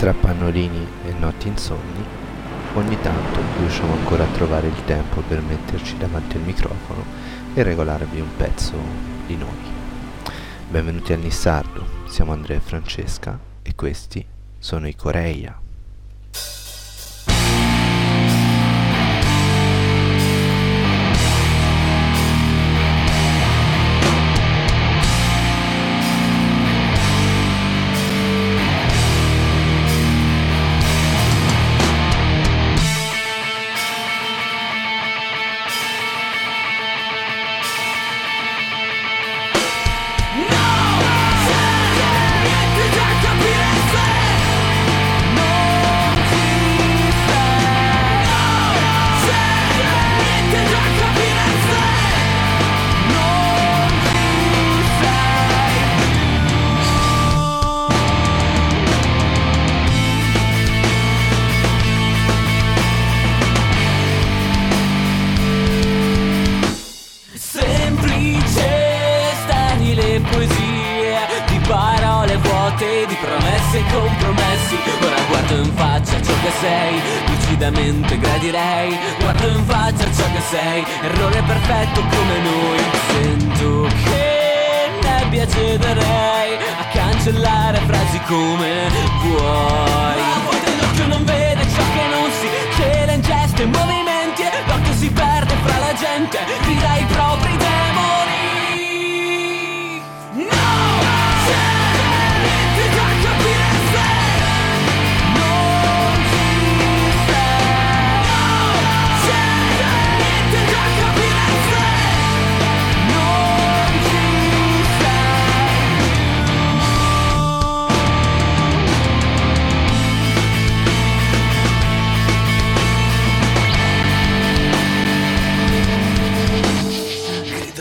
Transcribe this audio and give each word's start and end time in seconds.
Tra 0.00 0.14
pannolini 0.14 0.86
e 1.04 1.12
notti 1.12 1.48
insonni, 1.48 2.02
ogni 2.72 2.98
tanto 3.02 3.38
riusciamo 3.58 3.92
ancora 3.92 4.24
a 4.24 4.28
trovare 4.28 4.68
il 4.68 4.84
tempo 4.86 5.20
per 5.20 5.42
metterci 5.42 5.98
davanti 5.98 6.38
al 6.38 6.42
microfono 6.42 7.04
e 7.52 7.62
regolarvi 7.62 8.18
un 8.18 8.34
pezzo 8.34 8.72
di 9.26 9.36
noi. 9.36 9.58
Benvenuti 10.70 11.12
al 11.12 11.18
Nissardo, 11.18 11.84
siamo 12.06 12.32
Andrea 12.32 12.56
e 12.56 12.60
Francesca 12.60 13.38
e 13.60 13.74
questi 13.74 14.24
sono 14.58 14.88
i 14.88 14.96
Coreia. 14.96 15.60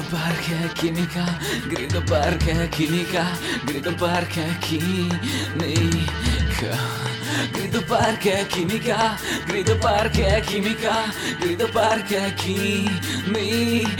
Perché 0.09 0.71
chimica, 0.73 1.37
grido 1.67 2.01
perché 2.01 2.67
chimica, 2.69 3.25
grido 3.63 3.93
perché 3.93 4.57
chimica. 4.59 6.07
Grido 7.51 7.81
perché 7.83 8.45
chimica, 8.47 9.15
grido 9.45 9.77
perché 9.77 10.41
chimica, 10.45 11.13
grido 11.39 11.69
perché 11.69 12.33
chimica. 12.35 13.97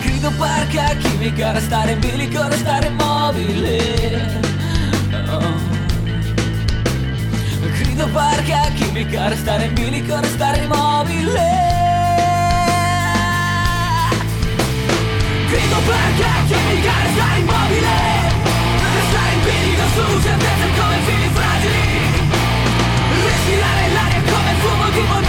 Grido 0.00 0.30
perché 0.30 0.96
chimica, 0.98 1.52
restare 1.52 1.92
in 1.92 2.00
bilico, 2.00 2.48
restare 2.48 2.86
immobile. 2.86 4.40
Oh. 5.28 5.54
Grido 7.78 8.06
perché 8.08 8.72
chimica, 8.74 9.28
restare 9.28 9.64
in 9.66 9.74
bilico, 9.74 10.18
restare 10.18 10.64
immobile. 10.64 11.77
Grido 15.48 15.76
perché 15.78 16.28
chimica, 16.46 16.92
restare 17.04 17.38
immobile. 17.38 17.96
Restare 18.96 19.32
in 19.32 19.40
bilico 19.44 19.84
su 19.94 20.20
certezze 20.20 20.66
come 20.76 20.98
fili 21.06 21.28
fragili. 21.32 21.86
Respirare 23.24 23.88
l'aria 23.94 24.22
come 24.30 24.52
fumo 24.60 24.88
di 24.90 25.00
monossido, 25.00 25.27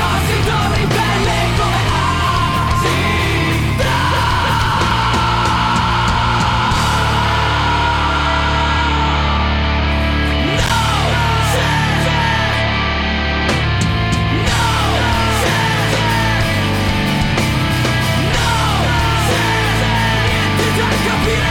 Da 21.05 21.48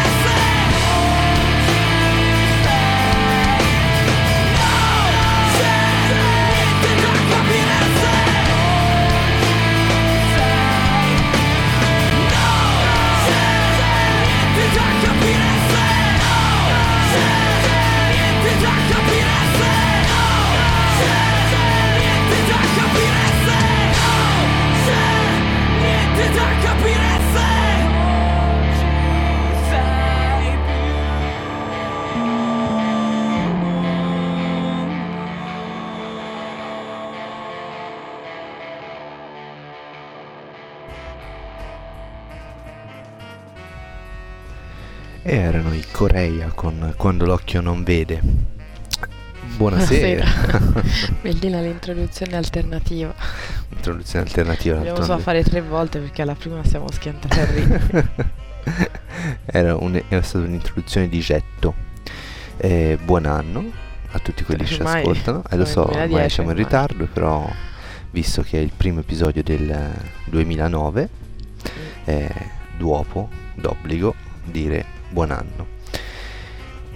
erano 45.30 45.74
i 45.74 45.84
Coreia 45.90 46.50
con 46.54 46.94
Quando 46.96 47.26
l'occhio 47.26 47.60
non 47.60 47.82
vede. 47.82 48.22
Buonasera. 49.56 50.24
Bellina 51.20 51.60
l'introduzione 51.60 52.34
alternativa. 52.36 53.14
Introduzione 53.68 54.24
alternativa. 54.24 54.78
Abbiamo 54.78 55.02
so 55.02 55.08
d'altronde. 55.08 55.22
fare 55.22 55.44
tre 55.44 55.60
volte 55.60 55.98
perché 55.98 56.22
alla 56.22 56.34
prima 56.34 56.64
siamo 56.64 56.90
schiantati 56.90 57.38
a 57.38 57.44
ridere. 57.44 58.08
Era, 59.46 59.74
un- 59.76 60.00
era 60.08 60.22
stata 60.22 60.44
un'introduzione 60.44 61.08
di 61.08 61.18
getto. 61.20 61.74
Eh, 62.58 62.98
buon 63.02 63.24
anno 63.24 63.64
a 64.10 64.18
tutti 64.18 64.44
quelli 64.44 64.64
che 64.64 64.74
ci 64.74 64.82
ascoltano. 64.82 65.42
Eh, 65.50 65.56
lo 65.56 65.64
so, 65.64 65.82
ormai 65.82 66.08
2010 66.08 66.34
siamo 66.34 66.50
in 66.50 66.56
ritardo, 66.56 67.08
però 67.10 67.50
visto 68.10 68.42
che 68.42 68.58
è 68.58 68.60
il 68.60 68.72
primo 68.76 69.00
episodio 69.00 69.42
del 69.42 69.70
eh, 69.70 69.90
2009, 70.26 71.08
è 72.04 72.28
d'uopo, 72.76 73.28
d'obbligo, 73.54 74.14
dire 74.44 74.96
buon 75.10 75.30
anno. 75.30 75.76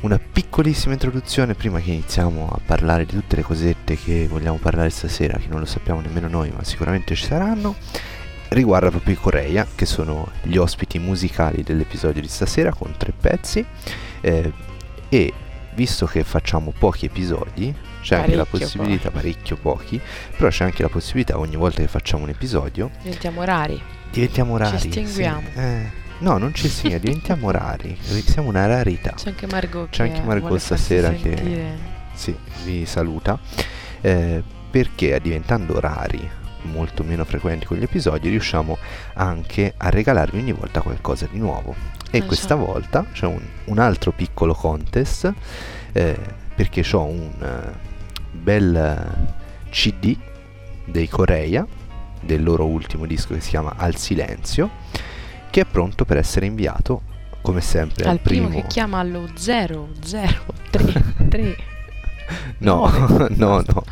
Una 0.01 0.19
piccolissima 0.19 0.95
introduzione 0.95 1.55
prima 1.55 1.79
che 1.81 1.91
iniziamo 1.93 2.49
a 2.53 2.59
parlare 2.65 3.05
di 3.07 3.13
tutte 3.13 3.37
le 3.37 3.43
cosette 3.43 3.97
che 3.97 4.27
vogliamo 4.29 4.59
parlare 4.59 4.91
stasera, 4.91 5.39
che 5.39 5.47
non 5.47 5.61
lo 5.61 5.65
sappiamo 5.67 6.01
nemmeno 6.01 6.27
noi, 6.29 6.51
ma 6.51 6.65
sicuramente 6.65 7.15
ci 7.15 7.25
saranno. 7.25 7.77
Riguarda 8.49 8.91
proprio 8.91 9.15
i 9.15 9.19
Coreia, 9.19 9.67
che 9.75 9.87
sono 9.87 10.29
gli 10.43 10.57
ospiti 10.57 10.99
musicali 10.99 11.63
dell'episodio 11.63 12.21
di 12.21 12.29
stasera 12.29 12.73
con 12.75 12.93
tre 12.97 13.13
pezzi. 13.19 13.65
eh, 14.21 14.53
e 15.09 15.33
visto 15.75 16.05
che 16.07 16.25
facciamo 16.25 16.73
pochi 16.77 17.07
episodi, 17.07 17.75
c'è 18.03 18.17
anche 18.17 18.35
la 18.35 18.45
Parecchio 18.45 18.59
possibilità, 18.67 19.11
parecchio 19.11 19.57
pochi, 19.57 20.01
però 20.37 20.49
c'è 20.51 20.65
anche 20.65 20.83
la 20.83 20.89
possibilità 20.89 21.39
ogni 21.39 21.57
volta 21.57 21.81
che 21.81 21.89
facciamo 21.89 22.25
un 22.25 22.29
episodio 22.31 22.91
Diventiamo 23.03 23.43
rari. 23.45 23.81
diventiamo 24.11 24.57
rari. 24.59 24.79
sì. 24.79 24.89
estinguiamo. 24.89 25.43
Eh, 25.55 25.91
no, 26.23 26.39
non 26.39 26.55
ci 26.55 26.69
sia, 26.69 26.99
diventiamo 26.99 27.51
rari, 27.51 27.97
siamo 28.01 28.49
una 28.49 28.67
rarità. 28.67 29.13
C'è 29.15 29.29
anche 29.31 29.47
Margot 29.47 29.89
C'è 29.91 30.05
che 30.07 30.11
anche 30.13 30.27
Margot 30.27 30.59
stasera 30.59 31.11
che- 31.11 31.91
sì, 32.15 32.35
vi 32.65 32.87
saluta, 32.87 33.39
eh, 34.01 34.43
perché 34.71 35.19
diventando 35.21 35.79
rari, 35.81 36.29
molto 36.65 37.03
meno 37.03 37.25
frequenti 37.25 37.67
con 37.67 37.77
gli 37.77 37.83
episodi, 37.83 38.29
riusciamo 38.29 38.79
anche 39.15 39.75
a 39.77 39.89
regalarvi 39.91 40.39
ogni 40.39 40.53
volta 40.53 40.81
qualcosa 40.81 41.27
di 41.31 41.39
nuovo. 41.39 41.75
E 42.11 42.19
Eh, 42.19 42.25
questa 42.27 42.49
già. 42.49 42.63
volta 42.63 43.07
c'è 43.13 43.27
un, 43.27 43.41
un 43.65 43.79
altro 43.79 44.13
piccolo 44.13 44.55
contest, 44.55 45.33
eh, 45.93 46.17
perché 46.55 46.85
ho 46.93 47.05
un 47.05 47.31
eh, 47.43 47.73
bel 48.31 48.77
eh, 48.77 49.71
CD 49.71 50.17
dei 50.85 51.09
Coreia, 51.09 51.67
del 52.21 52.43
loro 52.45 52.67
ultimo 52.67 53.07
disco 53.07 53.35
che 53.35 53.41
si 53.41 53.49
chiama 53.51 53.75
Al 53.77 53.97
Silenzio, 53.97 54.71
che 55.53 55.61
è 55.61 55.65
pronto 55.67 56.07
per 56.07 56.17
essere 56.17 56.47
inviato, 56.47 57.03
come 57.43 57.61
sempre, 57.61 58.05
Al 58.05 58.13
al 58.13 58.21
primo, 58.21 58.49
primo... 58.49 58.63
che 58.63 58.67
chiama 58.69 58.99
allo 58.99 59.29
003. 59.37 60.41
No, 62.59 62.89
Nove. 62.89 63.35
no, 63.37 63.63
no. 63.67 63.85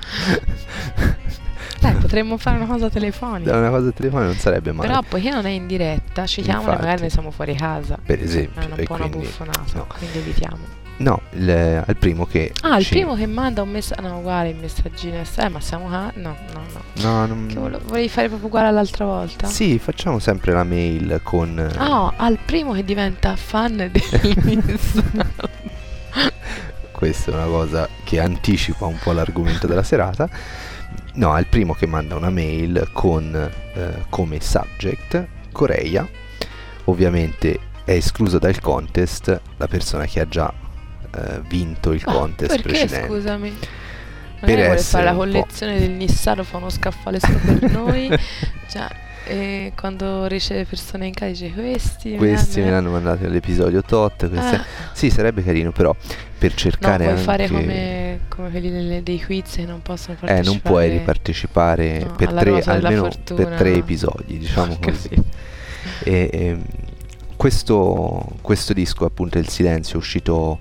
Dai, 1.78 1.94
potremmo 1.96 2.38
fare 2.38 2.56
una 2.56 2.66
cosa 2.66 2.88
telefonica. 2.88 3.54
Una 3.54 3.68
cosa 3.68 3.90
telefonica 3.90 4.30
non 4.30 4.38
sarebbe 4.38 4.72
male. 4.72 4.88
Però 4.88 5.02
poiché 5.02 5.28
non 5.28 5.44
è 5.44 5.50
in 5.50 5.66
diretta, 5.66 6.26
ci 6.26 6.40
chiamano 6.40 6.72
e 6.72 6.76
magari 6.76 7.02
ne 7.02 7.10
siamo 7.10 7.30
fuori 7.30 7.54
casa. 7.54 7.98
per 8.02 8.22
esempio. 8.22 8.62
È 8.62 8.64
un 8.64 8.84
po' 8.84 8.94
una 8.94 9.08
quindi- 9.08 9.26
buffonata, 9.26 9.62
no. 9.74 9.86
quindi 9.98 10.18
evitiamo. 10.18 10.58
No, 11.00 11.22
il- 11.32 11.82
al 11.86 11.96
primo 11.96 12.26
che... 12.26 12.52
Ah, 12.60 12.76
il 12.78 12.84
ci- 12.84 12.90
primo 12.90 13.14
che 13.14 13.24
manda 13.26 13.62
un 13.62 13.70
messaggio. 13.70 14.02
No, 14.02 14.18
uguale 14.18 14.50
il 14.50 14.56
messaggino. 14.56 15.16
Eh, 15.36 15.48
ma 15.48 15.58
siamo. 15.60 15.88
ca- 15.88 16.12
No, 16.16 16.36
no, 16.52 16.60
no. 16.74 16.82
No, 17.02 17.26
non... 17.26 17.46
Che 17.48 17.54
vole- 17.58 17.78
volevi 17.82 18.08
fare 18.10 18.28
proprio 18.28 18.48
uguale 18.48 18.68
all'altra 18.68 19.06
volta? 19.06 19.46
Sì, 19.46 19.78
facciamo 19.78 20.18
sempre 20.18 20.52
la 20.52 20.62
mail 20.64 21.20
con... 21.22 21.58
eh, 21.58 21.72
Ah, 21.78 22.12
al 22.16 22.38
primo 22.44 22.72
che 22.72 22.84
diventa 22.84 23.34
fan 23.36 23.76
del 23.76 23.90
messaggio. 24.66 25.48
Questa 26.92 27.30
è 27.30 27.34
una 27.34 27.46
cosa 27.46 27.88
che 28.04 28.20
anticipa 28.20 28.84
un 28.84 28.98
po' 29.02 29.12
l'argomento 29.12 29.66
della 29.66 29.82
serata. 29.82 30.28
No, 31.14 31.32
al 31.32 31.46
primo 31.46 31.72
che 31.72 31.86
manda 31.86 32.14
una 32.14 32.28
mail 32.30 32.90
con 32.92 33.34
eh, 33.74 34.04
come 34.10 34.38
subject 34.40 35.26
Coreia. 35.50 36.06
Ovviamente 36.84 37.58
è 37.84 37.92
escluso 37.92 38.38
dal 38.38 38.60
contest 38.60 39.40
la 39.56 39.66
persona 39.66 40.04
che 40.04 40.20
ha 40.20 40.28
già 40.28 40.52
eh, 41.16 41.40
vinto 41.48 41.92
il 41.92 42.02
Ah, 42.04 42.12
contest 42.12 42.50
perché 42.50 42.68
precedente. 42.68 43.06
scusami? 43.06 43.50
Per 44.40 44.48
Magari 44.48 44.66
vuole 44.66 44.80
fare 44.80 45.04
la 45.04 45.14
collezione 45.14 45.78
del 45.78 45.90
Nissaro, 45.90 46.44
fa 46.44 46.56
uno 46.56 46.70
scaffale 46.70 47.20
solo 47.20 47.38
per 47.44 47.62
noi. 47.70 48.08
Cioè, 48.68 48.86
e 49.26 49.72
quando 49.78 50.24
riceve 50.26 50.64
persone 50.64 51.06
in 51.06 51.12
casa 51.12 51.30
dice 51.32 51.52
questi. 51.52 52.16
Questi 52.16 52.60
me 52.60 52.66
hanno- 52.68 52.74
l'hanno 52.76 52.90
mandato 52.90 53.22
nell'episodio 53.24 53.82
tot. 53.82 54.28
questi- 54.30 54.54
Ah, 54.54 54.64
Sì, 54.94 55.10
sarebbe 55.10 55.42
carino, 55.44 55.72
però 55.72 55.94
per 56.38 56.50
no, 56.52 56.56
cercare 56.56 56.96
puoi 57.04 57.08
anche... 57.10 57.22
fare 57.22 57.48
come, 57.48 58.20
come 58.28 58.48
quelli 58.50 58.70
delle- 58.70 59.02
dei 59.02 59.22
quiz 59.22 59.56
che 59.56 59.66
non 59.66 59.82
possono 59.82 60.14
Eh, 60.14 60.20
partecipare. 60.20 60.46
non 60.46 60.60
puoi 60.62 60.88
ripartecipare 60.88 61.98
No, 62.04 62.14
per 62.14 62.32
tre, 62.32 62.62
almeno 62.62 63.08
per 63.24 63.46
tre 63.58 63.70
no. 63.72 63.76
episodi, 63.76 64.38
diciamo 64.38 64.78
così. 64.80 65.08
capito. 65.10 65.24
E, 66.04 66.30
ehm, 66.32 66.62
questo, 67.36 68.26
questo 68.40 68.72
disco, 68.72 69.04
appunto, 69.04 69.38
Il 69.38 69.48
Silenzio, 69.48 69.94
è 69.94 69.98
uscito 69.98 70.58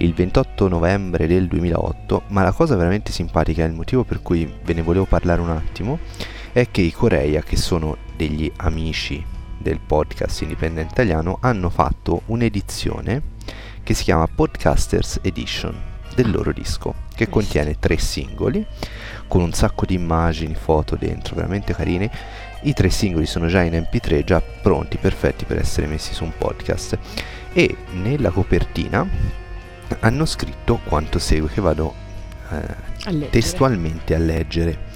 il 0.00 0.14
28 0.14 0.68
novembre 0.68 1.26
del 1.26 1.46
2008, 1.46 2.22
ma 2.28 2.42
la 2.42 2.52
cosa 2.52 2.74
veramente 2.76 3.12
simpatica, 3.12 3.64
il 3.64 3.72
motivo 3.72 4.04
per 4.04 4.22
cui 4.22 4.50
ve 4.62 4.72
ne 4.72 4.82
volevo 4.82 5.04
parlare 5.04 5.40
un 5.40 5.50
attimo, 5.50 5.98
è 6.52 6.70
che 6.70 6.80
i 6.80 6.92
Coreia, 6.92 7.42
che 7.42 7.56
sono 7.56 7.96
degli 8.16 8.50
amici 8.56 9.24
del 9.58 9.78
podcast 9.78 10.40
indipendente 10.42 10.92
italiano, 10.92 11.38
hanno 11.40 11.68
fatto 11.68 12.22
un'edizione 12.26 13.22
che 13.82 13.92
si 13.92 14.04
chiama 14.04 14.26
Podcasters 14.26 15.20
Edition 15.22 15.88
del 16.14 16.30
loro 16.30 16.52
disco, 16.52 16.94
che 17.14 17.28
contiene 17.28 17.78
tre 17.78 17.98
singoli, 17.98 18.64
con 19.28 19.42
un 19.42 19.52
sacco 19.52 19.84
di 19.84 19.94
immagini, 19.94 20.54
foto 20.54 20.96
dentro, 20.96 21.34
veramente 21.34 21.74
carine. 21.74 22.10
I 22.62 22.72
tre 22.72 22.88
singoli 22.88 23.26
sono 23.26 23.46
già 23.46 23.62
in 23.62 23.74
MP3, 23.74 24.24
già 24.24 24.40
pronti, 24.40 24.96
perfetti 24.96 25.44
per 25.44 25.58
essere 25.58 25.86
messi 25.86 26.14
su 26.14 26.24
un 26.24 26.32
podcast. 26.36 26.98
E 27.52 27.76
nella 27.92 28.30
copertina 28.30 29.06
hanno 30.00 30.24
scritto 30.24 30.80
quanto 30.84 31.18
segue, 31.18 31.48
che 31.48 31.60
vado 31.60 31.94
eh, 32.50 32.74
A 33.04 33.12
testualmente 33.30 34.14
a 34.14 34.18
leggere. 34.18 34.88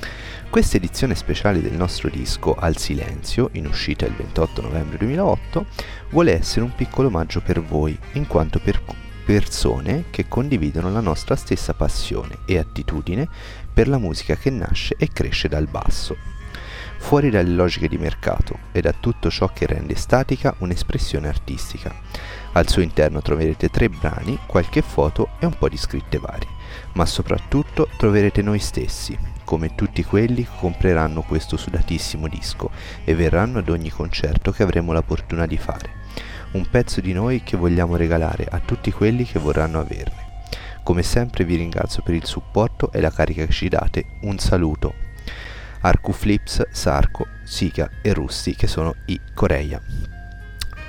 Questa 0.50 0.76
edizione 0.76 1.17
speciale 1.17 1.61
del 1.61 1.73
nostro 1.73 2.08
disco 2.08 2.55
Al 2.55 2.76
Silenzio, 2.76 3.49
in 3.52 3.67
uscita 3.67 4.06
il 4.06 4.14
28 4.14 4.62
novembre 4.62 4.99
2008, 4.99 5.67
vuole 6.11 6.38
essere 6.38 6.64
un 6.64 6.75
piccolo 6.75 7.08
omaggio 7.08 7.41
per 7.41 7.61
voi, 7.61 7.99
in 8.12 8.29
quanto 8.29 8.61
per 8.61 8.81
persone 9.25 10.05
che 10.11 10.29
condividono 10.29 10.91
la 10.91 11.00
nostra 11.00 11.35
stessa 11.35 11.73
passione 11.73 12.38
e 12.44 12.58
attitudine 12.58 13.26
per 13.73 13.88
la 13.88 13.99
musica 13.99 14.37
che 14.37 14.50
nasce 14.50 14.94
e 14.96 15.08
cresce 15.08 15.49
dal 15.49 15.67
basso, 15.67 16.17
fuori 17.05 17.29
dalle 17.29 17.51
logiche 17.51 17.87
di 17.87 17.99
mercato 17.99 18.59
e 18.73 18.81
da 18.81 18.95
tutto 18.99 19.29
ciò 19.29 19.51
che 19.53 19.67
rende 19.67 19.95
statica 19.95 20.55
un'espressione 20.61 21.29
artistica. 21.29 21.95
Al 22.53 22.67
suo 22.67 22.81
interno 22.81 23.21
troverete 23.21 23.69
tre 23.69 23.91
brani, 23.91 24.39
qualche 24.47 24.81
foto 24.81 25.33
e 25.39 25.45
un 25.45 25.55
po' 25.59 25.69
di 25.69 25.77
scritte 25.77 26.17
varie, 26.17 26.49
ma 26.95 27.05
soprattutto 27.05 27.91
troverete 27.99 28.41
noi 28.41 28.59
stessi, 28.59 29.19
come 29.45 29.75
tutti 29.75 30.03
quelli 30.03 30.45
che 30.45 30.56
compreranno 30.59 31.21
questo 31.21 31.59
sudatissimo 31.59 32.27
disco 32.27 32.71
e 33.05 33.15
verranno 33.15 33.59
ad 33.59 33.69
ogni 33.69 33.91
concerto 33.91 34.51
che 34.51 34.62
avremo 34.62 34.93
la 34.93 35.03
fortuna 35.03 35.45
di 35.45 35.59
fare. 35.59 35.91
Un 36.53 36.67
pezzo 36.71 37.03
di 37.03 37.12
noi 37.12 37.43
che 37.43 37.59
vogliamo 37.59 37.97
regalare 37.97 38.47
a 38.51 38.61
tutti 38.61 38.91
quelli 38.91 39.25
che 39.25 39.39
vorranno 39.39 39.79
averne. 39.79 40.33
Come 40.83 41.03
sempre 41.03 41.45
vi 41.45 41.56
ringrazio 41.56 42.03
per 42.03 42.15
il 42.15 42.25
supporto 42.25 42.91
e 42.93 43.03
la 43.03 43.11
carica 43.11 43.45
che 43.45 43.53
ci 43.53 43.69
date. 43.69 44.06
Un 44.23 44.39
saluto. 44.39 45.04
Arcu 45.85 46.13
Flips, 46.13 46.67
Sarco, 46.71 47.27
Sika 47.43 47.91
e 48.01 48.15
Russi 48.15 48.55
che 48.55 48.67
sono 48.67 48.95
i 49.05 49.21
Coreia. 49.35 49.79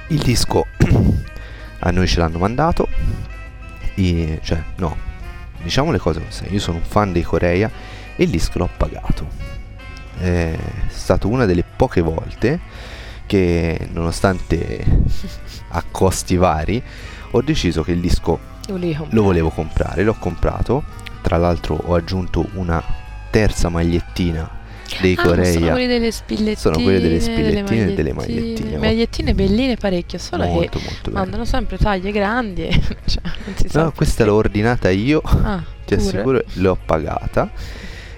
Il 0.07 0.19
disco 0.19 0.67
a 1.79 1.91
noi 1.91 2.07
ce 2.07 2.19
l'hanno 2.19 2.37
mandato. 2.37 2.87
E, 3.93 4.39
cioè, 4.41 4.63
no, 4.77 4.95
diciamo 5.61 5.91
le 5.91 5.97
cose 5.97 6.23
così. 6.23 6.45
Io 6.49 6.59
sono 6.59 6.77
un 6.77 6.83
fan 6.83 7.11
dei 7.11 7.23
Coreia 7.23 7.69
e 8.15 8.23
il 8.23 8.29
disco 8.29 8.57
l'ho 8.57 8.69
pagato. 8.77 9.27
È 10.17 10.57
stata 10.87 11.27
una 11.27 11.43
delle 11.43 11.65
poche 11.65 11.99
volte 11.99 12.61
che, 13.25 13.89
nonostante 13.91 14.85
a 15.71 15.83
costi 15.91 16.37
vari, 16.37 16.81
ho 17.31 17.41
deciso 17.41 17.83
che 17.83 17.91
il 17.91 17.99
disco 17.99 18.39
lo 18.67 19.23
volevo 19.23 19.49
comprare, 19.49 20.03
l'ho 20.03 20.15
comprato. 20.17 20.85
Tra 21.21 21.35
l'altro 21.35 21.75
ho 21.75 21.95
aggiunto 21.95 22.47
una 22.53 22.81
terza 23.29 23.67
magliettina 23.67 24.63
dei 25.01 25.15
Ah, 25.17 25.21
sono 25.23 25.35
Coreia. 25.35 25.71
quelli 25.71 25.87
delle 25.87 26.11
spillettine. 26.11 26.55
Sono 26.55 26.81
quelle 26.81 26.99
delle 26.99 27.19
spillettine 27.19 27.91
e 27.91 27.93
delle 27.93 28.13
magliettine. 28.13 28.77
Magliettine 28.77 29.33
belline 29.33 29.75
parecchio, 29.75 30.17
solo 30.17 30.45
molto 30.45 30.79
che 30.79 30.85
molto 30.89 31.11
mandano 31.11 31.45
sempre 31.45 31.77
taglie 31.77 32.11
grandi. 32.11 32.63
e 32.67 32.81
cioè, 33.05 33.21
No, 33.73 33.91
questa 33.91 34.25
l'ho 34.25 34.35
ordinata 34.35 34.89
io, 34.89 35.21
Ah, 35.23 35.63
ti 35.85 35.95
pure. 35.95 36.07
assicuro, 36.07 36.41
l'ho 36.53 36.77
pagata 36.85 37.49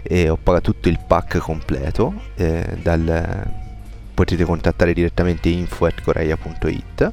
e 0.03 0.29
ho 0.29 0.37
pagato 0.41 0.71
tutto 0.71 0.89
il 0.89 0.99
pack 1.05 1.37
completo. 1.37 2.13
eh, 2.35 2.77
dal- 2.81 3.65
potete 4.13 4.43
contattare 4.45 4.93
direttamente 4.93 5.47
info.coreia.it 5.49 7.11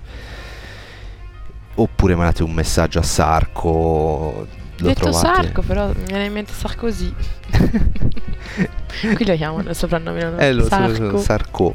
oppure 1.76 2.14
mandate 2.14 2.42
un 2.42 2.52
messaggio 2.52 2.98
a 2.98 3.02
Sarco. 3.02 4.46
Lo 4.78 4.86
Detto 4.88 5.00
trovate. 5.10 5.26
Sarco, 5.42 5.62
però 5.62 5.86
mi 5.88 6.04
viene 6.06 6.24
in 6.26 6.32
mente 6.32 6.52
Sarkozy. 6.52 7.12
Qui 9.14 9.24
lo 9.26 9.34
chiamano 9.36 9.70
il 9.70 9.76
soprannome. 9.76 10.34
Eh, 10.38 10.52
lo 10.52 10.64
Sarco. 10.66 11.10
so, 11.10 11.18
Sarko. 11.18 11.74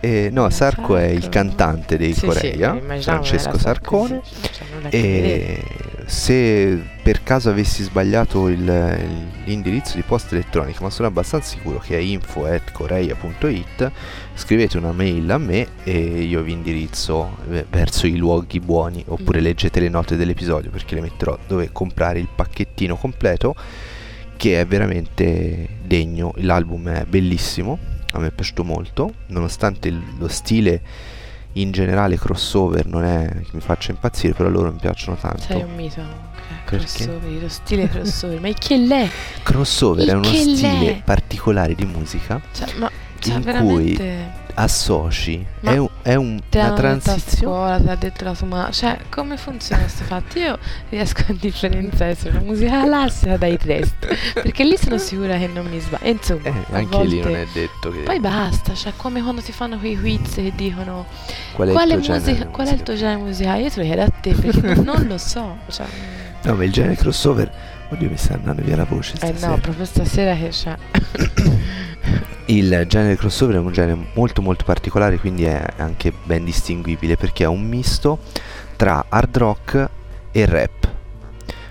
Eh, 0.00 0.28
no, 0.32 0.46
Eh, 0.46 0.50
Sarko 0.50 0.96
è 0.96 1.06
il 1.06 1.22
Sarko. 1.22 1.28
cantante 1.30 1.96
dei 1.96 2.12
Sì, 2.12 2.20
sì, 2.20 2.26
Coreia, 2.26 2.74
immaginavo 2.74 3.00
Francesco 3.24 3.58
Sarkozy, 3.58 4.20
Sarcone. 4.22 4.88
vedere. 4.90 4.90
E 4.90 5.64
se 6.08 6.82
per 7.02 7.22
caso 7.22 7.50
avessi 7.50 7.82
sbagliato 7.82 8.48
il- 8.48 8.96
l'indirizzo 9.44 9.96
di 9.96 10.02
posta 10.02 10.34
elettronica, 10.34 10.80
ma 10.82 10.88
sono 10.88 11.06
abbastanza 11.06 11.50
sicuro 11.50 11.78
che 11.78 11.96
è 11.96 12.00
info.coreia.it, 12.00 13.90
scrivete 14.34 14.78
una 14.78 14.92
mail 14.92 15.30
a 15.30 15.36
me 15.38 15.66
e 15.84 16.22
io 16.22 16.40
vi 16.42 16.52
indirizzo 16.52 17.36
eh, 17.50 17.66
verso 17.68 18.06
i 18.06 18.16
luoghi 18.16 18.58
buoni, 18.58 19.04
oppure 19.06 19.40
Mm. 19.40 19.42
leggete 19.42 19.80
le 19.80 19.90
note 19.90 20.16
dell'episodio 20.16 20.70
perché 20.70 20.94
le 20.94 21.02
metterò 21.02 21.38
dove 21.46 21.70
comprare 21.72 22.18
il 22.18 22.28
pacchettino 22.34 22.96
completo, 22.96 23.54
che 24.36 24.60
è 24.60 24.66
veramente 24.66 25.68
degno. 25.84 26.32
L'album 26.36 26.88
è 26.88 27.04
bellissimo, 27.04 27.78
a 28.12 28.18
me 28.18 28.28
è 28.28 28.30
piaciuto 28.30 28.64
molto, 28.64 29.12
nonostante 29.26 29.90
lo 29.90 30.28
stile 30.28 30.80
in 31.54 31.70
generale 31.72 32.16
crossover 32.18 32.86
non 32.86 33.04
è 33.04 33.28
che 33.42 33.50
mi 33.52 33.60
faccia 33.60 33.90
impazzire, 33.90 34.32
però 34.34 34.48
loro 34.48 34.70
mi 34.70 34.78
piacciono 34.78 35.16
tanto. 35.16 35.42
Sei 35.42 35.62
un 35.62 35.74
mito. 35.74 36.00
ok, 36.00 36.70
Perché? 36.70 37.04
Crossover, 37.04 37.42
lo 37.42 37.48
stile 37.48 37.88
crossover. 37.88 38.40
ma 38.40 38.48
che 38.52 38.76
l'è? 38.76 39.08
Crossover 39.42 40.06
è 40.06 40.10
Il 40.12 40.16
uno 40.18 40.30
che 40.30 40.36
stile 40.38 40.80
l'è? 40.80 41.02
particolare 41.04 41.74
di 41.74 41.84
musica 41.84 42.40
Cioè, 42.52 42.74
ma 42.76 42.90
cioè, 43.18 43.34
In 43.34 43.40
veramente. 43.42 44.46
Associ, 44.60 45.44
Ma 45.60 45.70
è, 45.72 45.76
un- 45.76 45.88
è 46.02 46.14
un- 46.14 46.40
Te 46.48 46.58
una 46.58 46.72
transizione. 46.72 47.36
scuola, 47.54 47.76
te 47.78 47.84
l'ha 47.84 47.94
detto 47.94 48.24
la 48.24 48.34
mamma. 48.40 48.70
Cioè, 48.70 48.98
come 49.08 49.36
funziona 49.36 49.82
questo 49.82 50.04
fatto? 50.04 50.38
Io 50.38 50.58
riesco 50.88 51.22
a 51.28 51.32
differenziare 51.38 52.14
se 52.14 52.28
una 52.28 52.40
musica 52.40 52.82
classica 52.84 53.36
dai 53.36 53.56
testi. 53.56 54.06
Perché 54.34 54.64
lì 54.64 54.76
sono 54.76 54.98
sicura 54.98 55.36
che 55.38 55.46
non 55.46 55.66
mi 55.66 55.78
sbaglio. 55.80 56.08
Insomma, 56.10 56.42
Eh, 56.48 56.52
anche 56.70 57.04
lì 57.04 57.20
non 57.20 57.30
volte- 57.32 57.42
è 57.42 57.46
detto 57.52 57.90
che... 57.90 57.98
Poi 58.00 58.20
basta, 58.20 58.74
cioè 58.74 58.92
come 58.96 59.22
quando 59.22 59.40
ti 59.42 59.52
fanno 59.52 59.78
quei 59.78 59.96
quiz 59.98 60.34
che 60.34 60.52
dicono 60.54 61.06
qual 61.54 61.68
è 61.68 61.72
quale, 61.72 61.94
il 61.94 62.00
tuo 62.02 62.14
musica, 62.14 62.32
genere 62.32 62.50
qual 62.50 62.66
è 62.68 62.72
il 62.72 62.82
tuo 62.82 62.94
genere 62.94 63.20
musicale? 63.20 63.62
Io 63.62 63.70
te 63.70 63.76
lo 63.80 63.84
chiedo 63.86 64.02
a 64.02 64.10
te 64.20 64.34
perché 64.34 64.74
non 64.82 65.06
lo 65.06 65.18
so. 65.18 65.56
Cioè, 65.70 65.86
No, 66.42 66.54
ma 66.54 66.64
il 66.64 66.72
genere 66.72 66.94
crossover... 66.96 67.50
Oddio, 67.90 68.10
mi 68.10 68.16
sta 68.18 68.34
andando 68.34 68.62
via 68.62 68.76
la 68.76 68.84
voce 68.84 69.14
eh 69.14 69.16
stasera. 69.16 69.48
no, 69.48 69.58
proprio 69.58 69.84
stasera 69.86 70.34
che 70.34 70.48
c'è. 70.48 70.76
Il 72.46 72.84
genere 72.86 73.16
crossover 73.16 73.56
è 73.56 73.58
un 73.58 73.72
genere 73.72 74.10
molto 74.14 74.42
molto 74.42 74.64
particolare, 74.64 75.18
quindi 75.18 75.44
è 75.44 75.62
anche 75.76 76.12
ben 76.24 76.44
distinguibile 76.44 77.16
perché 77.16 77.44
è 77.44 77.46
un 77.46 77.66
misto 77.66 78.18
tra 78.76 79.06
hard 79.08 79.36
rock 79.36 79.90
e 80.32 80.46
rap. 80.46 80.90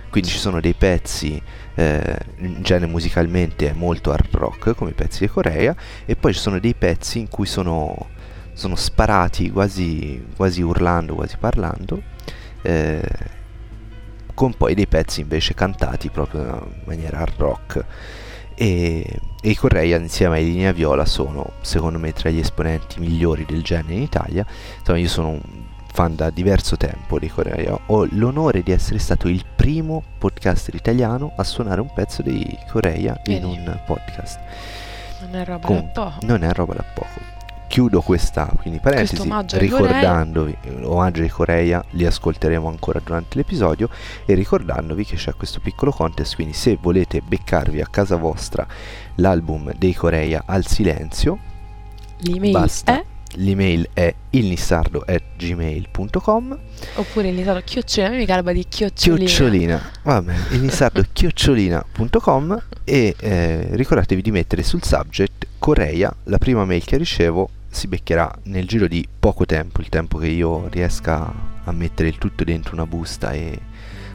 Quindi 0.09 0.29
ci 0.29 0.37
sono 0.37 0.59
dei 0.59 0.73
pezzi, 0.73 1.39
eh, 1.75 2.17
in 2.37 2.61
genere 2.61 2.87
musicalmente 2.91 3.69
è 3.69 3.73
molto 3.73 4.11
hard 4.11 4.35
rock, 4.35 4.75
come 4.75 4.91
i 4.91 4.93
pezzi 4.93 5.19
di 5.19 5.27
Corea, 5.27 5.75
e 6.05 6.15
poi 6.15 6.33
ci 6.33 6.39
sono 6.39 6.59
dei 6.59 6.73
pezzi 6.73 7.19
in 7.19 7.29
cui 7.29 7.45
sono, 7.45 8.09
sono 8.53 8.75
sparati 8.75 9.51
quasi, 9.51 10.25
quasi 10.35 10.61
urlando, 10.61 11.13
quasi 11.13 11.37
parlando, 11.37 12.01
eh, 12.63 13.01
con 14.37 14.53
poi 14.53 14.75
dei 14.75 14.85
pezzi 14.85 15.21
invece 15.21 15.55
cantati 15.55 16.11
proprio 16.11 16.41
in 16.71 16.81
maniera 16.85 17.17
hard 17.17 17.33
rock. 17.37 17.85
E, 18.53 19.19
e 19.41 19.49
i 19.49 19.55
Correia 19.55 19.97
insieme 19.97 20.37
ai 20.37 20.45
Linea 20.45 20.71
Viola 20.73 21.05
sono 21.05 21.53
secondo 21.61 21.97
me 21.97 22.13
tra 22.13 22.29
gli 22.29 22.37
esponenti 22.37 22.99
migliori 22.99 23.45
del 23.45 23.63
genere 23.63 23.95
in 23.95 24.01
Italia. 24.03 24.45
Insomma 24.77 24.99
io 24.99 25.07
sono 25.07 25.29
un 25.29 25.41
fan 25.91 26.15
da 26.15 26.29
diverso 26.29 26.77
tempo 26.77 27.17
dei 27.17 27.29
Correia. 27.29 27.75
Ho 27.87 28.07
l'onore 28.11 28.61
di 28.61 28.71
essere 28.71 28.99
stato 28.99 29.27
il 29.27 29.43
primo 29.55 30.03
podcaster 30.19 30.75
italiano 30.75 31.33
a 31.35 31.43
suonare 31.43 31.81
un 31.81 31.91
pezzo 31.91 32.21
dei 32.21 32.59
Correia 32.69 33.19
in 33.25 33.43
un 33.43 33.79
podcast. 33.87 34.39
Non 35.21 35.35
è 35.35 35.45
roba 35.45 35.65
Comunque, 35.65 35.91
da 35.95 36.01
poco. 36.11 36.25
non 36.27 36.43
è 36.43 36.53
roba 36.53 36.73
da 36.75 36.85
poco 36.93 37.36
chiudo 37.67 38.01
questa 38.01 38.51
quindi 38.59 38.79
parentesi 38.79 39.21
omaggio 39.21 39.57
ricordandovi 39.57 40.57
eh, 40.61 40.83
omaggio 40.83 41.21
ai 41.21 41.29
Coreia 41.29 41.83
li 41.91 42.05
ascolteremo 42.05 42.67
ancora 42.67 42.99
durante 43.03 43.37
l'episodio 43.37 43.89
e 44.25 44.33
ricordandovi 44.33 45.05
che 45.05 45.15
c'è 45.15 45.33
questo 45.33 45.59
piccolo 45.59 45.91
contest 45.91 46.35
quindi 46.35 46.53
se 46.53 46.77
volete 46.81 47.21
beccarvi 47.21 47.81
a 47.81 47.87
casa 47.87 48.15
vostra 48.15 48.65
l'album 49.15 49.73
dei 49.77 49.93
Coreia 49.93 50.43
al 50.45 50.65
silenzio 50.65 51.39
L'email 52.19 52.51
basta. 52.51 52.99
è 52.99 53.03
l'email 53.35 53.89
è 53.93 54.13
ilnissardo.gmail.com 54.29 56.57
oppure 56.95 57.27
iniziato 57.27 57.61
chiocciolina, 57.63 58.07
a 58.07 58.11
me 58.11 58.17
mi 58.17 58.25
garba 58.25 58.51
di 58.51 58.65
chiocciolina. 58.67 59.25
chiocciolina 59.25 59.91
vabbè 60.03 60.33
ilnissardo 60.55 61.03
chiocciolina.com 61.11 62.63
e 62.83 63.15
eh, 63.19 63.67
ricordatevi 63.71 64.21
di 64.21 64.31
mettere 64.31 64.63
sul 64.63 64.83
subject 64.83 65.47
Coreia 65.59 66.13
la 66.23 66.37
prima 66.37 66.65
mail 66.65 66.83
che 66.83 66.97
ricevo 66.97 67.49
si 67.77 67.87
beccherà 67.87 68.33
nel 68.43 68.67
giro 68.67 68.87
di 68.87 69.07
poco 69.19 69.45
tempo 69.45 69.81
il 69.81 69.89
tempo 69.89 70.17
che 70.17 70.27
io 70.27 70.67
riesca 70.69 71.31
a 71.63 71.71
mettere 71.71 72.09
il 72.09 72.17
tutto 72.17 72.43
dentro 72.43 72.73
una 72.73 72.85
busta 72.87 73.31
e 73.31 73.59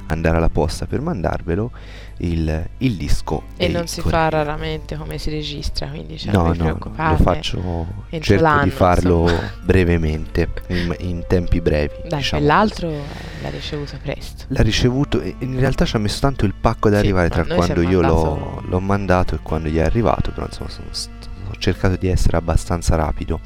andare 0.09 0.37
alla 0.37 0.49
posta 0.49 0.87
per 0.87 1.01
mandarvelo 1.01 1.71
il, 2.19 2.69
il 2.79 2.95
disco 2.97 3.45
E 3.57 3.69
non 3.69 3.87
si 3.87 4.01
Coreia. 4.01 4.23
fa 4.25 4.29
raramente 4.31 4.97
come 4.97 5.17
si 5.19 5.31
registra, 5.31 5.87
quindi 5.89 6.19
cioè, 6.19 6.33
no, 6.33 6.53
no, 6.53 6.77
no, 6.79 7.09
lo 7.09 7.17
faccio, 7.17 7.87
cerco 8.21 8.63
di 8.63 8.71
farlo 8.71 9.23
insomma. 9.23 9.51
brevemente, 9.65 10.49
in, 10.69 10.95
in 11.01 11.25
tempi 11.27 11.61
brevi. 11.61 11.95
Dai, 12.09 12.19
diciamo 12.19 12.43
e 12.43 12.47
l'altro 12.47 12.91
l'ha 12.91 13.49
ricevuto 13.49 13.97
presto. 14.03 14.45
L'ha 14.49 14.63
ricevuto 14.63 15.21
e 15.21 15.35
in 15.39 15.59
realtà 15.59 15.85
ci 15.85 15.97
ha 15.97 15.99
messo 15.99 16.21
tanto 16.21 16.45
il 16.45 16.55
pacco 16.61 16.89
ad 16.89 16.95
Sì, 16.95 17.01
arrivare 17.01 17.29
tra 17.29 17.45
quando 17.45 17.81
io 17.83 18.01
l'ho, 18.01 18.25
mandato- 18.25 18.63
l'ho 18.69 18.81
mandato 18.81 19.35
e 19.35 19.39
quando 19.43 19.69
gli 19.69 19.77
è 19.79 19.83
arrivato, 19.83 20.31
però 20.33 20.47
insomma 20.47 20.69
sono 20.69 20.89
st- 20.91 21.11
ho 21.11 21.22
cercato 21.63 21.97
di 21.97 22.09
essere 22.09 22.37
abbastanza 22.37 22.97
rapido. 22.97 23.41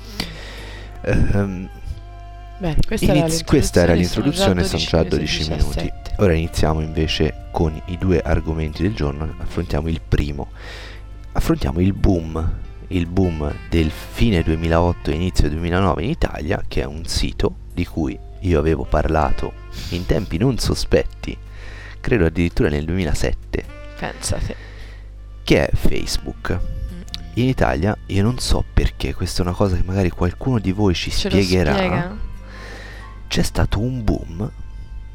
Ehm, 1.02 1.68
Bene, 2.58 2.76
questa, 2.86 3.06
era 3.12 3.18
iniz- 3.18 3.44
questa 3.44 3.82
era 3.82 3.92
l'introduzione, 3.92 4.62
l'introduzione, 4.62 4.88
sono 4.88 5.02
già 5.04 5.08
12 5.16 5.42
minuti. 5.50 5.64
17. 5.64 6.14
Ora 6.18 6.32
iniziamo 6.32 6.80
invece 6.80 7.48
con 7.50 7.80
i 7.86 7.98
due 7.98 8.20
argomenti 8.20 8.82
del 8.82 8.94
giorno. 8.94 9.34
Affrontiamo 9.38 9.88
il 9.88 10.00
primo. 10.00 10.48
Affrontiamo 11.32 11.80
il 11.80 11.92
boom, 11.92 12.52
il 12.88 13.06
boom 13.06 13.54
del 13.68 13.90
fine 13.90 14.42
2008 14.42 15.10
e 15.10 15.14
inizio 15.14 15.50
2009 15.50 16.02
in 16.02 16.10
Italia, 16.10 16.62
che 16.66 16.80
è 16.80 16.84
un 16.86 17.04
sito 17.04 17.56
di 17.74 17.84
cui 17.84 18.18
io 18.40 18.58
avevo 18.58 18.84
parlato 18.84 19.52
in 19.90 20.06
tempi 20.06 20.38
non 20.38 20.56
sospetti, 20.58 21.36
credo 22.00 22.24
addirittura 22.24 22.70
nel 22.70 22.86
2007, 22.86 23.64
Pensate. 23.98 24.56
che 25.44 25.66
è 25.66 25.76
Facebook. 25.76 26.75
In 27.38 27.48
Italia 27.48 27.96
io 28.06 28.22
non 28.22 28.38
so 28.38 28.64
perché, 28.72 29.14
questa 29.14 29.42
è 29.42 29.46
una 29.46 29.54
cosa 29.54 29.76
che 29.76 29.82
magari 29.84 30.08
qualcuno 30.10 30.58
di 30.58 30.72
voi 30.72 30.94
ci 30.94 31.10
Ce 31.10 31.28
spiegherà 31.28 31.74
spiega? 31.74 32.16
c'è 33.28 33.42
stato 33.42 33.78
un 33.80 34.02
boom 34.04 34.50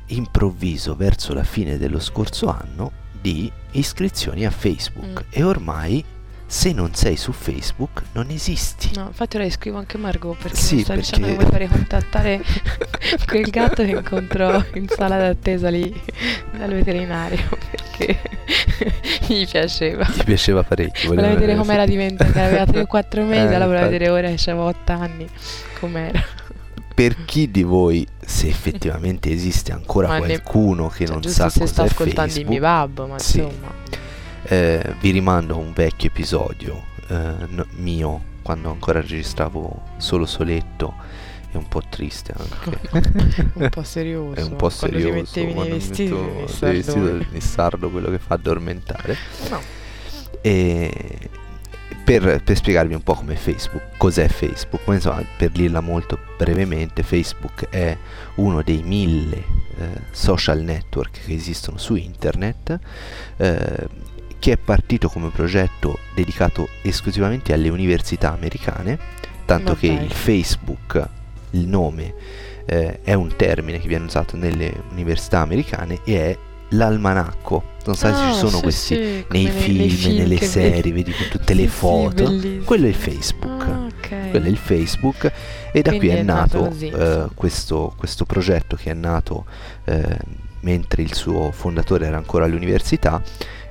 improvviso 0.07 0.95
verso 0.95 1.33
la 1.33 1.43
fine 1.43 1.77
dello 1.77 1.99
scorso 1.99 2.47
anno 2.49 2.91
di 3.19 3.51
iscrizioni 3.71 4.45
a 4.45 4.51
Facebook 4.51 5.23
Mm. 5.23 5.27
e 5.31 5.43
ormai 5.43 6.03
se 6.53 6.73
non 6.73 6.93
sei 6.93 7.15
su 7.15 7.31
Facebook 7.31 8.01
non 8.11 8.29
esisti. 8.29 8.91
No, 8.95 9.05
infatti 9.07 9.37
ora 9.37 9.45
gli 9.45 9.51
scrivo 9.51 9.77
anche 9.77 9.97
Margot 9.97 10.35
perché 10.37 10.57
Sì, 10.57 10.75
mi 10.75 10.81
sta 10.83 10.95
dicendo 10.95 11.27
che 11.27 11.35
perché- 11.35 11.49
vuoi 11.49 11.67
fare 11.67 11.77
contattare 11.79 12.41
quel 13.25 13.49
gatto 13.49 13.83
che 13.85 13.91
incontrò 13.91 14.61
in 14.73 14.87
sala 14.89 15.17
d'attesa 15.17 15.69
lì 15.69 15.93
dal 16.57 16.69
veterinario 16.73 17.39
perché 17.71 18.19
gli 19.27 19.47
piaceva. 19.47 20.03
Ti 20.03 20.23
piaceva 20.25 20.63
parecchio. 20.63 21.07
Voleva 21.07 21.29
vedere 21.29 21.55
com'era 21.55 21.85
diventata, 21.85 22.43
aveva 22.43 22.65
3 22.65 22.81
o 22.81 22.85
4 22.85 23.23
mesi, 23.23 23.39
Eh, 23.39 23.55
allora 23.55 23.65
voleva 23.67 23.85
vedere 23.87 24.09
ora 24.09 24.29
che 24.29 24.49
aveva 24.51 24.65
8 24.65 24.91
anni 24.91 25.27
com'era. 25.79 26.21
Per 26.93 27.23
chi 27.23 27.49
di 27.49 27.63
voi, 27.63 28.05
se 28.19 28.49
effettivamente 28.49 29.31
esiste 29.31 29.71
ancora 29.71 30.07
Ma 30.09 30.19
ne- 30.19 30.25
qualcuno 30.41 30.89
che 30.89 31.05
Cioè, 31.05 31.13
non 31.15 31.23
sa 31.23 31.45
cosa 31.45 31.65
sta 31.65 31.83
è 31.83 31.85
ascoltando 31.85 32.33
il 32.37 32.45
mio 32.45 32.59
Facebook, 32.59 32.59
babbo, 32.59 33.07
ma 33.07 33.19
Sì. 33.19 33.37
insomma. 33.37 33.73
Eh, 34.51 34.95
vi 34.99 35.11
rimando 35.11 35.53
a 35.53 35.57
un 35.57 35.71
vecchio 35.71 36.09
episodio 36.09 36.83
eh, 37.07 37.65
mio 37.77 38.21
quando 38.41 38.69
ancora 38.69 38.99
registravo 38.99 39.83
solo 39.95 40.25
soletto 40.25 40.93
e 41.53 41.57
un 41.57 41.69
po' 41.69 41.81
triste 41.89 42.33
anche. 42.35 42.79
un 43.53 43.69
po' 43.69 43.83
serioso. 43.83 44.35
È 44.35 44.41
un 44.43 44.57
po' 44.57 44.69
quando 44.69 44.99
serioso 44.99 45.07
ti 45.07 45.19
mettevi 45.19 45.45
nei 45.45 45.53
quando 45.53 45.73
vestiti, 45.75 46.11
vestiti 46.11 46.83
sardoni. 46.83 47.05
del 47.05 47.27
nissardo, 47.31 47.89
quello 47.89 48.09
che 48.09 48.19
fa 48.19 48.33
addormentare. 48.33 49.15
No. 49.49 49.61
E 50.41 51.29
per, 52.03 52.43
per 52.43 52.57
spiegarvi 52.57 52.93
un 52.93 53.03
po' 53.03 53.13
come 53.13 53.37
Facebook, 53.37 53.95
cos'è 53.95 54.27
Facebook, 54.27 54.85
ma 54.85 54.95
insomma, 54.95 55.23
per 55.37 55.51
dirla 55.51 55.79
molto 55.79 56.19
brevemente, 56.37 57.03
Facebook 57.03 57.69
è 57.69 57.97
uno 58.35 58.61
dei 58.63 58.83
mille 58.83 59.43
eh, 59.77 60.01
social 60.11 60.59
network 60.59 61.23
che 61.25 61.33
esistono 61.33 61.77
su 61.77 61.95
internet, 61.95 62.79
eh, 63.37 64.09
che 64.41 64.53
è 64.53 64.57
partito 64.57 65.07
come 65.07 65.29
progetto 65.29 65.99
dedicato 66.15 66.67
esclusivamente 66.81 67.53
alle 67.53 67.69
università 67.69 68.33
americane, 68.33 68.97
tanto 69.45 69.73
Ma 69.73 69.77
che 69.77 69.85
il 69.85 70.11
Facebook, 70.11 71.07
il 71.51 71.67
nome, 71.67 72.11
eh, 72.65 73.01
è 73.03 73.13
un 73.13 73.35
termine 73.35 73.79
che 73.79 73.87
viene 73.87 74.05
usato 74.05 74.35
nelle 74.35 74.73
università 74.89 75.41
americane 75.41 75.99
e 76.03 76.17
è 76.31 76.37
l'almanacco. 76.69 77.63
Non 77.85 77.95
so 77.95 78.07
se 78.07 78.13
Ah, 78.13 78.31
ci 78.31 78.37
sono 78.39 78.57
sì, 78.57 78.61
questi 78.63 78.95
sì, 78.95 79.25
nei 79.29 79.47
film, 79.47 79.89
film 79.89 80.17
nelle 80.17 80.37
serie, 80.39 80.71
vedi. 80.71 80.91
vedi 80.91 81.11
con 81.13 81.27
tutte 81.29 81.53
le 81.53 81.61
Sì, 81.63 81.67
foto. 81.67 82.33
Quello 82.63 82.85
è 82.85 82.89
il 82.89 82.95
Facebook. 82.95 83.61
Ah, 83.61 83.85
ok. 83.85 84.29
Quello 84.31 84.45
è 84.47 84.49
il 84.49 84.57
Facebook 84.57 85.31
e 85.71 85.81
da 85.83 85.89
Quindi 85.91 86.07
qui 86.07 86.15
è, 86.15 86.19
è 86.19 86.23
nato 86.23 86.61
nato, 86.63 86.75
eh, 86.79 87.27
questo, 87.35 87.93
questo 87.95 88.25
progetto 88.25 88.75
che 88.75 88.89
è 88.89 88.95
nato 88.95 89.45
eh, 89.85 90.17
mentre 90.61 91.03
il 91.03 91.13
suo 91.13 91.51
fondatore 91.51 92.07
era 92.07 92.17
ancora 92.17 92.45
all'università 92.45 93.21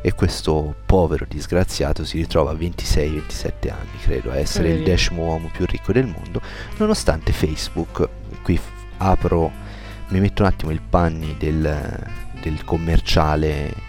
e 0.02 0.14
questo 0.14 0.74
povero 0.86 1.26
disgraziato 1.28 2.04
si 2.04 2.18
ritrova 2.18 2.52
a 2.52 2.54
26-27 2.54 3.70
anni, 3.70 3.98
credo, 4.00 4.30
a 4.30 4.36
essere 4.38 4.70
il 4.70 4.82
decimo 4.82 5.24
uomo 5.24 5.50
più 5.52 5.66
ricco 5.66 5.92
del 5.92 6.06
mondo, 6.06 6.40
nonostante 6.78 7.32
Facebook, 7.32 8.08
qui 8.42 8.56
f- 8.56 8.70
apro, 8.98 9.50
mi 10.08 10.20
metto 10.20 10.42
un 10.42 10.48
attimo 10.48 10.70
il 10.70 10.80
panni 10.80 11.36
del, 11.38 12.06
del 12.40 12.64
commerciale 12.64 13.88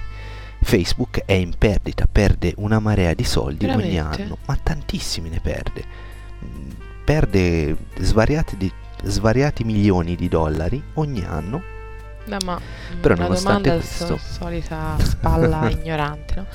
Facebook 0.63 1.23
è 1.25 1.33
in 1.33 1.53
perdita, 1.57 2.05
perde 2.11 2.53
una 2.57 2.79
marea 2.79 3.13
di 3.13 3.23
soldi 3.23 3.65
ogni 3.65 3.95
Veramente? 3.95 4.21
anno, 4.21 4.37
ma 4.45 4.57
tantissimi 4.61 5.29
ne 5.29 5.39
perde. 5.39 5.83
Perde 7.03 7.75
svariati, 7.99 8.57
di- 8.57 8.71
svariati 9.03 9.63
milioni 9.63 10.15
di 10.15 10.27
dollari 10.27 10.81
ogni 10.95 11.23
anno. 11.23 11.79
No, 12.31 12.45
ma 12.45 12.59
Però 13.01 13.15
la 13.15 13.21
nonostante 13.23 13.69
domanda 13.69 13.85
questo- 13.85 14.05
so- 14.17 14.33
solita 14.39 14.95
spalla 14.99 15.69
ignorante, 15.71 16.33
no? 16.35 16.45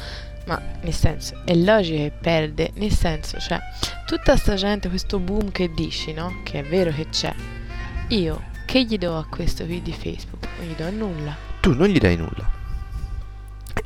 Ma 0.47 0.61
nel 0.83 0.92
senso, 0.95 1.40
è 1.45 1.54
logico 1.54 1.97
che 1.99 2.12
perde, 2.21 2.71
nel 2.75 2.92
senso, 2.92 3.38
cioè, 3.40 3.59
tutta 4.06 4.37
sta 4.37 4.54
gente, 4.54 4.88
questo 4.88 5.18
boom 5.18 5.50
che 5.50 5.73
dici, 5.75 6.12
no? 6.12 6.40
Che 6.45 6.61
è 6.61 6.64
vero 6.64 6.92
che 6.92 7.09
c'è. 7.11 7.35
Io 8.09 8.42
che 8.64 8.85
gli 8.85 8.97
do 8.97 9.16
a 9.18 9.26
questo 9.28 9.64
qui 9.64 9.83
di 9.83 9.92
Facebook? 9.92 10.47
Non 10.59 10.68
gli 10.68 10.75
do 10.76 10.90
nulla. 10.90 11.37
Tu 11.61 11.75
non 11.75 11.88
gli 11.88 11.99
dai 11.99 12.16
nulla. 12.16 12.49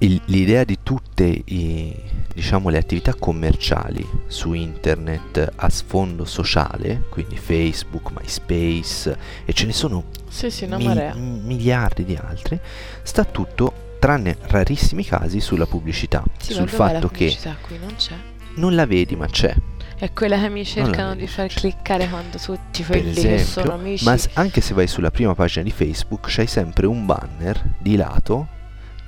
Il- 0.02 0.21
l'idea 0.26 0.64
di 0.64 0.78
tutte 0.83 1.25
i, 1.25 1.95
diciamo, 2.33 2.71
le 2.71 2.78
attività 2.78 3.12
commerciali 3.14 4.07
su 4.28 4.54
internet 4.54 5.52
a 5.57 5.69
sfondo 5.69 6.25
sociale, 6.25 7.02
quindi 7.11 7.37
Facebook, 7.37 8.11
MySpace 8.19 9.19
e 9.45 9.52
ce 9.52 9.66
ne 9.66 9.73
sono 9.75 10.04
Sì, 10.28 10.50
sì, 10.50 10.64
mi- 10.66 11.12
miliardi 11.42 12.04
di 12.07 12.16
altri, 12.16 12.59
sta 13.02 13.25
tutto, 13.25 13.97
tranne 13.99 14.38
rarissimi 14.40 15.04
casi, 15.04 15.40
sulla 15.40 15.66
pubblicità, 15.66 16.23
Sì, 16.38 16.54
sul 16.54 16.69
fatto 16.71 17.09
che? 17.09 17.37
Non 17.78 17.95
c'è. 17.97 18.14
non 18.54 18.75
la 18.75 18.87
vedi 18.87 19.16
ma 19.16 19.26
c'è. 19.26 19.54
È 19.99 20.11
quella 20.14 20.40
che 20.40 20.49
mi 20.49 20.64
cercano 20.64 21.14
di 21.14 21.26
far 21.26 21.49
cliccare 21.49 22.09
quando 22.09 22.38
tutti 22.38 22.83
per 22.83 23.02
quelli 23.02 23.12
che 23.12 23.21
sono 23.21 23.35
esempio, 23.35 23.73
amici. 23.75 24.04
ma 24.07 24.16
anche 24.33 24.62
se 24.62 24.73
vai 24.73 24.87
sulla 24.87 25.11
prima 25.11 25.35
pagina 25.35 25.62
di 25.62 25.71
Facebook 25.71 26.25
c'hai 26.30 26.47
sempre 26.47 26.87
un 26.87 27.04
banner 27.04 27.62
di 27.76 27.97
lato, 27.97 28.49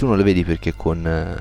tu 0.03 0.09
non 0.09 0.17
lo 0.17 0.25
vedi 0.25 0.45
perché 0.45 0.75
con 0.75 1.07
eh, 1.07 1.37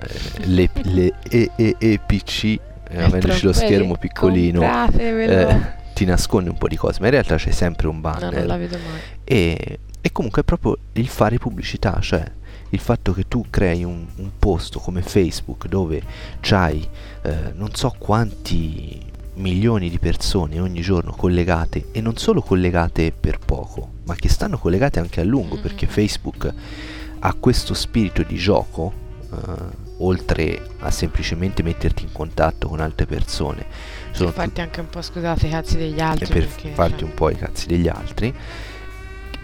le, 0.46 0.70
le 0.84 1.14
E- 1.28 1.50
E- 1.56 1.76
EPC, 1.80 2.44
eh, 2.90 3.02
avendoci 3.02 3.44
lo 3.46 3.54
schermo 3.54 3.98
piccolino, 3.98 4.62
eh, 4.96 5.80
ti 5.96 6.06
nasconde 6.06 6.52
un 6.52 6.58
po' 6.60 6.68
di 6.68 6.76
cose, 6.76 7.00
ma 7.00 7.08
in 7.08 7.12
realtà 7.14 7.38
c'è 7.38 7.50
sempre 7.50 7.88
un 7.88 8.00
no, 8.00 8.10
non 8.20 8.20
la 8.20 8.30
banner. 8.30 8.58
vedo 8.60 8.78
mai. 8.78 9.00
e, 9.24 9.80
e 10.00 10.12
comunque 10.12 10.42
è 10.44 10.46
proprio 10.46 10.78
il 10.94 11.08
fare 11.08 11.38
pubblicità, 11.40 11.98
cioè 12.02 12.24
il 12.70 12.80
fatto 12.80 13.14
che 13.14 13.28
tu 13.28 13.46
crei 13.50 13.84
un, 13.84 14.06
un 14.18 14.30
posto 14.38 14.78
come 14.80 15.02
Facebook 15.02 15.68
dove 15.68 16.02
c'hai 16.40 16.88
eh, 17.24 17.36
non 17.56 17.74
so 17.74 17.94
quanti 17.98 19.10
milioni 19.34 19.90
di 19.90 19.98
persone 19.98 20.60
ogni 20.60 20.82
giorno 20.82 21.14
collegate 21.14 21.88
e 21.92 22.00
non 22.00 22.16
solo 22.18 22.42
collegate 22.44 23.12
per 23.18 23.40
poco, 23.40 23.94
ma 24.06 24.14
che 24.14 24.30
stanno 24.30 24.60
collegate 24.60 25.00
anche 25.00 25.20
a 25.20 25.24
lungo 25.24 25.56
Mm. 25.58 25.62
perché 25.62 25.88
Facebook 25.88 26.54
ha 27.24 27.34
questo 27.40 27.74
spirito 27.74 28.24
di 28.24 28.36
gioco, 28.36 28.92
eh, 29.32 29.90
oltre 30.00 30.62
a 30.80 30.90
semplicemente 30.92 31.62
metterti 31.64 32.04
in 32.04 32.12
contatto 32.12 32.68
con 32.68 32.80
altre 32.80 33.06
persone. 33.06 33.66
Per 33.66 34.16
Sono 34.18 34.32
farti 34.32 34.62
anche 34.62 34.80
un 34.80 34.90
po' 34.90 35.02
scusate 35.02 35.48
i 35.48 35.50
cazzi 35.50 35.78
degli 35.78 36.00
altri. 36.00 36.26
per 36.28 36.48
perché, 36.48 36.70
farti 36.74 37.00
cioè, 37.00 37.08
un 37.10 37.14
po' 37.14 37.30
i 37.30 37.36
cazzi 37.38 37.68
degli 37.68 37.88
altri. 37.88 38.34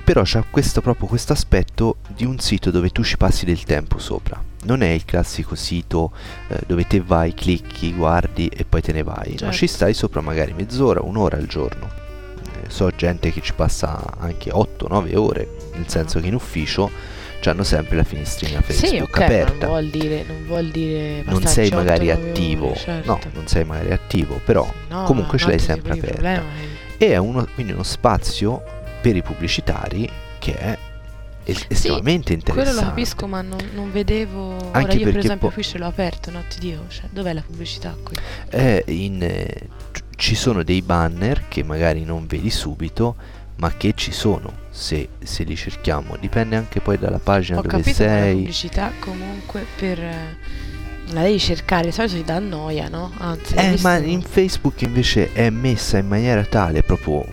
Però 0.03 0.21
c'ha 0.23 0.43
questo 0.49 0.81
proprio 0.81 1.07
questo 1.07 1.33
aspetto 1.33 1.97
di 2.07 2.23
un 2.25 2.39
sito 2.39 2.71
dove 2.71 2.89
tu 2.89 3.03
ci 3.03 3.17
passi 3.17 3.45
del 3.45 3.63
tempo 3.63 3.99
sopra. 3.99 4.41
Non 4.63 4.81
è 4.81 4.87
il 4.87 5.03
classico 5.05 5.53
sito 5.55 6.11
eh, 6.47 6.61
dove 6.65 6.87
te 6.87 7.01
vai, 7.01 7.33
clicchi, 7.33 7.93
guardi 7.93 8.47
e 8.47 8.63
poi 8.65 8.81
te 8.81 8.93
ne 8.93 9.03
vai. 9.03 9.31
No, 9.31 9.37
Certo. 9.37 9.53
ci 9.55 9.67
stai 9.67 9.93
sopra 9.93 10.21
magari 10.21 10.53
mezz'ora, 10.53 11.01
un'ora 11.01 11.35
al 11.37 11.45
giorno. 11.45 11.89
Eh, 12.63 12.69
so 12.69 12.89
gente 12.95 13.31
che 13.33 13.41
ci 13.41 13.53
passa 13.53 14.01
anche 14.17 14.49
8-9 14.49 15.15
ore, 15.17 15.47
nel 15.75 15.89
senso 15.89 16.19
che 16.21 16.27
in 16.27 16.35
ufficio 16.35 16.89
hanno 17.45 17.63
sempre 17.63 17.95
la 17.95 18.03
finestrina 18.03 18.61
Facebook 18.61 18.87
Sì, 18.87 18.97
ok, 18.99 19.17
ma 19.19 19.25
aperta 19.25 19.51
non 19.65 19.67
vuol 19.67 19.89
dire, 19.89 20.23
non 20.27 20.43
vuol 20.45 20.67
dire 20.69 21.21
non 21.25 21.43
sei 21.43 21.69
magari 21.69 22.11
attivo, 22.11 22.75
certo. 22.75 23.11
no, 23.11 23.19
non 23.33 23.47
sei 23.47 23.63
magari 23.63 23.91
attivo, 23.93 24.39
però 24.43 24.69
No, 24.89 25.03
comunque 25.03 25.37
ce 25.37 25.47
l'hai 25.47 25.59
sempre 25.59 25.93
aperta. 25.93 26.29
è- 26.33 26.41
e 26.97 27.11
è 27.11 27.17
uno, 27.17 27.47
quindi 27.53 27.73
uno 27.73 27.83
spazio 27.83 28.63
per 29.01 29.15
i 29.15 29.21
pubblicitari 29.21 30.09
che 30.39 30.55
è 30.57 30.77
es- 31.43 31.65
estremamente 31.69 32.33
interessante. 32.33 32.71
Quello 32.71 32.81
lo 32.81 32.87
capisco, 32.87 33.27
ma 33.27 33.41
non, 33.41 33.59
non 33.73 33.91
vedevo. 33.91 34.55
Ora 34.55 34.69
Anche 34.79 34.97
io, 34.97 35.05
per 35.05 35.17
esempio, 35.17 35.47
po- 35.47 35.53
qui 35.53 35.63
ce 35.63 35.77
l'ho 35.77 35.85
aperto, 35.85 36.31
no? 36.31 36.43
Ti 36.49 36.59
dico, 36.59 36.81
cioè, 36.89 37.05
dov'è 37.11 37.33
la 37.33 37.41
pubblicità 37.45 37.95
qui? 38.03 38.15
È 38.49 38.83
in, 38.87 39.21
eh, 39.21 39.53
ci 40.17 40.35
sono 40.35 40.63
dei 40.63 40.81
banner 40.81 41.43
che 41.47 41.63
magari 41.63 42.03
non 42.03 42.25
vedi 42.25 42.49
subito, 42.49 43.15
ma 43.57 43.71
che 43.77 43.93
ci 43.95 44.11
sono 44.11 44.65
se, 44.77 45.09
se 45.23 45.43
li 45.43 45.55
cerchiamo. 45.55 46.15
Dipende 46.19 46.55
anche 46.55 46.79
poi 46.79 46.97
dalla 46.99 47.19
pagina 47.19 47.57
Ho 47.59 47.61
dove 47.61 47.77
capito 47.77 47.97
che 47.97 48.05
la 48.05 48.09
sei. 48.19 48.35
pubblicità 48.35 48.91
comunque 48.99 49.65
per. 49.75 49.99
eh, 49.99 50.37
La 51.11 51.21
devi 51.23 51.39
cercare, 51.39 51.85
di 51.85 51.91
solito 51.91 52.15
ti 52.15 52.23
dà 52.23 52.37
noia, 52.39 52.87
no? 52.89 53.11
Anzi, 53.17 53.55
Eh, 53.55 53.77
ma 53.81 53.97
in 53.97 54.21
Facebook 54.21 54.81
invece 54.81 55.31
è 55.33 55.49
messa 55.49 55.97
in 55.97 56.07
maniera 56.07 56.43
tale, 56.43 56.83
proprio 56.83 57.25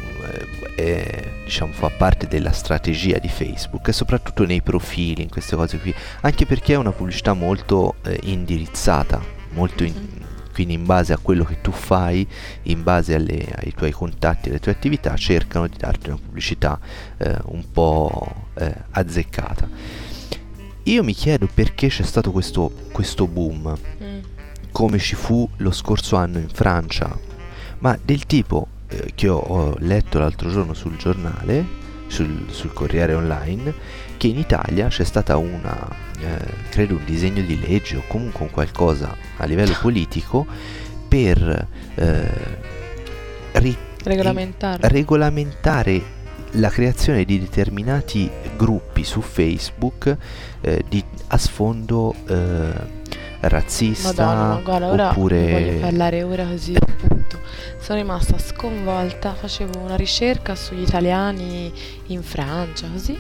eh, 0.77 1.33
diciamo 1.45 1.73
fa 1.73 1.91
parte 1.91 2.27
della 2.27 2.53
strategia 2.53 3.19
di 3.19 3.29
Facebook 3.29 3.89
e 3.89 3.93
soprattutto 3.93 4.45
nei 4.47 4.63
profili, 4.63 5.23
in 5.23 5.29
queste 5.29 5.57
cose 5.57 5.79
qui, 5.79 5.95
anche 6.23 6.47
perché 6.47 6.73
è 6.75 6.77
una 6.77 6.93
pubblicità 6.93 7.33
molto 7.35 7.97
eh, 8.05 8.19
indirizzata, 8.25 9.21
molto 9.51 9.85
in- 9.85 9.93
Mhm. 9.93 10.23
Quindi 10.55 10.73
in 10.75 10.87
base 10.87 11.13
a 11.13 11.19
quello 11.19 11.45
che 11.45 11.61
tu 11.61 11.71
fai, 11.73 12.27
in 12.63 12.83
base 12.83 13.15
alle- 13.15 13.53
ai 13.57 13.75
tuoi 13.75 13.91
contatti, 13.91 14.49
alle 14.49 14.61
tue 14.61 14.73
attività, 14.73 15.15
cercano 15.17 15.67
di 15.67 15.77
darti 15.77 16.09
una 16.09 16.19
pubblicità 16.19 16.79
eh, 17.19 17.37
un 17.47 17.65
po' 17.71 18.47
eh, 18.55 18.73
azzeccata. 18.93 19.69
Io 20.85 21.03
mi 21.03 21.13
chiedo 21.13 21.49
perché 21.53 21.89
c'è 21.89 22.03
stato 22.03 22.31
questo, 22.31 22.73
questo 22.93 23.27
boom 23.27 23.77
Mm. 24.03 24.19
come 24.71 24.99
ci 24.99 25.15
fu 25.15 25.49
lo 25.59 25.71
scorso 25.73 26.17
anno 26.17 26.39
in 26.39 26.49
Francia, 26.49 27.17
ma 27.79 27.99
del 28.03 28.27
tipo 28.27 28.69
eh, 28.89 29.13
che 29.15 29.29
ho, 29.29 29.37
ho 29.39 29.75
letto 29.79 30.19
l'altro 30.19 30.51
giorno 30.51 30.75
sul 30.75 30.97
giornale, 30.97 31.83
sul, 32.09 32.47
sul 32.51 32.73
Corriere 32.73 33.15
Online, 33.15 33.73
che 34.17 34.27
in 34.27 34.39
Italia 34.39 34.89
c'è 34.89 35.05
stata 35.05 35.37
una, 35.37 35.89
eh, 36.21 36.39
credo 36.71 36.97
un 36.97 37.05
disegno 37.05 37.43
di 37.43 37.59
legge 37.61 37.97
o 37.97 38.03
comunque 38.07 38.45
un 38.45 38.51
qualcosa 38.51 39.17
a 39.37 39.45
livello 39.45 39.77
politico 39.81 40.47
per 41.09 41.67
eh, 41.95 42.31
ri- 43.53 43.77
Regolamentare. 44.03 44.89
regolamentare 44.89 46.03
la 46.53 46.69
creazione 46.69 47.25
di 47.25 47.39
determinati 47.41 48.31
gruppi 48.57 49.03
su 49.03 49.21
Facebook 49.21 50.17
eh, 50.61 50.85
di, 50.89 51.03
a 51.29 51.39
sfondo 51.39 52.15
eh, 52.27 52.73
razzista 53.41 54.09
Madonna, 54.09 54.49
ma 54.55 54.61
guarda, 54.61 54.91
ora 54.91 55.11
oppure 55.11 55.51
voglio 55.51 55.81
parlare 55.81 56.23
ora 56.23 56.45
così, 56.47 56.75
appunto. 56.79 57.41
Sono 57.79 57.99
rimasta 57.99 58.39
sconvolta, 58.39 59.35
facevo 59.35 59.79
una 59.79 59.97
ricerca 59.97 60.55
sugli 60.55 60.83
italiani 60.83 61.73
in 62.07 62.23
Francia, 62.23 62.87
così, 62.91 63.19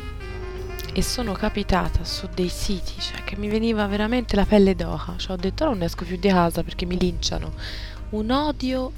e 0.96 1.02
sono 1.02 1.32
capitata 1.32 2.04
su 2.04 2.28
dei 2.32 2.48
siti, 2.48 3.00
cioè 3.00 3.24
che 3.24 3.36
mi 3.36 3.48
veniva 3.48 3.84
veramente 3.88 4.36
la 4.36 4.44
pelle 4.44 4.76
d'oca. 4.76 5.14
Cioè, 5.16 5.32
ho 5.32 5.36
detto, 5.36 5.64
"Ora 5.64 5.72
non 5.72 5.82
esco 5.82 6.04
più 6.04 6.16
di 6.16 6.28
casa 6.28 6.62
perché 6.62 6.86
mi 6.86 6.96
linciano. 6.96 7.52
Un 8.10 8.30
odio 8.30 8.92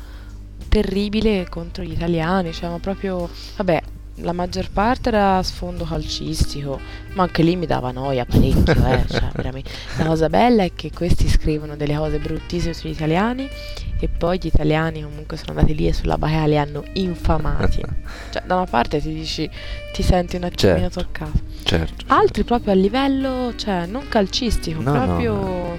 terribile 0.69 1.49
contro 1.49 1.83
gli 1.83 1.93
italiani, 1.93 2.53
cioè, 2.53 2.69
ma 2.69 2.79
proprio, 2.79 3.31
vabbè, 3.57 3.83
la 4.21 4.33
maggior 4.33 4.71
parte 4.71 5.09
era 5.11 5.39
a 5.39 5.43
sfondo 5.43 5.85
calcistico, 5.85 6.81
ma 7.15 7.25
anche 7.25 7.43
lì 7.43 7.55
mi 7.57 7.67
dava 7.67 7.91
noia 7.91 8.25
parecchio, 8.25 8.73
eh, 8.73 9.05
cioè, 9.09 9.29
veramente. 9.37 9.71
La 9.99 10.05
cosa 10.07 10.29
bella 10.29 10.63
è 10.63 10.73
che 10.75 10.91
questi 10.93 11.29
scrivono 11.29 11.77
delle 11.77 11.95
cose 11.97 12.19
bruttissime 12.19 12.73
sugli 12.73 12.93
italiani 12.93 13.49
e 13.99 14.09
poi 14.09 14.39
gli 14.39 14.47
italiani 14.47 15.03
comunque 15.03 15.37
sono 15.37 15.51
andati 15.53 15.75
lì 15.75 15.87
e 15.87 15.93
sulla 15.93 16.17
baia 16.19 16.47
li 16.47 16.57
hanno 16.59 16.83
infamati. 16.95 17.81
cioè, 18.33 18.43
da 18.47 18.55
una 18.57 18.67
parte 18.67 19.01
ti 19.01 19.13
dici, 19.13 19.49
ti 19.93 20.03
senti 20.03 20.37
un 20.37 20.45
attimino 20.45 20.89
Certo. 20.91 21.01
toccato. 21.01 21.39
certo, 21.65 22.05
Altri 22.09 22.45
proprio 22.45 22.73
a 22.73 22.77
livello, 22.77 23.53
cioè, 23.57 23.87
non 23.87 24.09
calcistico, 24.09 24.81
No, 24.81 24.93
no, 24.93 25.05
proprio... 25.05 25.79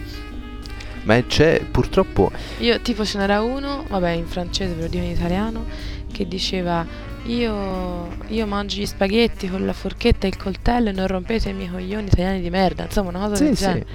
ma 1.03 1.23
c'è 1.25 1.61
purtroppo 1.71 2.31
Io, 2.59 2.79
tipo, 2.81 3.05
ce 3.05 3.17
n'era 3.17 3.41
uno, 3.41 3.83
vabbè, 3.87 4.09
in 4.11 4.25
francese, 4.27 4.73
ve 4.73 4.81
lo 4.83 4.87
dico 4.87 5.03
in 5.03 5.11
italiano, 5.11 5.65
che 6.17 6.27
diceva: 6.27 6.85
io, 7.25 8.09
io 8.27 8.47
mangio 8.47 8.79
gli 8.79 8.85
spaghetti 8.85 9.47
con 9.47 9.65
la 9.65 9.73
forchetta 9.73 10.25
e 10.25 10.29
il 10.29 10.37
coltello 10.37 10.89
e 10.89 10.91
non 10.91 11.07
rompete 11.07 11.49
i 11.49 11.53
miei 11.53 11.69
coglioni 11.69 12.07
italiani 12.07 12.41
di 12.41 12.49
merda. 12.49 12.83
Insomma, 12.83 13.09
una 13.09 13.19
cosa 13.19 13.35
sì, 13.35 13.43
del 13.43 13.55
sì. 13.55 13.63
genere. 13.63 13.85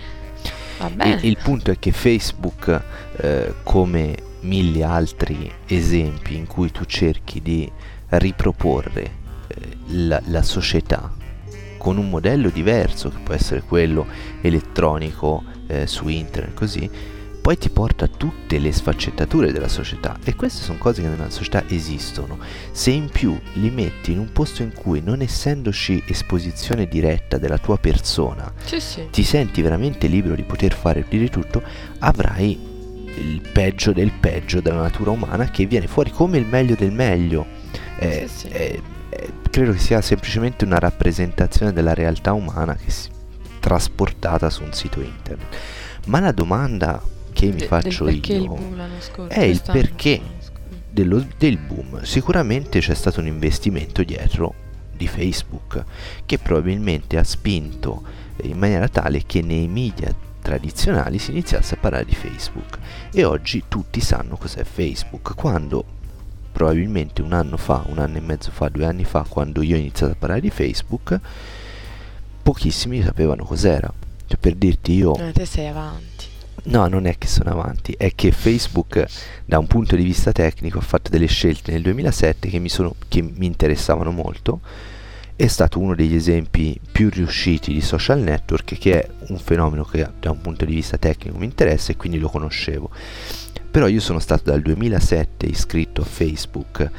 Va 0.78 0.90
bene. 0.90 1.14
Il, 1.14 1.24
il 1.24 1.38
punto 1.42 1.70
è 1.70 1.78
che 1.78 1.90
Facebook, 1.92 2.82
eh, 3.16 3.54
come 3.64 4.16
mille 4.40 4.82
altri 4.84 5.50
esempi 5.66 6.36
in 6.36 6.46
cui 6.46 6.70
tu 6.70 6.84
cerchi 6.84 7.42
di 7.42 7.70
riproporre 8.08 9.02
eh, 9.48 9.76
la, 9.88 10.20
la 10.26 10.42
società 10.42 11.12
con 11.78 11.96
un 11.96 12.08
modello 12.08 12.48
diverso, 12.48 13.08
che 13.08 13.18
può 13.24 13.34
essere 13.34 13.62
quello 13.62 14.06
elettronico 14.40 15.42
eh, 15.66 15.86
su 15.88 16.06
internet, 16.06 16.54
così, 16.54 16.88
poi 17.42 17.58
ti 17.58 17.70
porta 17.70 18.04
a 18.04 18.08
tutte 18.08 18.58
le 18.60 18.70
sfaccettature 18.70 19.50
della 19.50 19.66
società 19.66 20.16
e 20.22 20.36
queste 20.36 20.62
sono 20.62 20.78
cose 20.78 21.02
che 21.02 21.08
nella 21.08 21.28
società 21.28 21.64
esistono. 21.66 22.38
Se 22.70 22.92
in 22.92 23.08
più 23.10 23.36
li 23.54 23.68
metti 23.68 24.12
in 24.12 24.20
un 24.20 24.30
posto 24.30 24.62
in 24.62 24.72
cui 24.72 25.02
non 25.02 25.20
essendoci 25.22 26.04
esposizione 26.06 26.86
diretta 26.86 27.38
della 27.38 27.58
tua 27.58 27.78
persona, 27.78 28.50
Sì, 28.64 28.78
sì. 28.78 29.08
ti 29.10 29.24
senti 29.24 29.60
veramente 29.60 30.06
libero 30.06 30.36
di 30.36 30.44
poter 30.44 30.72
fare 30.72 31.04
di 31.08 31.28
tutto, 31.28 31.62
avrai 31.98 32.70
il 33.16 33.42
peggio 33.52 33.92
del 33.92 34.12
peggio 34.12 34.60
della 34.60 34.80
natura 34.82 35.10
umana 35.10 35.50
che 35.50 35.66
viene 35.66 35.88
fuori 35.88 36.10
come 36.12 36.38
il 36.38 36.46
meglio 36.46 36.76
del 36.76 36.92
meglio. 36.92 37.44
Eh, 37.98 38.28
Sì, 38.32 38.46
eh, 38.50 38.80
eh, 39.10 39.32
credo 39.50 39.72
che 39.72 39.78
sia 39.78 40.00
semplicemente 40.00 40.64
una 40.64 40.78
rappresentazione 40.78 41.72
della 41.72 41.92
realtà 41.92 42.32
umana 42.34 42.76
che 42.76 42.88
si 42.90 43.10
trasportata 43.58 44.48
su 44.48 44.62
un 44.62 44.72
sito 44.72 45.00
internet. 45.00 45.56
Ma 46.06 46.20
la 46.20 46.32
domanda 46.32 47.02
perché 47.42 47.52
mi 47.52 47.60
De- 47.60 47.66
faccio 47.66 48.04
perché 48.04 48.32
io 48.34 48.54
il 48.54 49.02
scorso. 49.02 49.32
è 49.38 49.42
il 49.42 49.62
perché. 49.64 50.20
dello- 50.90 51.26
del 51.38 51.56
boom. 51.58 52.02
Sicuramente 52.02 52.80
c'è 52.80 52.94
stato 52.94 53.20
un 53.20 53.26
investimento 53.26 54.02
dietro 54.02 54.54
di 54.94 55.06
Facebook 55.08 55.84
che 56.26 56.38
probabilmente 56.38 57.16
ha 57.18 57.24
spinto 57.24 58.02
eh, 58.36 58.48
in 58.48 58.58
maniera 58.58 58.88
tale 58.88 59.22
che 59.24 59.40
nei 59.42 59.66
media 59.68 60.14
tradizionali 60.42 61.18
si 61.18 61.30
iniziasse 61.30 61.74
a 61.74 61.78
parlare 61.78 62.04
di 62.04 62.14
Facebook 62.14 62.78
e 63.12 63.24
oggi 63.24 63.64
tutti 63.68 64.00
sanno 64.00 64.36
cos'è 64.36 64.64
Facebook 64.64 65.34
quando 65.34 65.84
probabilmente 66.52 67.22
un 67.22 67.32
anno 67.32 67.56
fa, 67.56 67.84
un 67.86 67.98
anno 67.98 68.18
e 68.18 68.20
mezzo 68.20 68.50
fa, 68.50 68.68
due 68.68 68.84
anni 68.84 69.04
fa 69.04 69.24
quando 69.26 69.62
io 69.62 69.76
ho 69.76 69.78
iniziato 69.78 70.12
a 70.12 70.16
parlare 70.16 70.40
di 70.40 70.50
Facebook 70.50 71.18
pochissimi 72.42 73.02
sapevano 73.02 73.44
cos'era 73.44 73.90
cioè 74.26 74.36
per 74.38 74.54
dirti 74.56 74.92
io 74.94 75.14
Eh, 75.16 75.32
te 75.32 75.44
sei 75.46 75.68
avanti. 75.68 76.26
No, 76.64 76.86
non 76.86 77.06
è 77.06 77.18
che 77.18 77.26
sono 77.26 77.50
avanti, 77.50 77.92
è 77.98 78.14
che 78.14 78.30
Facebook 78.30 79.04
da 79.44 79.58
un 79.58 79.66
punto 79.66 79.96
di 79.96 80.04
vista 80.04 80.30
tecnico 80.30 80.78
ha 80.78 80.82
fatto 80.82 81.10
delle 81.10 81.26
scelte 81.26 81.72
nel 81.72 81.82
2007 81.82 82.48
che 82.48 82.58
mi, 82.60 82.68
sono, 82.68 82.94
che 83.08 83.20
mi 83.20 83.46
interessavano 83.46 84.12
molto. 84.12 84.60
È 85.34 85.46
stato 85.48 85.80
uno 85.80 85.96
degli 85.96 86.14
esempi 86.14 86.78
più 86.92 87.08
riusciti 87.10 87.72
di 87.72 87.80
social 87.80 88.20
network, 88.20 88.78
che 88.78 89.02
è 89.02 89.10
un 89.28 89.38
fenomeno 89.38 89.82
che 89.82 90.08
da 90.20 90.30
un 90.30 90.40
punto 90.40 90.64
di 90.64 90.74
vista 90.74 90.98
tecnico 90.98 91.36
mi 91.36 91.46
interessa 91.46 91.90
e 91.90 91.96
quindi 91.96 92.18
lo 92.18 92.28
conoscevo. 92.28 92.90
Però 93.68 93.88
io 93.88 94.00
sono 94.00 94.20
stato 94.20 94.50
dal 94.50 94.62
2007 94.62 95.46
iscritto 95.46 96.02
a 96.02 96.04
Facebook 96.04 96.90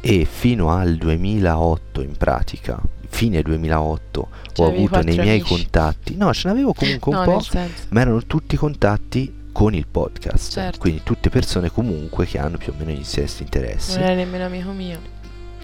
e 0.00 0.24
fino 0.24 0.70
al 0.70 0.96
2008 0.96 2.02
in 2.02 2.16
pratica, 2.16 2.80
fine 3.10 3.42
2008, 3.42 4.28
Cioè, 4.52 4.66
ho 4.66 4.68
avuto 4.70 5.02
nei 5.02 5.16
miei 5.18 5.40
amici. 5.40 5.44
contatti, 5.54 6.16
no, 6.16 6.32
ce 6.32 6.48
n'avevo 6.48 6.72
comunque 6.72 7.12
un 7.14 7.18
no, 7.18 7.24
po', 7.24 7.44
ma 7.90 8.00
erano 8.00 8.22
tutti 8.24 8.56
contatti 8.56 9.34
con 9.52 9.74
il 9.74 9.86
podcast, 9.86 10.52
Certo. 10.52 10.78
quindi 10.78 11.02
tutte 11.02 11.28
persone 11.28 11.70
comunque 11.70 12.24
che 12.24 12.38
hanno 12.38 12.56
più 12.56 12.72
o 12.72 12.76
meno 12.78 12.92
gli 12.98 13.04
stessi 13.04 13.42
interessi. 13.42 13.94
Non 13.98 14.04
era 14.04 14.14
nemmeno 14.14 14.44
amico 14.46 14.70
mio. 14.70 14.98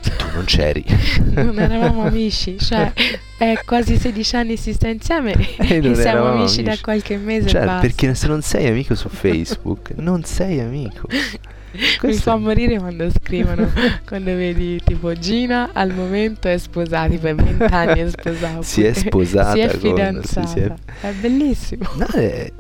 Tu 0.02 0.24
non 0.35 0.44
c'eri. 0.44 0.85
non 1.35 1.59
eravamo 1.59 2.02
amici, 2.04 2.59
cioè 2.59 2.92
è 3.38 3.54
quasi 3.64 3.96
16 3.98 4.37
anni 4.37 4.56
si 4.56 4.72
sta 4.72 4.87
insieme 4.88 5.32
E 5.59 5.76
e 5.78 5.82
siamo 5.82 5.96
eravamo 5.96 6.38
amici, 6.38 6.62
da 6.62 6.68
amici. 6.70 6.82
qualche 6.82 7.16
mese 7.16 7.48
Cioè, 7.48 7.78
perché 7.80 8.14
se 8.14 8.26
non 8.28 8.40
sei 8.42 8.68
amico 8.68 8.94
su 8.94 9.09
Facebook, 9.09 9.92
non 9.96 10.22
sei 10.24 10.61
amico. 10.61 11.09
Mi 11.76 11.96
Questo- 11.98 12.22
fa 12.30 12.36
morire 12.36 12.78
quando 12.78 13.08
scrivono, 13.10 13.70
quando 14.06 14.34
vedi 14.34 14.80
tipo 14.84 15.12
Gina 15.14 15.70
al 15.72 15.92
momento 15.94 16.48
è 16.48 16.56
sposata, 16.58 17.08
tipo 17.08 17.26
è 17.26 17.34
20 17.34 17.62
anni 17.64 18.00
è 18.00 18.08
sposata. 18.10 18.62
Si 18.62 18.82
è 18.84 18.92
sposata 18.92 19.52
si 19.52 19.60
è 19.60 19.70
con- 19.70 19.80
fidanzata. 19.80 20.46
sì, 20.46 20.52
si 20.52 20.58
è- 20.60 20.74
È 21.00 21.12
bellissimo. 21.12 21.88
No, 21.96 22.06
è- 22.06 22.52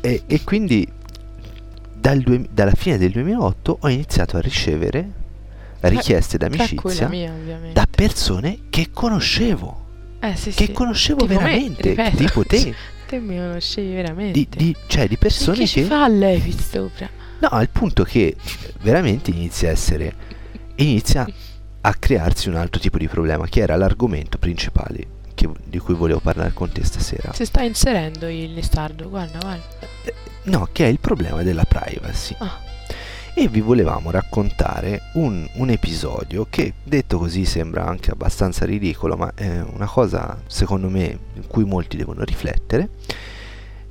e, 0.00 0.22
e 0.26 0.40
quindi 0.44 0.86
dal 1.94 2.18
due- 2.20 2.46
dalla 2.50 2.72
fine 2.72 2.98
del 2.98 3.10
2008 3.12 3.78
ho 3.80 3.88
iniziato 3.88 4.36
a 4.36 4.40
ricevere 4.40 5.22
richieste 5.80 6.38
d'amicizia 6.38 7.08
mia, 7.08 7.30
da 7.72 7.86
persone 7.90 8.60
che 8.70 8.88
conoscevo, 8.92 9.84
eh, 10.20 10.34
sì, 10.34 10.50
che 10.50 10.64
sì. 10.66 10.72
conoscevo 10.72 11.20
Tipo 11.26 11.32
me, 11.34 11.38
veramente, 11.38 11.88
ripeto. 11.90 12.16
tipo 12.16 12.44
te, 12.44 12.74
Te 13.06 13.18
mi 13.18 13.36
conoscevi 13.36 13.92
veramente. 13.94 14.32
di, 14.32 14.48
di- 14.50 14.76
cioè 14.86 15.06
di 15.08 15.18
persone 15.18 15.66
ci 15.66 15.80
che... 15.82 15.86
fa 15.86 16.08
lei 16.08 16.40
qui 16.40 16.52
sopra? 16.58 17.08
No, 17.44 17.50
al 17.50 17.68
punto 17.68 18.04
che 18.04 18.36
veramente 18.80 19.30
inizia 19.30 19.68
a 19.68 19.72
essere, 19.72 20.14
inizia 20.76 21.26
a 21.82 21.94
crearsi 21.94 22.48
un 22.48 22.54
altro 22.56 22.80
tipo 22.80 22.96
di 22.96 23.06
problema, 23.06 23.46
che 23.46 23.60
era 23.60 23.76
l'argomento 23.76 24.38
principale 24.38 25.06
che- 25.34 25.50
di 25.64 25.78
cui 25.78 25.92
volevo 25.94 26.20
parlare 26.20 26.52
con 26.54 26.70
te 26.72 26.82
stasera. 26.84 27.34
Si 27.34 27.44
sta 27.44 27.62
inserendo 27.62 28.28
il 28.28 28.54
listardo, 28.54 29.10
guarda, 29.10 29.38
guarda. 29.40 29.62
No, 30.44 30.68
che 30.72 30.86
è 30.86 30.88
il 30.88 31.00
problema 31.00 31.42
della 31.42 31.64
privacy. 31.64 32.34
Ah. 32.38 32.60
E 33.34 33.48
vi 33.48 33.60
volevamo 33.60 34.10
raccontare 34.10 35.10
un, 35.14 35.46
un 35.54 35.68
episodio 35.68 36.46
che 36.48 36.72
detto 36.82 37.18
così 37.18 37.44
sembra 37.44 37.84
anche 37.84 38.10
abbastanza 38.10 38.64
ridicolo, 38.64 39.16
ma 39.16 39.32
è 39.34 39.60
una 39.60 39.86
cosa 39.86 40.40
secondo 40.46 40.88
me 40.88 41.18
in 41.34 41.46
cui 41.46 41.64
molti 41.64 41.96
devono 41.98 42.22
riflettere, 42.24 42.88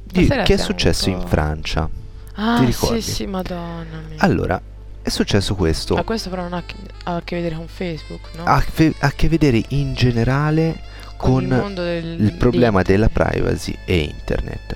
di- 0.04 0.26
che 0.28 0.54
è 0.54 0.58
successo 0.58 1.10
in 1.10 1.22
Francia. 1.28 2.02
Ah, 2.36 2.64
ricordi? 2.64 3.02
sì, 3.02 3.12
sì, 3.12 3.26
madonna 3.26 4.02
mia. 4.08 4.18
Allora, 4.18 4.60
è 5.02 5.10
successo 5.10 5.56
questo. 5.56 5.96
Ma 5.96 6.04
questo 6.04 6.30
però 6.30 6.44
non 6.44 6.54
ha, 6.54 6.64
a 7.04 7.22
che 7.24 7.36
vedere 7.36 7.56
con 7.56 7.68
Facebook, 7.68 8.30
no? 8.38 8.44
ha, 8.46 8.60
fe- 8.60 8.94
ha 9.00 9.08
a 9.08 9.12
che 9.12 9.28
vedere 9.28 9.62
in 9.70 9.94
generale 9.94 10.80
con 11.18 11.44
il 11.44 11.50
mondo 11.50 11.84
del, 11.84 12.20
il 12.20 12.34
problema 12.34 12.82
della 12.82 13.10
privacy 13.10 13.78
e 13.86 13.98
internet. 13.98 14.76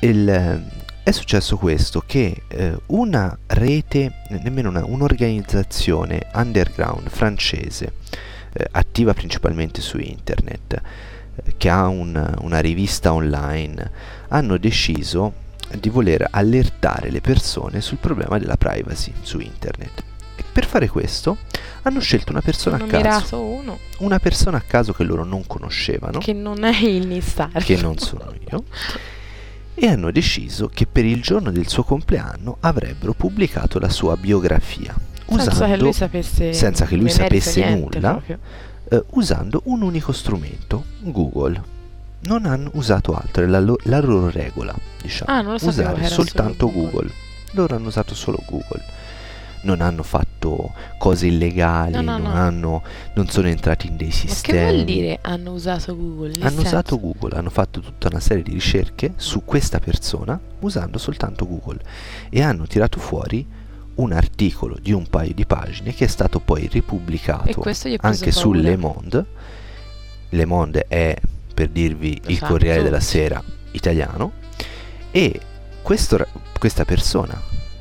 Il, 0.00 0.64
è 1.02 1.10
successo 1.12 1.56
questo 1.56 2.02
che 2.04 2.42
eh, 2.48 2.76
una 2.86 3.36
rete, 3.46 4.12
nemmeno 4.42 4.68
una, 4.70 4.84
un'organizzazione 4.84 6.26
underground 6.34 7.08
francese 7.08 7.92
eh, 8.52 8.66
attiva 8.72 9.14
principalmente 9.14 9.80
su 9.80 9.98
internet, 9.98 10.82
eh, 11.44 11.54
che 11.56 11.68
ha 11.68 11.86
un- 11.86 12.34
una 12.40 12.58
rivista 12.58 13.12
online, 13.12 13.90
hanno 14.28 14.56
deciso 14.58 15.44
di 15.78 15.88
voler 15.88 16.26
allertare 16.30 17.10
le 17.10 17.20
persone 17.20 17.80
sul 17.80 17.98
problema 17.98 18.38
della 18.38 18.56
privacy 18.56 19.12
su 19.22 19.38
internet. 19.40 20.02
E 20.36 20.44
per 20.52 20.66
fare 20.66 20.88
questo 20.88 21.38
hanno 21.82 22.00
scelto 22.00 22.32
una 22.32 22.40
persona 22.42 22.76
a 22.76 22.86
caso 22.86 23.40
uno 23.40 23.78
una 23.98 24.18
persona 24.18 24.58
a 24.58 24.60
caso 24.60 24.92
che 24.92 25.02
loro 25.04 25.24
non 25.24 25.46
conoscevano, 25.46 26.18
che, 26.18 26.26
che 26.26 26.32
non 26.34 26.64
è 26.64 26.76
il 26.84 27.06
Nistar. 27.06 27.50
non 27.80 27.96
sono 27.98 28.32
io, 28.50 28.64
e 29.74 29.86
hanno 29.86 30.10
deciso 30.10 30.68
che 30.72 30.86
per 30.86 31.04
il 31.04 31.22
giorno 31.22 31.50
del 31.50 31.68
suo 31.68 31.84
compleanno 31.84 32.56
avrebbero 32.60 33.12
pubblicato 33.12 33.78
la 33.78 33.88
sua 33.88 34.16
biografia, 34.16 34.94
Senza 35.26 35.50
usando, 35.50 35.74
che 35.76 35.80
lui 35.82 35.92
sapesse 35.92 36.52
senza 36.52 36.84
che 36.86 36.96
lui 36.96 37.10
sapesse 37.10 37.74
nulla. 37.74 38.22
eh, 38.88 39.04
usando 39.10 39.62
un 39.64 39.82
unico 39.82 40.12
strumento, 40.12 40.84
Google. 41.00 41.74
Non 42.26 42.44
hanno 42.46 42.70
usato 42.74 43.14
altro, 43.14 43.44
è 43.44 43.46
la, 43.46 43.60
lo- 43.60 43.78
la 43.84 44.00
loro 44.00 44.30
regola, 44.30 44.74
diciamo, 45.00 45.30
Ah, 45.32 45.42
non 45.42 45.52
lo 45.52 45.58
sapevo 45.58 45.92
usare 45.92 46.08
soltanto 46.08 46.66
Google. 46.70 46.90
Google. 46.90 47.10
Loro 47.52 47.76
hanno 47.76 47.88
usato 47.88 48.14
solo 48.14 48.38
Google. 48.48 48.82
Non 49.62 49.80
hanno 49.80 50.02
fatto 50.02 50.72
cose 50.98 51.26
illegali, 51.26 51.92
No, 51.92 52.00
no, 52.00 52.18
non, 52.18 52.22
no. 52.22 52.32
hanno- 52.32 52.82
non 53.14 53.28
sono 53.28 53.48
entrati 53.48 53.86
in 53.88 53.96
dei 53.96 54.08
Ma 54.08 54.12
sistemi. 54.14 54.58
che 54.58 54.64
vuol 54.72 54.84
dire 54.84 55.18
hanno 55.22 55.52
usato 55.52 55.96
Google? 55.96 56.28
Nel 56.36 56.42
Hanno 56.46 56.60
usato 56.60 56.96
senso- 56.96 57.00
Google, 57.00 57.36
hanno 57.36 57.50
fatto 57.50 57.80
tutta 57.80 58.08
una 58.08 58.20
serie 58.20 58.42
di 58.42 58.52
ricerche 58.52 59.12
su 59.16 59.44
questa 59.44 59.78
persona 59.80 60.38
usando 60.60 60.98
soltanto 60.98 61.46
Google 61.46 61.80
e 62.30 62.42
hanno 62.42 62.66
tirato 62.66 62.98
fuori 63.00 63.44
un 63.96 64.12
articolo 64.12 64.76
di 64.80 64.92
un 64.92 65.06
paio 65.08 65.32
di 65.34 65.46
pagine 65.46 65.94
che 65.94 66.04
è 66.04 66.08
stato 66.08 66.38
poi 66.40 66.68
ripubblicato 66.70 67.62
anche 68.00 68.30
su. 68.30 68.52
Le 68.52 68.76
Monde. 68.76 69.24
Le 70.28 70.44
Monde 70.44 70.84
è, 70.86 71.16
per 71.56 71.70
dirvi, 71.70 72.20
Lo 72.22 72.30
il 72.30 72.38
Corriere 72.38 72.82
della. 72.82 73.00
Sera 73.00 73.42
italiano 73.70 74.32
e 75.10 75.40
questo 75.80 76.26
questa 76.58 76.84
persona 76.84 77.40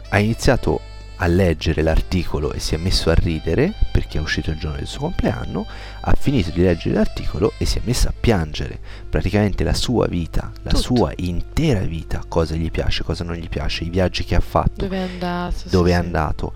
ha 0.10 0.20
iniziato 0.20 0.80
a 1.18 1.28
leggere 1.28 1.82
l'articolo 1.82 2.52
e 2.54 2.60
si 2.60 2.76
è 2.76 2.78
messo 2.78 3.10
a 3.10 3.14
ridere 3.14 3.74
perché 3.92 4.18
è 4.18 4.22
uscito 4.22 4.52
il 4.52 4.58
giorno 4.58 4.78
del 4.78 4.88
suo 4.88 5.00
compleanno, 5.02 5.66
ha 6.02 6.14
finito 6.18 6.52
di 6.52 6.62
leggere 6.62 6.96
l'articolo 6.96 7.52
e 7.58 7.66
si 7.66 7.78
è 7.78 7.82
messo 7.84 8.08
a 8.08 8.14
piangere. 8.18 8.80
Praticamente 9.10 9.64
la 9.66 9.74
sua 9.74 10.08
vita, 10.08 10.52
la 10.64 10.72
Tutto. 10.72 10.82
sua 10.82 11.14
intera 11.18 11.80
vita, 11.82 12.24
cosa 12.28 12.56
gli 12.56 12.70
piace, 12.72 13.04
cosa 13.04 13.24
non 13.26 13.36
gli 13.36 13.48
piace, 13.50 13.84
i 13.86 13.90
viaggi 13.90 14.24
che 14.24 14.36
ha 14.36 14.40
fatto, 14.42 14.84
Dove 14.88 14.98
è 14.98 15.02
andato? 15.12 15.56
sì, 15.58 15.70
dove 15.70 15.90
è 15.90 15.94
sì. 15.94 16.00
andato, 16.00 16.54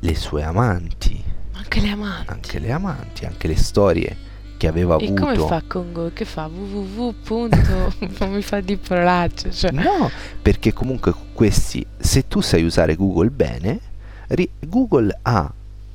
le 0.00 0.14
sue 0.14 0.42
amanti, 0.42 1.22
Anche 1.52 1.80
le 1.80 1.88
amanti. 1.90 2.30
anche 2.30 2.58
le 2.58 2.72
amanti, 2.72 3.24
anche 3.26 3.48
le 3.48 3.56
storie 3.56 4.16
che 4.56 4.66
aveva 4.66 4.96
E 4.98 5.12
come 5.14 5.32
avuto. 5.32 5.46
fa 5.46 5.62
con 5.66 5.92
Google? 5.92 6.12
Che 6.12 6.24
fa? 6.24 6.46
www. 6.46 7.48
non 8.18 8.30
mi 8.32 8.42
fa 8.42 8.60
di 8.60 8.76
parolacce. 8.76 9.50
Cioè. 9.52 9.70
No, 9.72 10.10
perché 10.40 10.72
comunque 10.72 11.14
questi, 11.32 11.84
se 11.98 12.26
tu 12.28 12.40
sai 12.40 12.62
usare 12.64 12.96
Google 12.96 13.30
bene, 13.30 13.80
ri- 14.28 14.50
Google 14.60 15.18
ha 15.22 15.52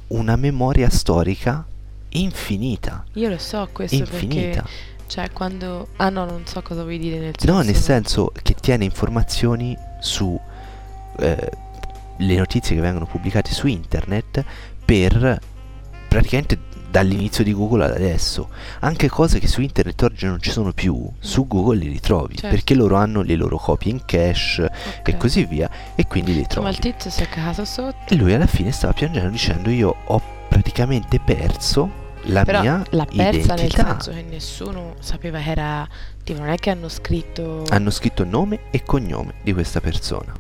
una 0.08 0.36
memoria 0.36 0.90
storica 0.90 1.66
infinita. 2.10 3.04
Io 3.14 3.30
lo 3.30 3.38
so 3.38 3.68
questo 3.72 3.96
Infinita. 3.96 4.62
perché 4.62 4.88
cioè 5.08 5.32
quando 5.32 5.88
ah 5.98 6.10
no, 6.10 6.26
non 6.26 6.46
so 6.46 6.62
cosa 6.62 6.84
vuoi 6.84 7.00
dire 7.00 7.18
nel 7.20 7.34
senso. 7.38 7.52
No, 7.56 7.62
nel 7.64 7.76
senso 7.76 8.32
che 8.44 8.54
tiene 8.54 8.84
informazioni 8.84 9.76
su 10.00 10.40
eh, 11.18 11.50
le 12.18 12.36
notizie 12.36 12.76
che 12.76 12.82
vengono 12.82 13.06
pubblicate 13.06 13.52
su 13.52 13.66
internet 13.68 14.44
per 14.86 15.40
praticamente 16.08 16.58
dall'inizio 16.90 17.44
di 17.44 17.54
Google 17.54 17.86
ad 17.86 17.92
adesso. 17.92 18.50
Anche 18.80 19.10
cose 19.10 19.40
che 19.40 19.48
su 19.48 19.62
internet 19.62 20.02
oggi 20.04 20.26
non 20.26 20.42
ci 20.42 20.50
sono 20.52 20.72
più, 20.74 21.10
su 21.20 21.48
Google 21.48 21.78
li 21.78 21.88
ritrovi 21.88 22.36
Certo. 22.36 22.56
perché 22.56 22.74
loro 22.76 22.96
hanno 22.96 23.22
le 23.22 23.36
loro 23.36 23.58
copie 23.58 23.92
in 23.92 24.00
cache 24.06 24.64
Ok. 24.64 25.08
e 25.08 25.18
così 25.18 25.46
via 25.46 25.70
e 25.96 26.06
quindi 26.08 26.34
li 26.34 26.46
trovi. 26.48 26.70
il 26.70 26.80
tizio 26.80 27.10
si 27.10 27.24
è 27.24 27.28
cagato 27.30 27.66
sotto. 27.66 28.14
E 28.14 28.16
lui 28.16 28.34
alla 28.34 28.48
fine 28.48 28.72
stava 28.72 28.94
piangendo 28.94 29.30
dicendo 29.30 29.70
io 29.70 29.96
ho 30.06 30.22
praticamente 30.50 31.20
perso 31.20 32.08
la 32.24 32.44
Però 32.44 32.62
mia 32.62 32.84
l'ha 32.90 33.06
persa 33.06 33.54
nel 33.54 33.66
identità. 33.66 33.86
senso 34.02 34.12
che 34.12 34.26
nessuno 34.30 34.96
sapeva 35.00 35.40
che 35.40 35.50
era. 35.52 35.88
Tipo, 36.24 36.40
non 36.42 36.50
è 36.50 36.58
che 36.58 36.70
hanno 36.70 36.90
scritto. 36.90 37.64
Hanno 37.70 37.90
scritto 37.92 38.24
nome 38.26 38.60
e 38.72 38.84
cognome 38.84 39.36
di 39.42 39.54
questa 39.54 39.80
persona. 39.80 40.34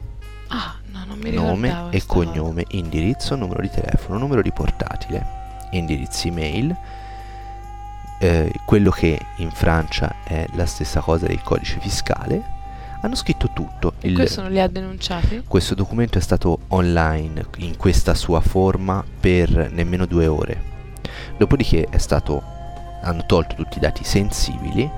Ah, 0.49 0.75
no, 0.91 1.05
non 1.07 1.17
mi 1.19 1.31
Nome 1.31 1.67
ricordavo 1.67 1.91
e 1.91 1.99
sta 1.99 2.13
cosa. 2.13 2.29
cognome, 2.31 2.65
indirizzo, 2.69 3.35
numero 3.35 3.61
di 3.61 3.69
telefono, 3.69 4.17
numero 4.19 4.41
di 4.41 4.51
portatile, 4.51 5.25
indirizzi 5.71 6.27
email. 6.29 6.75
eh, 8.21 8.51
quello 8.65 8.91
che 8.91 9.17
in 9.37 9.49
Francia 9.49 10.13
è 10.25 10.45
la 10.55 10.65
stessa 10.65 10.99
cosa 10.99 11.25
del 11.25 11.41
codice 11.41 11.79
fiscale. 11.79 12.57
Hanno 13.01 13.15
scritto 13.15 13.49
tutto. 13.53 13.93
Il- 14.01 14.13
questo 14.13 14.41
non 14.41 14.51
li 14.51 14.59
ha 14.59 14.67
denunciati? 14.67 15.43
questo 15.47 15.73
documento 15.73 16.17
è 16.17 16.21
stato 16.21 16.59
online 16.67 17.45
in 17.59 17.77
questa 17.77 18.13
sua 18.15 18.41
forma 18.41 19.01
per 19.19 19.71
nemmeno 19.71 20.05
due 20.05 20.27
ore. 20.27 20.61
Dopodiché 21.37 21.87
è 21.89 21.97
stato, 21.97 22.43
hanno 23.01 23.25
tolto 23.25 23.55
tutti 23.55 23.77
i 23.77 23.79
dati 23.81 24.03
sensibili 24.03 24.91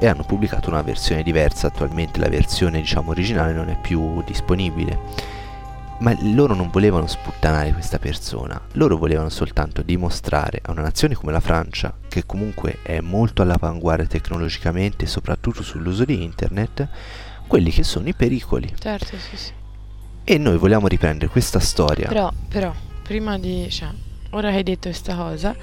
e 0.00 0.06
hanno 0.08 0.24
pubblicato 0.24 0.68
una 0.68 0.82
versione 0.82 1.22
diversa. 1.22 1.68
Attualmente 1.68 2.18
la 2.18 2.28
versione 2.28 2.80
diciamo 2.80 3.10
originale 3.10 3.52
non 3.52 3.68
è 3.68 3.78
più 3.80 4.20
disponibile. 4.24 4.98
Ma 5.98 6.14
loro 6.20 6.54
non 6.54 6.70
volevano 6.70 7.06
sputtanare 7.06 7.72
questa 7.72 7.98
persona, 7.98 8.60
loro 8.72 8.96
volevano 8.96 9.28
soltanto 9.28 9.82
dimostrare 9.82 10.60
a 10.62 10.72
una 10.72 10.82
nazione 10.82 11.14
come 11.14 11.32
la 11.32 11.40
Francia, 11.40 11.96
che 12.08 12.26
comunque 12.26 12.78
è 12.82 13.00
molto 13.00 13.42
all'avanguardia 13.42 14.06
tecnologicamente, 14.06 15.06
soprattutto 15.06 15.62
sull'uso 15.62 16.04
di 16.04 16.22
internet, 16.22 16.88
quelli 17.46 17.70
che 17.70 17.84
sono 17.84 18.08
i 18.08 18.14
pericoli. 18.14 18.74
Certo, 18.78 19.16
sì, 19.16 19.36
sì. 19.36 19.52
E 20.24 20.38
noi 20.38 20.56
vogliamo 20.56 20.88
riprendere 20.88 21.30
questa 21.30 21.60
storia. 21.60 22.08
Però, 22.08 22.30
però, 22.48 22.74
prima 23.02 23.38
di. 23.38 23.68
Cioè, 23.70 23.88
ora 24.30 24.50
che 24.50 24.56
hai 24.56 24.62
detto 24.62 24.88
questa 24.88 25.14
cosa, 25.14 25.54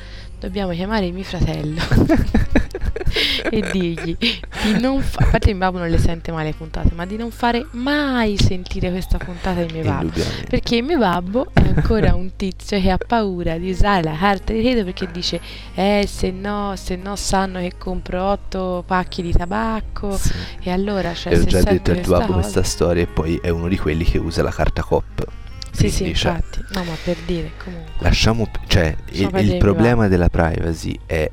dobbiamo 0.41 0.71
chiamare 0.73 1.12
mio 1.12 1.23
fratello 1.23 1.80
e 3.49 3.69
dirgli 3.71 4.15
di 4.17 4.80
non 4.80 5.01
fa- 5.01 5.25
a 5.25 5.30
parte 5.32 5.49
mio 5.51 5.60
babbo 5.60 5.77
non 5.80 5.89
le 5.89 5.97
sente 5.97 6.32
mai 6.32 6.45
le 6.45 6.54
puntate, 6.54 6.91
ma 6.95 7.06
di 7.06 7.17
non 7.17 7.30
fare 7.32 7.65
mai 7.71 8.38
sentire 8.38 8.89
questa 8.89 9.17
puntata 9.17 9.62
di 9.63 9.73
mio 9.73 9.84
babbo. 9.84 10.19
Perché 10.49 10.82
mio 10.82 10.97
babbo 10.97 11.47
è 11.54 11.62
ancora 11.75 12.15
un 12.15 12.32
tizio 12.36 12.80
che 12.80 12.89
ha 12.89 12.97
paura 12.97 13.58
di 13.58 13.69
usare 13.69 14.04
la 14.04 14.15
carta 14.17 14.54
di 14.54 14.62
credito 14.62 14.84
perché 14.86 15.10
dice 15.12 15.39
eh 15.75 16.06
se 16.08 16.32
no, 16.32 16.73
se 16.75 16.95
no 16.95 17.15
sanno 17.15 17.60
che 17.60 17.73
compro 17.77 18.23
otto 18.23 18.84
pacchi 18.86 19.21
di 19.21 19.32
tabacco 19.34 20.17
Sì. 20.17 20.32
e 20.63 20.71
allora 20.71 21.13
cioè 21.13 21.38
ho 21.38 21.43
già 21.43 21.62
detto 21.62 21.91
al 21.91 22.01
tuo 22.01 22.13
babbo 22.17 22.34
cosa- 22.34 22.39
questa 22.39 22.63
storia 22.63 23.04
e 23.04 23.08
poi 23.08 23.38
è 23.41 23.49
uno 23.49 23.67
di 23.67 23.77
quelli 23.77 24.04
che 24.06 24.17
usa 24.17 24.41
la 24.41 24.51
carta 24.51 24.82
COP. 24.84 25.25
Sì, 25.72 25.90
sì, 25.90 25.98
Quindi, 25.98 26.18
cioè, 26.18 26.32
infatti. 26.34 26.66
No, 26.74 26.84
ma 26.84 26.96
per 27.04 27.18
dire 27.26 27.52
comunque. 27.64 27.94
Lasciamo, 28.00 28.48
cioè, 28.68 28.96
il 29.12 29.30
il 29.34 29.58
problema 29.58 30.08
della 30.08 30.30
privacy 30.30 30.98
è 31.06 31.30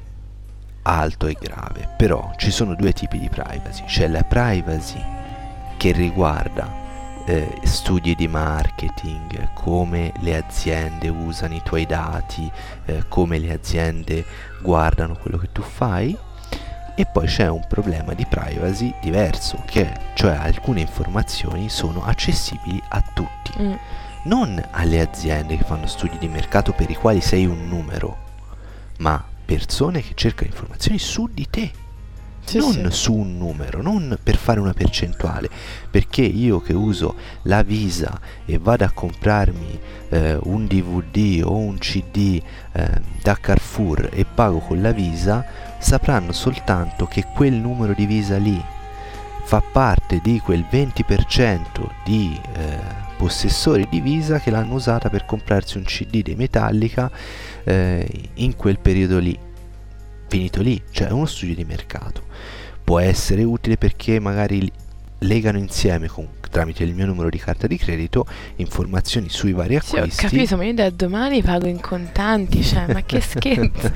alto 0.83 1.27
e 1.27 1.37
grave, 1.40 1.88
però 1.96 2.33
ci 2.37 2.51
sono 2.51 2.74
due 2.74 2.92
tipi 2.92 3.18
di 3.18 3.29
privacy. 3.29 3.85
C'è 3.85 4.09
la 4.09 4.22
privacy 4.22 5.03
che 5.77 5.92
riguarda 5.92 6.87
eh, 7.27 7.59
studi 7.64 8.14
di 8.14 8.27
marketing, 8.27 9.53
come 9.53 10.12
le 10.20 10.37
aziende 10.37 11.09
usano 11.09 11.55
i 11.55 11.62
tuoi 11.62 11.85
dati, 11.85 12.51
eh, 12.87 13.05
come 13.09 13.38
le 13.38 13.53
aziende 13.53 14.24
guardano 14.62 15.14
quello 15.16 15.37
che 15.37 15.48
tu 15.53 15.62
fai. 15.62 16.16
E 16.94 17.07
poi 17.07 17.27
c'è 17.27 17.48
un 17.48 17.64
problema 17.68 18.12
di 18.14 18.27
privacy 18.27 18.92
diverso, 19.01 19.62
che 19.66 19.92
cioè 20.14 20.35
alcune 20.35 20.81
informazioni 20.81 21.68
sono 21.68 22.03
accessibili 22.05 22.83
a 22.88 23.01
tutti 23.14 23.37
Mm. 23.61 23.72
Non 24.24 24.62
alle 24.72 25.00
aziende 25.00 25.57
che 25.57 25.64
fanno 25.64 25.87
studi 25.87 26.18
di 26.18 26.28
mercato 26.28 26.72
per 26.72 26.90
i 26.90 26.94
quali 26.94 27.20
sei 27.20 27.46
un 27.46 27.68
numero, 27.68 28.16
ma 28.98 29.22
persone 29.44 30.02
che 30.02 30.12
cercano 30.14 30.50
informazioni 30.50 30.98
su 30.98 31.28
di 31.33 31.46
te, 31.48 31.70
Sì, 32.44 32.59
non 32.59 32.72
sì. 32.72 32.87
su 32.90 33.14
un 33.14 33.37
numero, 33.38 33.81
non 33.83 34.18
per 34.22 34.37
fare 34.37 34.61
una 34.61 34.72
percentuale, 34.74 35.48
perché 35.90 36.22
io 36.22 36.61
che 36.61 36.72
uso 36.74 37.14
la 37.42 37.62
Visa 37.62 38.18
e 38.44 38.59
vado 38.59 38.85
a 38.85 38.90
comprarmi 38.90 39.81
eh, 40.11 40.38
un 40.42 40.66
DVD 40.66 41.42
o 41.44 41.57
un 41.57 41.78
CD 41.78 42.42
eh, 42.72 42.90
da 43.22 43.37
Carrefour 43.37 44.11
e 44.12 44.24
pago 44.24 44.59
con 44.59 44.81
la 44.83 44.92
Visa, 44.92 45.44
sapranno 45.78 46.33
soltanto 46.33 47.07
che 47.07 47.24
quel 47.35 47.54
numero 47.54 47.92
di 47.94 48.07
Visa 48.07 48.37
lì 48.37 48.62
fa 49.44 49.62
parte 49.62 50.20
di 50.22 50.40
quel 50.40 50.66
20% 50.70 51.62
di 52.04 52.38
eh, 52.54 53.07
possessori 53.18 53.88
di 53.90 54.00
Visa 54.00 54.38
che 54.38 54.52
l'hanno 54.52 54.74
usata 54.74 55.11
per 55.11 55.26
comprarsi 55.26 55.76
un 55.76 55.83
CD 55.83 56.22
dei 56.22 56.37
Metallica 56.37 57.11
eh, 57.64 58.07
in 58.35 58.54
quel 58.54 58.78
periodo 58.78 59.18
lì. 59.18 59.37
Finito 60.28 60.62
lì, 60.62 60.81
cioè 60.92 61.11
uno 61.11 61.26
studio 61.26 61.57
di 61.57 61.64
mercato. 61.64 62.22
Può 62.85 63.00
essere 63.00 63.42
utile 63.42 63.76
perché 63.76 64.20
magari 64.20 64.70
legano 65.18 65.59
insieme 65.59 66.07
con- 66.07 66.28
tramite 66.48 66.82
il 66.84 66.94
mio 66.94 67.06
numero 67.06 67.28
di 67.28 67.38
carta 67.38 67.66
di 67.66 67.76
credito 67.76 68.26
informazioni 68.56 69.28
sui 69.28 69.52
vari 69.52 69.78
Sì, 69.82 69.96
ho 69.96 69.98
acquisti. 69.98 70.22
capito, 70.22 70.56
ma 70.56 70.64
io 70.64 70.74
da 70.74 70.90
domani 70.90 71.42
pago 71.42 71.66
in 71.66 71.80
contanti, 71.80 72.62
cioè, 72.62 72.92
ma 72.92 73.02
che 73.02 73.20
scherzo. 73.22 73.92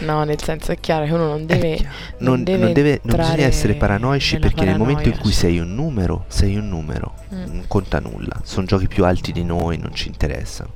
no, 0.00 0.24
nel 0.24 0.40
senso 0.42 0.72
è 0.72 0.78
chiaro 0.80 1.04
che 1.04 1.12
uno 1.12 1.26
non 1.26 1.46
deve... 1.46 1.76
chiaro. 1.76 1.94
non, 2.18 2.42
non 2.46 2.72
deve- 2.72 3.00
non 3.02 3.16
bisogna 3.16 3.44
essere 3.46 3.74
paranoici 3.74 4.38
perché 4.38 4.64
nel 4.64 4.78
momento 4.78 5.02
in 5.08 5.10
paranoia, 5.10 5.22
cui 5.22 5.32
sei 5.32 5.58
un 5.58 5.74
numero, 5.74 6.24
sei 6.28 6.56
un 6.56 6.68
numero, 6.68 7.14
Mm. 7.34 7.44
non 7.46 7.64
conta 7.66 7.98
nulla. 7.98 8.40
Sono 8.44 8.64
giochi 8.66 8.86
più 8.86 9.04
alti 9.04 9.32
di 9.32 9.42
noi, 9.42 9.76
non 9.78 9.92
ci 9.94 10.06
interessano. 10.08 10.70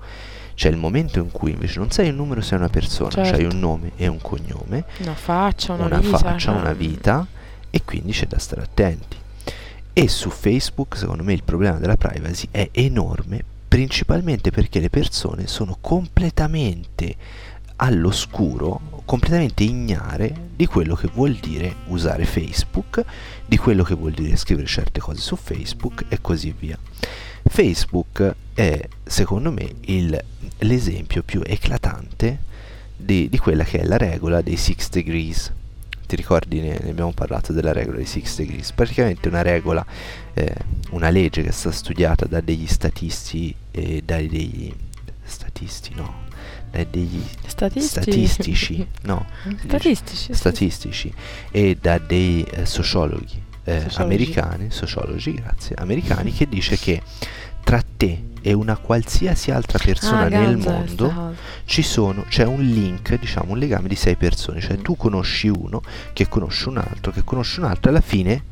C'è 0.54 0.68
il 0.68 0.76
momento 0.76 1.20
in 1.20 1.30
cui 1.30 1.52
invece 1.52 1.78
non 1.78 1.90
sei 1.92 2.08
un 2.08 2.16
numero, 2.16 2.40
sei 2.40 2.58
una 2.58 2.68
persona, 2.68 3.10
Certo. 3.10 3.36
hai 3.36 3.44
un 3.44 3.60
nome 3.60 3.92
e 3.96 4.08
un 4.08 4.20
cognome, 4.20 4.84
Una 4.98 5.14
faccia, 5.14 5.74
una, 5.74 5.84
una, 5.86 5.98
vita, 6.00 6.18
faccia, 6.18 6.36
cioè, 6.38 6.54
una 6.56 6.72
vita 6.72 7.24
e 7.70 7.82
quindi 7.84 8.10
c'è 8.10 8.26
da 8.26 8.38
stare 8.38 8.62
attenti. 8.62 9.16
E 10.00 10.06
su 10.06 10.30
Facebook, 10.30 10.96
secondo 10.96 11.24
me, 11.24 11.32
il 11.32 11.42
problema 11.42 11.78
della 11.78 11.96
privacy 11.96 12.46
è 12.52 12.68
enorme, 12.70 13.42
principalmente 13.66 14.52
perché 14.52 14.78
le 14.78 14.90
persone 14.90 15.48
sono 15.48 15.76
completamente 15.80 17.16
all'oscuro, 17.74 19.02
completamente 19.04 19.64
ignare 19.64 20.50
di 20.54 20.66
quello 20.66 20.94
che 20.94 21.08
vuol 21.12 21.34
dire 21.34 21.74
usare 21.86 22.26
Facebook, 22.26 23.04
di 23.44 23.56
quello 23.56 23.82
che 23.82 23.94
vuol 23.96 24.12
dire 24.12 24.36
scrivere 24.36 24.68
certe 24.68 25.00
cose 25.00 25.20
su 25.20 25.34
Facebook 25.34 26.04
e 26.06 26.20
così 26.20 26.54
via. 26.56 26.78
Facebook 27.42 28.36
è, 28.54 28.88
secondo 29.02 29.50
me, 29.50 29.68
il- 29.86 30.24
l'esempio 30.58 31.24
più 31.24 31.42
eclatante 31.44 32.38
di, 32.96 33.28
di 33.28 33.38
quella 33.38 33.64
che 33.64 33.80
è 33.80 33.84
la 33.84 33.96
regola 33.96 34.42
dei 34.42 34.56
six 34.56 34.90
degrees. 34.90 35.50
Ti 36.08 36.16
ricordi, 36.16 36.60
ne, 36.60 36.78
ne 36.82 36.90
abbiamo 36.90 37.12
parlato 37.12 37.52
della 37.52 37.70
regola 37.72 37.98
dei 37.98 38.06
six 38.06 38.36
degrees? 38.38 38.72
Praticamente 38.72 39.28
una 39.28 39.42
regola, 39.42 39.84
eh, 40.32 40.54
una 40.92 41.10
legge 41.10 41.42
che 41.42 41.48
è 41.50 41.52
stata 41.52 41.74
studiata 41.76 42.24
da 42.24 42.40
degli 42.40 42.66
statisti 42.66 43.54
e 43.70 44.00
dai 44.02 44.26
degli 44.26 44.72
statisti, 45.22 45.92
no, 45.94 46.24
dai 46.70 46.86
degli 46.90 47.22
Statisti? 47.46 47.88
statistici, 48.00 48.86
no, 49.02 49.26
Statistici, 49.66 50.32
statistici 50.32 51.12
e 51.50 51.76
da 51.78 51.98
dei 51.98 52.42
eh, 52.42 52.64
sociologhi 52.64 53.42
eh, 53.64 53.80
Sociologi. 53.80 54.00
americani, 54.00 54.70
sociologi, 54.70 55.34
grazie, 55.34 55.76
americani 55.76 56.32
che 56.32 56.48
dice 56.48 56.78
che 56.78 57.02
tra 57.68 57.82
te 57.98 58.22
e 58.40 58.52
una 58.54 58.78
qualsiasi 58.78 59.50
altra 59.50 59.78
persona 59.78 60.22
Ah, 60.22 60.28
nel 60.28 60.56
mondo 60.56 61.34
ci 61.66 61.82
sono, 61.82 62.24
c'è 62.26 62.46
un 62.46 62.62
link, 62.62 63.18
diciamo 63.18 63.52
un 63.52 63.58
legame 63.58 63.88
di 63.88 63.94
sei 63.94 64.16
persone, 64.16 64.58
cioè 64.60 64.78
Mm. 64.78 64.82
tu 64.82 64.96
conosci 64.96 65.48
uno 65.48 65.82
che 66.14 66.28
conosce 66.28 66.70
un 66.70 66.78
altro, 66.78 67.12
che 67.12 67.22
conosce 67.24 67.60
un 67.60 67.66
altro, 67.66 67.90
alla 67.90 68.00
fine 68.00 68.42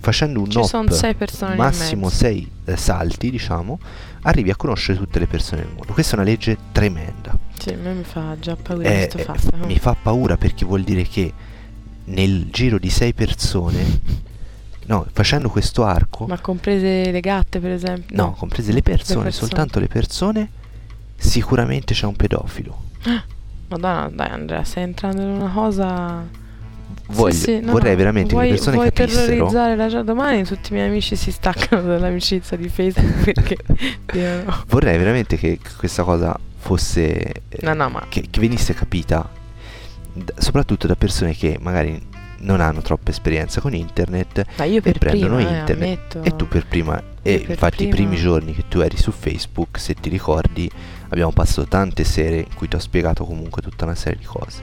facendo 0.00 0.40
un 0.40 0.48
hop, 0.54 0.90
sei 0.90 1.14
massimo 1.56 2.08
sei 2.08 2.50
eh, 2.64 2.76
salti, 2.78 3.30
diciamo, 3.30 3.78
arrivi 4.22 4.48
a 4.50 4.56
conoscere 4.56 4.96
tutte 4.96 5.18
le 5.18 5.26
persone 5.26 5.62
del 5.62 5.72
mondo. 5.74 5.92
Questa 5.92 6.16
è 6.16 6.18
una 6.20 6.26
legge 6.26 6.56
tremenda. 6.72 7.36
Sì, 7.58 7.70
a 7.70 7.76
me 7.76 7.92
mi 7.92 8.04
fa 8.04 8.34
già 8.40 8.56
paura 8.56 8.88
Eh, 8.88 9.08
questo 9.12 9.18
eh, 9.18 9.24
fatto. 9.24 9.66
mi 9.66 9.78
fa 9.78 9.94
paura 10.00 10.38
perché 10.38 10.64
vuol 10.64 10.84
dire 10.84 11.02
che 11.02 11.30
nel 12.04 12.48
giro 12.50 12.78
di 12.78 12.88
sei 12.88 13.12
persone, 13.12 14.00
no, 14.88 15.06
facendo 15.12 15.48
questo 15.48 15.84
arco, 15.84 16.26
Ma 16.26 16.38
comprese 16.40 17.10
le 17.10 17.20
gatte, 17.20 17.58
per 17.60 17.70
esempio? 17.70 18.14
no, 18.16 18.32
comprese 18.32 18.72
le 18.72 18.82
persone, 18.82 19.24
persone. 19.24 19.46
soltanto 19.48 19.78
le 19.80 19.86
persone, 19.88 20.50
sicuramente 21.16 21.94
c'è 21.94 22.06
un 22.06 22.16
pedofilo. 22.16 22.82
Madonna, 23.68 24.10
dai 24.12 24.30
Andrea, 24.30 24.64
stai 24.64 24.82
entrando 24.84 25.22
in 25.22 25.28
una 25.28 25.50
cosa... 25.50 26.26
Voglio- 27.10 27.34
Sì, 27.34 27.40
sì, 27.40 27.60
no, 27.60 27.72
vorrei 27.72 27.96
veramente 27.96 28.32
vuoi, 28.32 28.44
che 28.46 28.50
le 28.50 28.56
persone 28.56 28.76
vuoi 28.76 28.92
capissero. 28.92 29.26
terrorizzare 29.26 29.76
la 29.76 29.88
già 29.88 30.02
domani 30.02 30.44
tutti 30.44 30.72
i 30.72 30.74
miei 30.74 30.88
amici 30.88 31.16
si 31.16 31.30
staccano 31.30 31.82
dall'amicizia 31.82 32.56
di 32.56 32.68
Facebook 32.68 33.24
perché 33.32 33.56
Dio 34.12 34.42
no. 34.44 34.64
Vorrei 34.68 34.96
veramente 34.98 35.36
che 35.36 35.58
questa 35.78 36.02
cosa 36.02 36.38
fosse. 36.58 37.32
No, 37.60 37.72
no, 37.74 37.88
ma 37.88 38.04
che, 38.08 38.26
che 38.30 38.40
venisse 38.40 38.74
capita 38.74 39.26
d- 40.12 40.32
soprattutto 40.38 40.86
da 40.86 40.96
persone 40.96 41.34
che 41.34 41.56
magari 41.60 41.98
non 42.40 42.60
hanno 42.60 42.80
troppa 42.82 43.10
esperienza 43.10 43.60
con 43.60 43.74
internet 43.74 44.44
Ma 44.56 44.64
io 44.64 44.78
e 44.78 44.80
per 44.82 44.98
prendono 44.98 45.36
prima, 45.36 45.50
eh, 45.50 45.58
internet 45.58 46.14
ammetto. 46.14 46.22
e 46.22 46.36
tu 46.36 46.46
per 46.48 46.66
prima 46.66 47.02
E 47.22 47.40
Per 47.40 47.50
infatti 47.50 47.84
i 47.84 47.88
prima- 47.88 48.08
primi 48.08 48.16
giorni 48.22 48.54
che 48.54 48.64
tu 48.68 48.80
eri 48.80 48.96
su 48.96 49.10
Facebook, 49.10 49.78
se 49.78 49.94
ti 49.94 50.08
ricordi, 50.08 50.70
abbiamo 51.08 51.32
passato 51.32 51.66
tante 51.68 52.04
sere 52.04 52.38
in 52.38 52.54
cui 52.54 52.68
ti 52.68 52.76
ho 52.76 52.78
spiegato 52.78 53.24
comunque 53.24 53.60
tutta 53.62 53.84
una 53.84 53.94
serie 53.94 54.18
di 54.18 54.24
cose. 54.24 54.62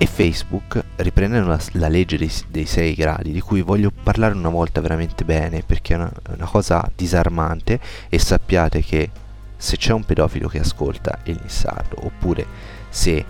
E 0.00 0.06
Facebook, 0.06 0.80
riprendendo 0.96 1.48
la, 1.48 1.58
la 1.72 1.88
legge 1.88 2.16
dei, 2.18 2.30
dei 2.48 2.66
6 2.66 2.94
gradi, 2.94 3.32
di 3.32 3.40
cui 3.40 3.62
voglio 3.62 3.90
parlare 3.90 4.34
una 4.34 4.48
volta 4.48 4.80
veramente 4.80 5.24
bene, 5.24 5.62
perché 5.66 5.94
è 5.94 5.96
una, 5.96 6.12
una 6.36 6.46
cosa 6.46 6.88
disarmante, 6.94 7.80
e 8.08 8.18
sappiate 8.18 8.80
che 8.82 9.10
se 9.56 9.76
c'è 9.76 9.92
un 9.92 10.04
pedofilo 10.04 10.46
che 10.46 10.60
ascolta 10.60 11.18
il 11.24 11.40
Nissardo, 11.42 11.96
oppure 12.06 12.46
se 12.88 13.24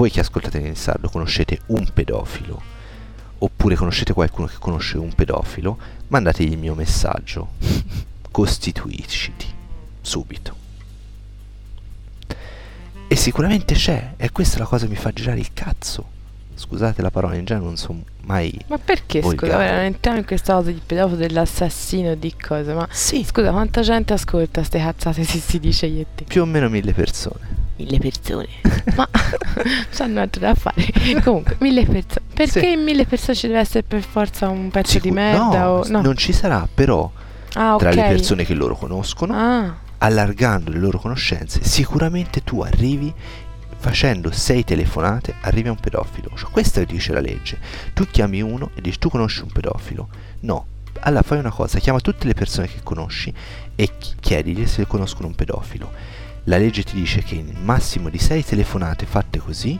voi 0.00 0.10
che 0.10 0.20
ascoltate 0.20 0.56
il 0.56 0.64
Nissardo 0.64 1.10
conoscete 1.10 1.60
un 1.66 1.86
pedofilo, 1.92 2.62
oppure 3.36 3.74
conoscete 3.74 4.14
qualcuno 4.14 4.46
che 4.46 4.56
conosce 4.58 4.96
un 4.96 5.14
pedofilo, 5.14 5.76
mandategli 6.08 6.52
il 6.52 6.58
mio 6.58 6.74
messaggio. 6.74 7.50
Costituisciti 8.30 9.46
subito. 10.00 10.56
E 13.08 13.14
sicuramente 13.14 13.74
c'è, 13.74 14.14
e 14.16 14.30
questa 14.30 14.56
è 14.56 14.60
la 14.60 14.64
cosa 14.64 14.86
che 14.86 14.92
mi 14.92 14.96
fa 14.96 15.10
girare 15.10 15.38
il 15.38 15.52
cazzo. 15.52 16.18
Scusate 16.60 17.00
la 17.02 17.10
parola, 17.10 17.34
in 17.36 17.44
genere 17.46 17.64
non 17.64 17.76
sono 17.76 18.02
mai. 18.24 18.56
Ma 18.68 18.76
perché, 18.78 19.22
scusa, 19.22 19.56
ora 19.56 19.72
non 19.76 19.84
entriamo 19.84 20.18
in 20.18 20.24
questa 20.26 20.54
cosa 20.54 20.70
di 20.70 20.80
pedofilo 20.84 21.16
dell'assassino 21.16 22.14
di 22.14 22.34
cose, 22.36 22.74
ma 22.74 22.86
Sì, 22.90 23.24
scusa, 23.24 23.50
quanta 23.50 23.80
gente 23.80 24.12
ascolta 24.12 24.62
ste 24.62 24.78
cazzate 24.78 25.24
se 25.24 25.38
si 25.38 25.58
dice 25.58 26.06
te? 26.14 26.24
più 26.24 26.42
o 26.42 26.44
meno 26.44 26.68
mille 26.68 26.92
persone. 26.92 27.58
Mille 27.76 27.98
persone. 27.98 28.46
ma 28.94 29.08
c'hanno 29.90 30.20
altro 30.20 30.40
da 30.42 30.54
fare. 30.54 30.84
Comunque, 31.24 31.56
mille 31.60 31.84
persone. 31.86 32.26
Perché 32.34 32.60
Sì. 32.60 32.72
in 32.72 32.82
mille 32.82 33.06
persone 33.06 33.34
ci 33.36 33.46
deve 33.46 33.60
essere 33.60 33.82
per 33.82 34.02
forza 34.02 34.48
un 34.48 34.70
pezzo 34.70 34.98
di 34.98 35.00
Sicu- 35.08 35.14
merda? 35.14 35.62
no, 35.62 35.68
o... 35.78 35.84
no. 35.88 36.02
non 36.02 36.16
ci 36.16 36.32
sarà, 36.32 36.68
però 36.72 37.10
ah, 37.54 37.74
ok. 37.74 37.80
tra 37.80 37.90
le 37.90 38.02
persone 38.02 38.44
che 38.44 38.52
loro 38.54 38.76
conoscono, 38.76 39.34
Ah, 39.34 39.74
allargando 39.98 40.70
le 40.70 40.78
loro 40.78 40.98
conoscenze, 40.98 41.64
sicuramente 41.64 42.42
tu 42.44 42.60
arrivi 42.60 43.12
facendo 43.80 44.30
sei 44.30 44.62
telefonate, 44.62 45.34
arrivi 45.40 45.68
a 45.68 45.72
un 45.72 45.80
pedofilo. 45.80 46.30
Cioè, 46.36 46.50
questo 46.50 46.84
dice 46.84 47.12
la 47.12 47.20
legge. 47.20 47.58
Tu 47.94 48.04
chiami 48.04 48.40
uno 48.42 48.70
e 48.74 48.80
dici 48.82 48.98
tu 48.98 49.08
conosci 49.08 49.40
un 49.42 49.50
pedofilo. 49.50 50.08
No. 50.40 50.66
Allora 51.00 51.22
fai 51.22 51.38
una 51.38 51.50
cosa, 51.50 51.78
chiama 51.78 52.00
tutte 52.00 52.26
le 52.26 52.34
persone 52.34 52.66
che 52.68 52.80
conosci 52.82 53.32
e 53.74 53.90
chi- 53.98 54.14
chiedigli 54.20 54.66
se 54.66 54.86
conoscono 54.86 55.28
un 55.28 55.34
pedofilo. 55.34 55.90
La 56.44 56.58
legge 56.58 56.82
ti 56.82 56.94
dice 56.94 57.22
che 57.22 57.36
in 57.36 57.54
massimo 57.62 58.08
di 58.10 58.18
sei 58.18 58.44
telefonate 58.44 59.06
fatte 59.06 59.38
così 59.38 59.78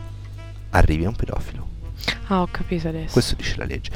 arrivi 0.71 1.05
a 1.05 1.09
un 1.09 1.15
pedofilo. 1.15 1.67
ah, 2.27 2.41
ho 2.41 2.47
capito 2.49 2.87
adesso. 2.87 3.11
Questo 3.11 3.35
dice 3.35 3.55
la 3.57 3.65
legge. 3.65 3.91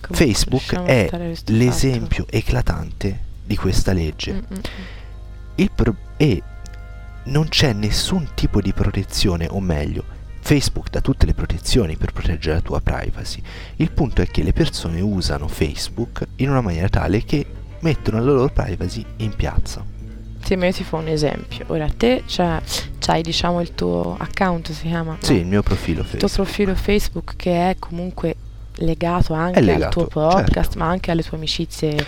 Comunque, 0.00 0.14
Facebook 0.26 0.74
è 0.84 1.08
l'esempio 1.46 2.26
eclatante 2.30 3.18
di 3.44 3.56
questa 3.56 3.92
legge. 3.92 4.32
fatto. 4.34 4.52
Mm, 4.52 4.56
mm, 4.56 4.60
mm. 4.60 4.84
Il 5.56 5.70
pro- 5.74 5.96
e 6.16 6.42
non 7.28 7.48
c'è 7.48 7.72
nessun 7.72 8.30
tipo 8.34 8.60
di 8.60 8.72
protezione, 8.72 9.46
o 9.48 9.60
meglio, 9.60 10.04
Facebook 10.40 10.88
dà 10.90 11.00
tutte 11.00 11.26
le 11.26 11.34
protezioni 11.34 11.96
per 11.96 12.12
proteggere 12.12 12.56
la 12.56 12.60
tua 12.62 12.80
privacy. 12.80 13.42
Il 13.76 13.90
punto 13.90 14.22
è 14.22 14.26
che 14.26 14.42
le 14.42 14.52
persone 14.52 15.00
usano 15.00 15.46
Facebook 15.46 16.26
in 16.36 16.48
una 16.50 16.60
maniera 16.60 16.88
tale 16.88 17.24
che 17.24 17.44
mettono 17.80 18.18
la 18.18 18.24
loro 18.24 18.48
privacy 18.48 19.04
in 19.16 19.34
piazza. 19.34 19.84
Sì, 20.42 20.56
ma 20.56 20.66
io 20.66 20.72
ti 20.72 20.84
faccio 20.84 21.02
un 21.02 21.08
esempio. 21.08 21.64
Ora 21.68 21.88
te 21.94 22.22
c'hai, 22.26 22.60
c'hai, 22.98 23.22
diciamo 23.22 23.60
il 23.60 23.74
tuo 23.74 24.16
account 24.18 24.72
si 24.72 24.86
chiama? 24.86 25.16
Sì, 25.20 25.34
No, 25.34 25.38
il 25.40 25.46
mio 25.46 25.62
profilo 25.62 26.00
il 26.00 26.06
tuo 26.08 26.28
Facebook. 26.28 26.46
profilo 26.46 26.74
Facebook 26.74 27.36
che 27.36 27.70
è 27.70 27.76
comunque 27.78 28.36
legato 28.76 29.34
anche 29.34 29.60
legato, 29.60 29.84
al 29.84 29.90
tuo 29.90 30.06
podcast, 30.06 30.54
certo. 30.54 30.78
ma 30.78 30.86
anche 30.86 31.10
alle 31.10 31.22
tue 31.22 31.36
amicizie 31.36 32.06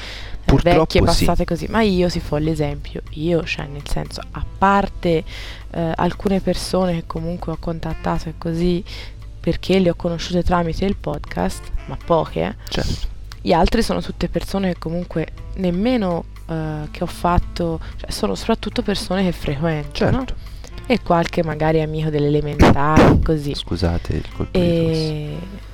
Purtroppo 0.50 0.78
vecchie 0.80 1.00
sì. 1.00 1.06
passate 1.06 1.44
così. 1.44 1.66
Ma 1.68 1.82
io 1.82 2.08
si 2.08 2.20
fa 2.20 2.38
l'esempio, 2.38 3.02
io, 3.10 3.44
cioè 3.44 3.66
nel 3.66 3.86
senso, 3.88 4.20
a 4.30 4.44
parte 4.58 5.24
eh, 5.70 5.92
alcune 5.94 6.40
persone 6.40 6.94
che 6.94 7.04
comunque 7.06 7.52
ho 7.52 7.56
contattato 7.58 8.28
e 8.28 8.34
così 8.38 8.84
perché 9.40 9.78
le 9.78 9.90
ho 9.90 9.94
conosciute 9.94 10.42
tramite 10.42 10.84
il 10.84 10.96
podcast, 10.96 11.62
ma 11.86 11.96
poche, 12.04 12.56
Certo. 12.68 13.08
gli 13.40 13.52
altri 13.52 13.82
sono 13.82 14.02
tutte 14.02 14.28
persone 14.28 14.74
che 14.74 14.78
comunque 14.78 15.28
nemmeno 15.54 16.24
eh, 16.46 16.88
che 16.90 17.02
ho 17.02 17.06
fatto, 17.06 17.80
cioè 17.96 18.10
sono 18.10 18.34
soprattutto 18.34 18.82
persone 18.82 19.24
che 19.24 19.32
frequento, 19.32 20.10
no? 20.10 20.18
Certo. 20.18 20.34
E 20.86 21.00
qualche 21.02 21.44
magari 21.44 21.80
amico 21.80 22.10
dell'elementare, 22.10 23.20
così. 23.22 23.54
Scusate 23.54 24.12
il 24.12 24.28
colpo 24.34 24.58
di 24.58 24.76
tosse. 24.76 25.68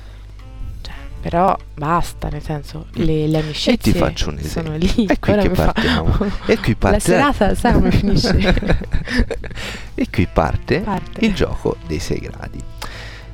E... 1.27 1.29
Però 1.29 1.57
basta, 1.75 2.29
nel 2.29 2.41
senso, 2.41 2.87
le, 2.93 3.27
le 3.27 3.39
amicizie 3.39 3.73
E 3.73 3.77
ti 3.77 3.91
faccio 3.93 4.29
un 4.29 4.39
sono 4.39 4.75
lì. 4.77 5.05
È 5.05 5.19
qui 5.19 5.33
che 5.35 5.49
mi 5.49 5.55
fa- 5.55 5.73
partiamo. 5.73 6.17
E 6.45 6.57
qui 6.57 6.75
parte 6.75 6.95
La 6.97 6.99
serata, 7.33 7.55
sai 7.55 7.73
come 7.73 7.91
finisce? 7.91 8.37
e 9.93 10.09
qui 10.09 10.27
parte, 10.31 10.79
Parte. 10.79 11.25
il 11.25 11.33
gioco 11.33 11.75
dei 11.85 11.99
6 11.99 12.19
gradi. 12.19 12.63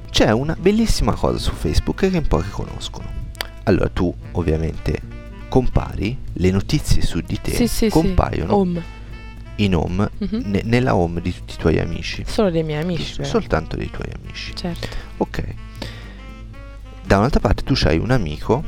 C'è 0.10 0.32
una 0.32 0.56
bellissima 0.60 1.14
cosa 1.14 1.38
su 1.38 1.52
Facebook 1.54 2.10
che 2.10 2.18
in 2.18 2.28
pochi 2.28 2.50
conoscono. 2.50 3.08
Allora 3.64 3.90
tu 3.90 4.14
ovviamente 4.32 5.00
compari, 5.50 6.18
le 6.34 6.52
notizie 6.52 7.02
su 7.02 7.20
di 7.22 7.40
te 7.42 7.52
sì, 7.54 7.68
sì, 7.68 7.90
compaiono 7.90 8.48
sì. 8.50 8.54
Home. 8.60 8.84
in 9.58 9.76
home, 9.76 10.10
Mhm. 10.18 10.42
ne- 10.46 10.62
nella 10.66 10.96
home 10.96 11.22
di 11.22 11.32
tutti 11.34 11.54
i 11.54 11.58
tuoi 11.58 11.80
amici. 11.80 12.24
Solo 12.28 12.50
dei 12.50 12.64
miei 12.64 12.82
amici. 12.82 13.24
Soltanto 13.24 13.76
dei 13.76 13.90
tuoi 13.92 14.10
amici. 14.20 14.56
Certo. 14.56 14.88
Ok. 15.18 15.44
Da 17.06 17.18
un'altra 17.18 17.40
parte 17.40 17.64
tu 17.64 17.76
hai 17.86 17.98
un 17.98 18.12
amico, 18.12 18.64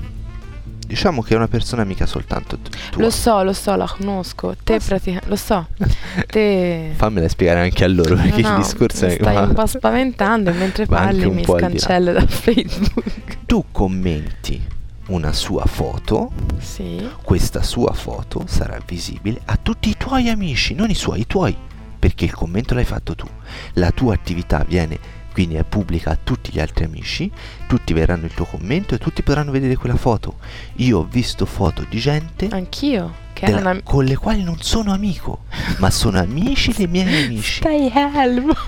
diciamo 0.85 1.21
che 1.21 1.33
è 1.33 1.37
una 1.37 1.47
persona 1.47 1.81
amica 1.81 2.05
soltanto 2.05 2.57
t- 2.57 2.69
tua. 2.91 3.01
Lo 3.01 3.09
so, 3.09 3.43
lo 3.43 3.53
so, 3.53 3.75
la 3.75 3.87
conosco. 3.87 4.55
Te 4.63 4.79
praticamente... 4.79 5.29
Lo 5.29 5.35
so. 5.35 5.67
Te... 6.27 6.91
Fammela 6.95 7.27
spiegare 7.27 7.61
anche 7.61 7.83
a 7.83 7.87
loro 7.87 8.15
perché 8.15 8.41
No, 8.41 8.49
no, 8.49 8.57
il 8.57 8.61
discorso 8.63 9.05
mi 9.05 9.11
è 9.13 9.15
stai 9.15 9.35
un 9.47 9.53
po' 9.53 9.65
spaventando 9.65 10.49
e 10.49 10.53
mentre 10.53 10.85
parli 10.85 11.25
un 11.25 11.35
mi 11.35 11.43
scancello 11.43 12.11
da 12.11 12.25
Facebook. 12.25 13.37
tu 13.45 13.65
commenti 13.71 14.73
una 15.07 15.33
sua 15.33 15.65
foto, 15.65 16.31
Sì. 16.59 17.07
questa 17.21 17.61
sua 17.61 17.93
foto 17.93 18.43
sarà 18.47 18.79
visibile 18.85 19.39
a 19.45 19.57
tutti 19.61 19.89
i 19.89 19.95
tuoi 19.97 20.29
amici, 20.29 20.73
non 20.73 20.89
i 20.89 20.95
suoi, 20.95 21.19
i 21.21 21.27
tuoi, 21.27 21.55
perché 21.99 22.25
il 22.25 22.33
commento 22.33 22.73
l'hai 22.73 22.85
fatto 22.85 23.15
tu. 23.15 23.27
La 23.73 23.91
tua 23.91 24.13
attività 24.15 24.65
viene 24.67 24.97
quindi 25.35 25.55
è 25.55 25.65
pubblica 25.65 26.11
a 26.11 26.17
tutti 26.23 26.49
gli 26.53 26.61
altri 26.61 26.85
amici, 26.85 27.29
tutti 27.67 27.91
vedranno 27.91 28.23
il 28.23 28.33
tuo 28.33 28.45
commento 28.45 28.95
e 28.95 28.97
tutti 28.99 29.21
potranno 29.21 29.51
vedere 29.51 29.75
quella 29.75 29.97
foto. 29.97 30.37
Io 30.75 30.99
ho 30.99 31.03
visto 31.03 31.45
foto 31.45 31.85
di 31.89 31.99
gente 31.99 32.47
Anch'io. 32.51 33.23
Che 33.33 33.47
della- 33.47 33.71
una... 33.71 33.81
con 33.83 34.05
le 34.05 34.15
quali 34.15 34.43
non 34.43 34.61
sono 34.61 34.93
amico, 34.93 35.43
ma 35.79 35.89
sono 35.89 36.19
amici 36.19 36.71
dei 36.71 36.87
miei 36.87 37.25
amici. 37.27 37.59
Stai 37.59 37.91
calmo. 37.91 38.53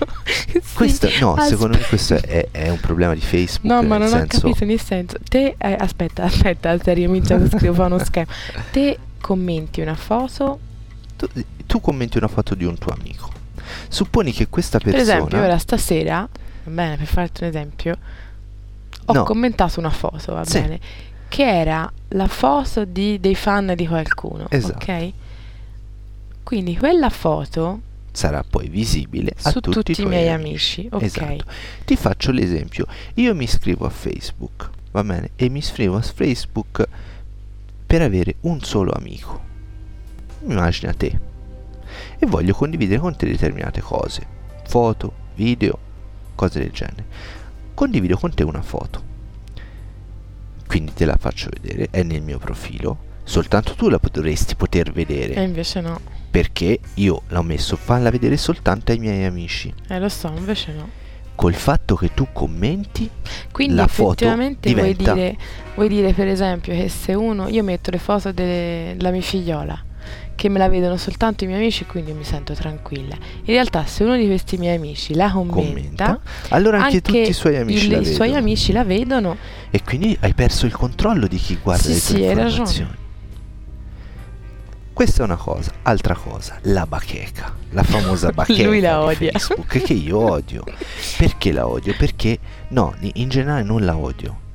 Sì, 0.50 0.60
Questo, 0.74 1.08
no, 1.20 1.32
aspe- 1.34 1.48
secondo 1.48 1.78
me 1.78 1.84
questo 1.84 2.14
è, 2.16 2.48
è 2.50 2.68
un 2.68 2.78
problema 2.80 3.14
di 3.14 3.20
Facebook. 3.22 3.64
No, 3.64 3.82
ma 3.82 3.96
non 3.96 4.08
senso, 4.08 4.36
ho 4.36 4.40
capito 4.40 4.64
nel 4.66 4.78
senso. 4.80 5.16
Te, 5.26 5.54
eh, 5.56 5.76
aspetta, 5.78 6.24
aspetta, 6.24 6.76
serio, 6.82 7.08
mi 7.08 7.22
già 7.22 7.38
scrivo 7.48 7.72
fa 7.72 7.86
uno 7.86 7.98
schema. 7.98 8.26
Te 8.70 8.98
commenti 9.22 9.80
una 9.80 9.94
foto, 9.94 10.58
Tu, 11.16 11.26
tu 11.64 11.80
commenti 11.80 12.18
una 12.18 12.28
foto 12.28 12.54
di 12.54 12.64
un 12.66 12.76
tuo 12.76 12.92
amico. 12.92 13.30
Supponi 13.88 14.32
che 14.32 14.48
questa 14.48 14.78
per 14.78 14.92
persona. 14.92 15.14
esempio, 15.16 15.38
ora 15.42 15.56
stasera, 15.58 16.28
bene, 16.68 16.96
per 16.96 17.06
farti 17.06 17.42
un 17.42 17.48
esempio, 17.48 17.98
ho 19.06 19.12
No. 19.12 19.22
commentato 19.24 19.80
una 19.80 19.90
foto, 19.90 20.34
va 20.34 20.44
Sì. 20.44 20.60
bene, 20.60 20.80
che 21.28 21.42
era 21.44 21.90
la 22.08 22.26
foto 22.28 22.84
di- 22.84 23.18
dei 23.20 23.34
fan 23.34 23.72
di 23.76 23.86
qualcuno, 23.86 24.46
Esatto. 24.50 24.74
ok? 24.92 25.12
Quindi 26.42 26.76
quella 26.76 27.10
foto 27.10 27.80
sarà 28.12 28.42
poi 28.48 28.68
visibile 28.68 29.32
a 29.42 29.50
su 29.50 29.60
tutti, 29.60 29.70
tutti, 29.76 29.90
i 29.92 29.94
tuoi 29.94 30.08
miei 30.08 30.28
amici, 30.30 30.88
ok? 30.90 31.02
Esatto. 31.02 31.44
Ti 31.84 31.96
faccio 31.96 32.32
l'esempio. 32.32 32.86
Io 33.14 33.34
mi 33.34 33.44
iscrivo 33.44 33.84
a 33.86 33.90
Facebook, 33.90 34.70
va 34.92 35.04
bene? 35.04 35.30
E 35.36 35.48
mi 35.50 35.58
iscrivo 35.58 35.96
a 35.96 36.02
Facebook 36.02 36.88
per 37.86 38.02
avere 38.02 38.36
un 38.40 38.60
solo 38.62 38.92
amico. 38.92 39.40
Immagina 40.46 40.92
te. 40.94 41.18
E 42.18 42.26
voglio 42.26 42.54
condividere 42.54 43.00
con 43.00 43.14
te 43.16 43.26
determinate 43.26 43.80
cose. 43.80 44.26
Foto, 44.66 45.12
video, 45.34 45.78
cose 46.38 46.60
del 46.60 46.70
genere. 46.70 47.04
Condivido 47.74 48.16
con 48.16 48.32
te 48.32 48.44
una 48.44 48.62
foto. 48.62 49.02
Quindi 50.66 50.92
te 50.92 51.04
la 51.04 51.16
faccio 51.18 51.48
vedere, 51.60 51.88
è 51.90 52.02
nel 52.02 52.22
mio 52.22 52.38
profilo. 52.38 53.06
Soltanto 53.24 53.74
tu 53.74 53.88
la 53.88 53.98
dovresti 54.10 54.54
poter 54.54 54.92
vedere. 54.92 55.34
E 55.34 55.42
invece 55.42 55.80
no, 55.80 56.00
Perché 56.30 56.78
io 56.94 57.22
l'ho 57.28 57.42
messo 57.42 57.76
farla 57.76 58.10
vedere 58.10 58.36
soltanto 58.36 58.92
ai 58.92 58.98
miei 58.98 59.24
amici. 59.24 59.72
eh 59.88 59.98
lo 59.98 60.08
so, 60.08 60.32
invece 60.36 60.72
no. 60.72 60.88
Col 61.34 61.54
fatto 61.54 61.94
che 61.94 62.12
tu 62.14 62.26
commenti, 62.32 63.08
Quindi 63.52 63.74
La 63.76 63.86
foto 63.86 64.12
effettivamente 64.24 64.68
diventa- 64.68 65.12
vuoi, 65.14 65.14
dire, 65.14 65.36
vuoi 65.74 65.88
dire 65.88 66.12
per 66.12 66.26
esempio 66.28 66.74
che 66.74 66.88
se 66.88 67.14
uno, 67.14 67.48
io 67.48 67.62
metto 67.62 67.90
le 67.90 67.98
foto 67.98 68.32
de- 68.32 68.94
della 68.96 69.10
mia 69.10 69.20
figliola, 69.22 69.80
che 70.38 70.48
me 70.48 70.58
la 70.60 70.68
vedono 70.68 70.96
soltanto 70.96 71.42
i 71.42 71.48
miei 71.48 71.58
amici, 71.58 71.84
quindi 71.84 72.12
mi 72.12 72.22
sento 72.22 72.54
tranquilla. 72.54 73.16
In 73.16 73.46
realtà 73.46 73.84
se 73.86 74.04
uno 74.04 74.16
di 74.16 74.24
questi 74.26 74.56
miei 74.56 74.76
amici 74.76 75.12
la 75.14 75.28
commenta, 75.32 75.64
commenta, 75.66 76.20
allora 76.50 76.80
anche, 76.84 77.00
tutti 77.02 77.28
i 77.28 77.32
suoi 77.32 77.56
amici 77.56 77.86
il- 77.86 77.90
la 77.90 77.98
i 77.98 78.04
suoi 78.04 78.18
vedono. 78.28 78.38
amici 78.38 78.70
la 78.72 78.84
vedono. 78.84 79.36
E 79.70 79.82
quindi 79.82 80.16
hai 80.20 80.34
perso 80.34 80.66
il 80.66 80.72
controllo 80.72 81.26
di 81.26 81.36
chi 81.38 81.58
guarda 81.60 81.82
Sì, 81.82 81.88
le 81.88 81.98
tue 81.98 82.04
sì, 82.14 82.22
informazioni. 82.22 82.90
Questa 84.92 85.22
è 85.22 85.24
una 85.24 85.36
cosa. 85.36 85.72
Altra 85.82 86.14
cosa, 86.14 86.58
la 86.62 86.86
bacheca, 86.86 87.54
la 87.70 87.82
famosa 87.82 88.30
bacheca 88.32 88.62
Lui 88.64 88.80
la 88.80 88.98
di 88.98 89.04
odia. 89.16 89.30
Facebook, 89.32 89.80
che 89.82 89.92
io 89.92 90.18
odio. 90.18 90.64
Perché 91.18 91.50
la 91.52 91.66
odio? 91.66 91.94
Perché, 91.98 92.38
no, 92.68 92.94
in 93.00 93.28
generale 93.28 93.62
non 93.64 93.84
la 93.84 93.96
odio. 93.96 94.46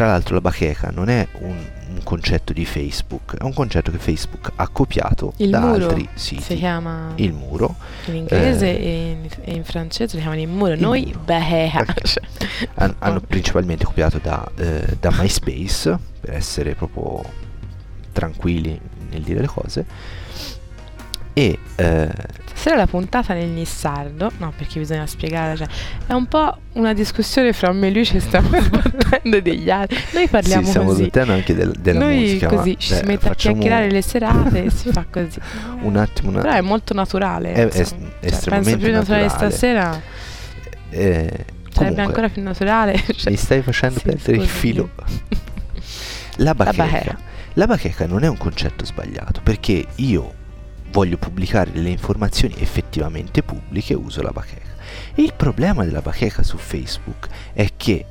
Tra 0.00 0.08
l'altro 0.08 0.32
la 0.36 0.40
bacheca 0.40 0.90
non 0.94 1.10
è 1.10 1.28
un, 1.40 1.50
un 1.50 2.02
concetto 2.02 2.54
di 2.54 2.64
Facebook, 2.64 3.36
è 3.36 3.42
un 3.42 3.52
concetto 3.52 3.90
che 3.90 3.98
Facebook 3.98 4.50
ha 4.56 4.66
copiato 4.68 5.34
Il 5.36 5.50
da 5.50 5.60
muro 5.60 5.88
altri 5.88 6.08
si 6.14 6.36
siti. 6.40 6.56
chiama 6.56 7.12
Il 7.16 7.34
muro. 7.34 7.74
in 8.06 8.14
inglese 8.14 8.78
eh, 8.78 8.82
e, 8.82 9.10
in, 9.10 9.28
e 9.44 9.52
in 9.56 9.62
francese 9.64 10.14
lo 10.16 10.22
chiamano 10.22 10.40
il 10.40 10.48
muro. 10.48 10.72
il 10.72 10.80
Noi 10.80 11.04
muro. 11.04 11.18
Beheha. 11.26 11.80
Ok. 11.80 12.12
Han- 12.76 12.94
hanno 13.00 13.20
principalmente 13.20 13.84
copiato 13.84 14.18
da, 14.22 14.50
eh, 14.56 14.96
da 14.98 15.10
MySpace 15.12 15.98
per 16.18 16.32
essere 16.32 16.74
proprio 16.74 17.22
tranquilli 18.12 18.80
nel 19.10 19.20
dire 19.20 19.40
le 19.40 19.48
cose 19.48 19.84
e 21.32 21.58
eh, 21.76 22.08
Stasera 22.60 22.76
la 22.76 22.86
puntata 22.86 23.32
nel 23.32 23.48
Nissardo, 23.48 24.30
no 24.36 24.52
perché 24.54 24.78
bisogna 24.80 25.06
spiegare, 25.06 25.56
cioè, 25.56 25.66
è 26.08 26.12
un 26.12 26.26
po' 26.26 26.54
una 26.74 26.92
discussione 26.92 27.54
fra 27.54 27.72
me 27.72 27.86
e 27.86 27.90
lui, 27.90 28.04
ci 28.04 28.20
stiamo 28.20 28.48
sbattendo 28.60 29.40
degli 29.40 29.70
altri. 29.70 29.96
Noi 30.12 30.28
parliamo 30.28 30.62
sì, 30.64 30.68
stiamo 30.68 30.88
così. 30.88 31.02
sbattendo 31.04 31.32
anche 31.32 31.54
del- 31.54 31.74
della 31.80 32.00
Noi 32.00 32.18
musica 32.18 32.48
così 32.48 32.76
ci 32.78 32.94
si 32.94 33.02
mette 33.04 33.28
a 33.30 33.34
chiacchierare 33.34 33.90
le 33.90 34.02
serate 34.02 34.64
e 34.64 34.70
si 34.70 34.90
fa 34.92 35.06
così. 35.10 35.38
un 35.80 35.96
attimo 35.96 36.28
una- 36.30 36.40
Però 36.42 36.52
è 36.52 36.60
molto 36.60 36.92
naturale. 36.92 37.52
È- 37.54 37.66
è 37.68 37.70
Cioè, 37.84 37.96
estremamente 38.20 38.50
penso 38.50 38.76
più 38.76 38.92
naturale 38.92 39.22
naturale. 39.22 39.50
stasera. 39.50 40.00
eh, 40.90 41.44
Sarebbe 41.72 42.02
ancora 42.02 42.28
più 42.28 42.42
naturale. 42.42 43.02
cioè- 43.16 43.30
mi 43.30 43.36
stai 43.38 43.62
facendo 43.62 43.98
Sì, 44.00 44.04
perdere 44.04 44.36
il 44.36 44.46
filo 44.48 44.90
la 46.36 46.54
bacheca. 46.54 47.18
la 47.54 47.66
bacheca 47.66 48.06
non 48.06 48.22
è 48.24 48.28
un 48.28 48.36
concetto 48.36 48.84
sbagliato 48.84 49.40
perché 49.42 49.86
io 49.96 50.34
voglio 50.90 51.16
pubblicare 51.16 51.72
delle 51.72 51.90
informazioni 51.90 52.54
effettivamente 52.58 53.42
pubbliche 53.42 53.94
uso 53.94 54.22
la 54.22 54.30
bacheca 54.30 54.68
il 55.16 55.32
problema 55.34 55.84
della 55.84 56.02
bacheca 56.02 56.42
su 56.42 56.56
Facebook 56.56 57.28
è 57.52 57.68
che 57.76 58.06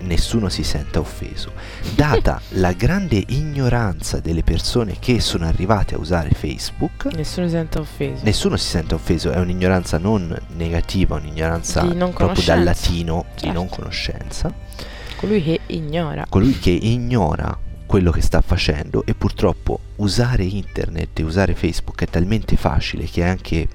nessuno 0.00 0.48
si 0.48 0.62
senta 0.62 1.00
offeso 1.00 1.52
data 1.94 2.40
la 2.56 2.72
grande 2.72 3.22
ignoranza 3.28 4.20
delle 4.20 4.42
persone 4.42 4.96
che 4.98 5.20
sono 5.20 5.46
arrivate 5.46 5.94
a 5.94 5.98
usare 5.98 6.30
Facebook 6.30 7.06
Nessuno 7.14 7.46
si 7.46 7.52
sente 7.52 7.78
offeso. 7.78 8.24
Nessuno 8.24 8.56
si 8.56 8.66
sente 8.68 8.94
offeso, 8.94 9.30
è 9.30 9.38
un'ignoranza 9.38 9.98
non 9.98 10.34
negativa, 10.54 11.16
un'ignoranza 11.16 11.82
Di 11.82 11.94
non 11.94 12.12
proprio 12.12 12.42
dal 12.44 12.64
latino 12.64 13.26
di 13.34 13.42
Certo. 13.42 13.54
non 13.54 13.68
conoscenza. 13.68 14.52
Colui 15.16 15.42
che 15.42 15.60
ignora. 15.66 16.26
Colui 16.28 16.58
che 16.58 16.70
ignora 16.70 17.56
quello 17.86 18.10
che 18.10 18.20
sta 18.20 18.40
facendo 18.40 19.04
e 19.06 19.14
purtroppo 19.14 19.80
usare 19.96 20.44
internet 20.44 21.18
e 21.18 21.22
usare 21.22 21.54
Facebook 21.54 22.02
è 22.02 22.06
talmente 22.06 22.56
facile 22.56 23.04
che 23.04 23.24
anche 23.24 23.68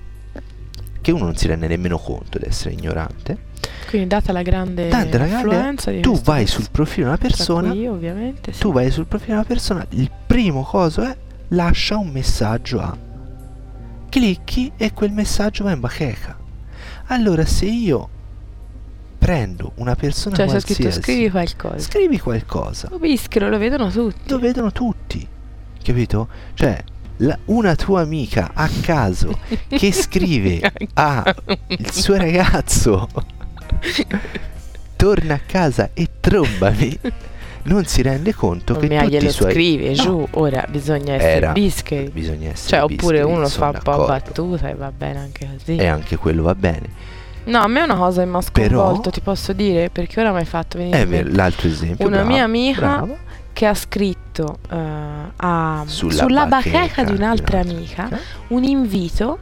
che 1.02 1.12
uno 1.12 1.26
non 1.26 1.36
si 1.36 1.48
rende 1.48 1.68
nemmeno 1.68 1.98
conto 1.98 2.38
di 2.38 2.46
essere 2.46 2.74
ignorante. 2.74 3.50
Quindi 3.90 4.08
data 4.08 4.32
la 4.32 4.42
grande 4.44 4.88
Data 4.88 5.18
la 5.18 5.26
grande- 5.26 5.34
influenza 5.36 5.92
di 5.92 6.02
Tu 6.02 6.20
vai 6.22 6.46
sul 6.46 6.68
profilo 6.72 7.08
di 7.08 7.10
una 7.10 7.18
persona, 7.18 7.74
io 7.74 7.92
ovviamente 7.92 8.54
sì. 8.54 8.60
tu 8.60 8.72
vai 8.72 8.92
sul 8.92 9.06
profilo 9.06 9.32
di 9.32 9.38
una 9.40 9.48
persona, 9.48 9.86
il 9.90 10.12
primo 10.28 10.64
coso 10.64 11.02
è 11.02 11.16
lascia 11.50 11.98
un 11.98 12.10
messaggio 12.10 12.80
a 12.80 12.98
clicchi 14.10 14.72
e 14.78 14.94
quel 14.94 15.12
messaggio 15.12 15.64
va 15.64 15.72
in 15.72 15.80
bacheca. 15.80 16.38
Allora 17.08 17.46
se 17.46 17.66
io 17.66 18.10
prendo 19.22 19.74
una 19.76 19.94
persona 19.96 20.36
Cioè 20.36 20.46
c'è 20.46 20.52
qualsiasi, 20.52 20.82
scritto 20.82 21.02
scrivi 21.04 21.30
qualcosa. 21.30 21.80
scrivi 21.80 22.20
qualcosa, 22.20 22.88
Lo 22.90 22.98
vischero, 22.98 23.50
lo 23.50 23.60
vedono 23.60 23.92
tutti. 23.92 24.30
lo 24.32 24.40
vedono 24.40 24.72
tutti, 24.72 25.28
capito? 25.84 26.28
Cioè 26.56 26.84
la- 27.18 27.38
una 27.46 27.76
tua 27.76 28.02
amica 28.02 28.50
a 28.56 28.68
caso 28.82 29.38
che 29.68 29.92
scrive 29.94 30.60
a 30.96 31.36
il 31.68 31.92
suo 31.92 32.18
ragazzo 32.18 33.08
torna 34.96 35.36
a 35.36 35.40
casa 35.46 35.92
e 35.94 36.08
trombami 36.20 37.00
non 37.64 37.86
si 37.86 38.02
rende 38.02 38.34
conto 38.34 38.74
Non 38.74 38.82
che 38.82 38.88
mi 38.88 38.98
tutti 38.98 39.12
glielo 39.12 39.28
i 39.28 39.32
suoi 39.32 39.52
scrive 39.52 39.88
No, 39.90 39.94
giù, 39.94 40.28
ora 40.32 40.66
bisogna 40.68 41.14
essere 41.14 41.32
Era. 41.36 41.52
bischeri. 41.52 42.10
bisogna 42.10 42.50
essere 42.50 42.70
Cioè, 42.70 42.82
oppure 42.82 43.18
bischeri, 43.20 43.34
uno 43.38 43.48
fa 43.48 43.66
un 43.68 43.72
po' 43.74 43.80
d'accordo. 43.92 44.06
battuta 44.08 44.70
e 44.70 44.74
va 44.74 44.92
bene 44.92 45.20
anche 45.20 45.48
così. 45.58 45.76
e 45.76 45.86
anche 45.86 46.16
quello 46.18 46.42
va 46.42 46.56
bene 46.56 46.90
No, 47.46 47.60
a 47.60 47.68
me 47.68 47.80
è 47.80 47.84
una 47.84 47.96
cosa 47.96 48.22
che 48.24 48.28
mi 48.30 48.36
ha 48.38 48.42
Però- 48.52 48.82
sconvolto, 48.84 49.10
ti 49.10 49.22
posso 49.22 49.54
dire, 49.54 49.90
perché 49.90 50.20
ora 50.20 50.32
mi 50.32 50.40
hai 50.40 50.46
fatto 50.46 50.78
venire 50.78 51.06
mente 51.06 51.32
l'altro 51.32 51.68
esempio 51.68 52.06
una 52.08 52.18
brava, 52.18 52.32
mia 52.32 52.44
amica 52.44 52.80
brava. 52.80 53.18
che 53.54 53.66
ha 53.66 53.74
scritto 53.74 54.58
eh, 54.72 54.78
a- 55.36 55.84
Sulla 55.86 56.14
sulla, 56.24 56.46
bacheca 56.46 56.80
bacheca 56.80 57.04
di 57.04 57.14
un'altra 57.14 57.60
amica 57.60 58.10
un 58.50 58.64
invito 58.64 59.40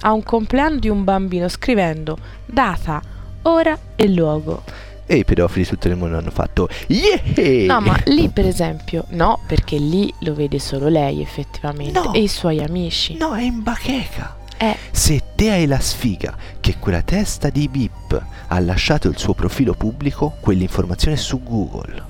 a 0.00 0.12
un 0.12 0.22
compleanno 0.22 0.78
di 0.78 0.88
un 0.90 1.02
bambino 1.04 1.48
scrivendo 1.48 2.18
data, 2.44 3.00
ora 3.42 3.76
e 3.96 4.08
luogo. 4.08 4.62
e 5.06 5.16
i 5.16 5.24
pedofili 5.24 5.64
tutto 5.66 5.88
il 5.88 5.96
mondo 5.96 6.18
hanno 6.18 6.30
fatto 6.30 6.68
yeah 6.88 7.20
No, 7.66 7.80
ma 7.80 7.98
lì 8.06 8.28
per 8.28 8.44
esempio, 8.46 9.04
no, 9.10 9.40
perché 9.46 9.76
lì 9.78 10.12
lo 10.20 10.34
vede 10.34 10.58
solo 10.58 10.88
lei 10.88 11.22
effettivamente 11.22 11.98
No. 11.98 12.12
e 12.12 12.20
i 12.20 12.28
suoi 12.28 12.62
amici. 12.62 13.16
no 13.16 13.34
è 13.34 13.42
in 13.42 13.62
bacheca 13.62 14.36
Eh, 14.58 14.76
Se 14.90 15.22
te 15.34 15.50
hai 15.50 15.66
la 15.66 15.80
sfiga 15.80 16.34
che 16.60 16.76
quella 16.78 17.02
testa 17.02 17.50
di 17.50 17.68
Bip 17.68 18.22
ha 18.46 18.60
lasciato 18.60 19.08
il 19.08 19.18
suo 19.18 19.34
profilo 19.34 19.74
pubblico, 19.74 20.36
quell'informazione 20.40 21.16
è 21.16 21.18
su 21.18 21.42
Google. 21.42 22.02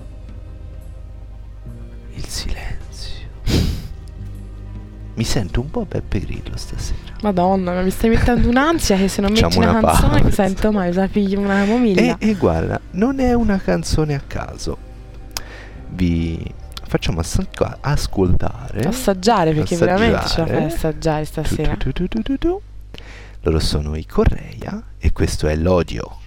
Il 2.14 2.26
silenzio. 2.26 3.22
Mi 5.14 5.24
sento 5.24 5.60
un 5.60 5.70
po' 5.70 5.84
Beppe 5.86 6.20
Grillo 6.20 6.56
stasera. 6.56 6.98
Madonna, 7.22 7.72
ma 7.72 7.82
mi 7.82 7.90
stai 7.90 8.10
mettendo 8.10 8.48
un'ansia 8.48 8.96
che 8.96 9.08
se 9.08 9.20
non 9.22 9.32
metti 9.32 9.56
una, 9.56 9.70
una 9.70 9.80
canzone 9.80 10.22
mi 10.22 10.30
sento 10.32 10.72
male, 10.72 10.92
la 10.92 11.06
piglio 11.08 11.38
una 11.38 11.54
camomilla. 11.54 12.00
E, 12.00 12.16
e 12.18 12.34
guarda, 12.34 12.78
non 12.92 13.20
è 13.20 13.32
una 13.32 13.58
canzone 13.58 14.14
a 14.14 14.20
caso. 14.26 14.76
Vi 15.90 16.52
facciamo 16.94 17.18
assaggia- 17.18 17.78
ascoltare. 17.80 18.82
Assaggiare 18.82 19.52
perché 19.52 19.74
Assaggiare. 19.74 19.98
veramente 20.00 20.38
la 20.40 20.46
fai 20.46 20.64
assaggiare 20.64 21.24
stasera. 21.24 21.74
Tu, 21.76 21.90
tu, 21.90 22.06
tu, 22.06 22.22
tu, 22.22 22.22
tu, 22.22 22.38
tu. 22.38 22.60
Loro 23.40 23.58
sono 23.58 23.96
i 23.96 24.06
Correia 24.06 24.80
e 24.96 25.10
questo 25.10 25.48
è 25.48 25.56
l'odio. 25.56 26.18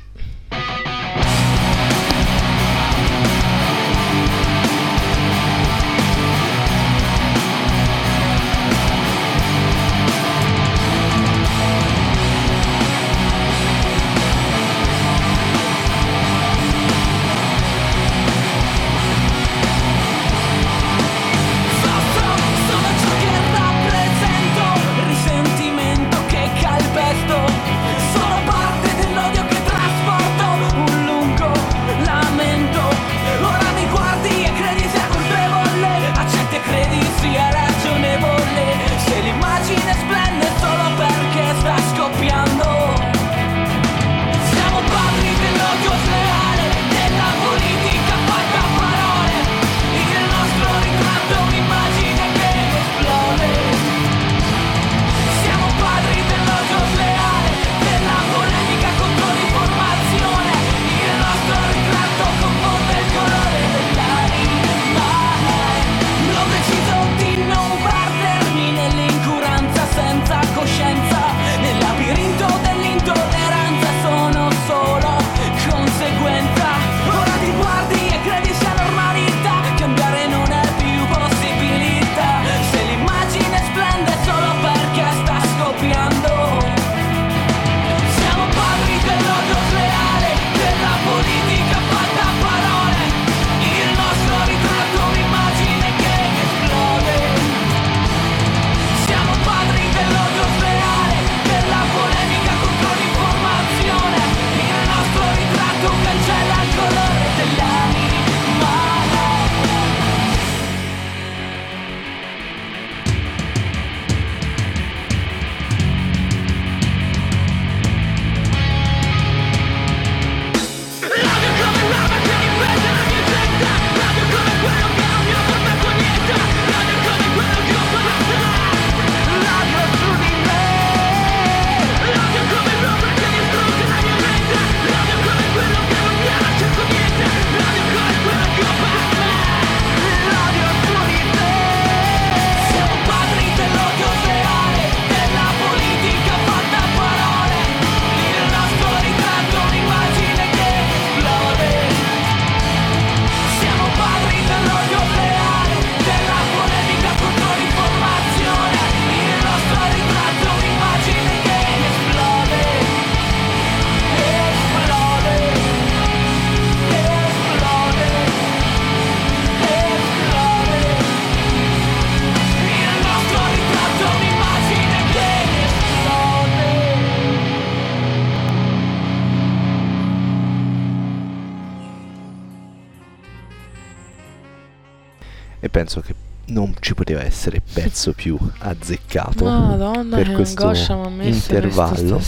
Penso 185.88 186.01
che 186.01 186.15
non 186.47 186.75
ci 186.81 186.93
poteva 186.93 187.23
essere 187.23 187.61
pezzo 187.61 188.11
più 188.11 188.38
azzeccato 188.59 189.45
Madonna, 189.45 190.15
per 190.17 190.31
questo 190.33 190.73
intervallo. 191.21 192.21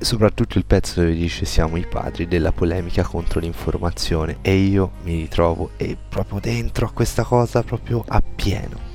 soprattutto 0.00 0.58
il 0.58 0.64
pezzo 0.64 1.00
dove 1.00 1.14
dice 1.14 1.44
siamo 1.44 1.76
i 1.76 1.86
padri 1.86 2.26
della 2.26 2.50
polemica 2.50 3.04
contro 3.04 3.38
l'informazione 3.38 4.38
e 4.42 4.56
io 4.56 4.92
mi 5.04 5.16
ritrovo 5.18 5.70
e 5.76 5.96
proprio 6.08 6.40
dentro 6.40 6.86
a 6.86 6.90
questa 6.90 7.22
cosa 7.22 7.62
proprio 7.62 8.04
a 8.06 8.20
pieno 8.22 8.86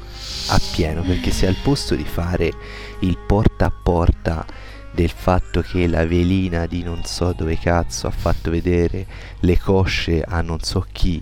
a 0.49 0.59
pieno 0.73 1.01
perché 1.03 1.31
se 1.31 1.47
al 1.47 1.55
posto 1.61 1.95
di 1.95 2.05
fare 2.05 2.51
il 2.99 3.17
porta 3.25 3.65
a 3.65 3.71
porta 3.71 4.45
del 4.91 5.09
fatto 5.09 5.61
che 5.61 5.87
la 5.87 6.05
velina 6.05 6.65
di 6.65 6.83
non 6.83 7.03
so 7.05 7.33
dove 7.33 7.57
cazzo 7.57 8.07
ha 8.07 8.11
fatto 8.11 8.51
vedere 8.51 9.05
le 9.39 9.57
cosce 9.57 10.21
a 10.21 10.41
non 10.41 10.59
so 10.59 10.85
chi 10.91 11.21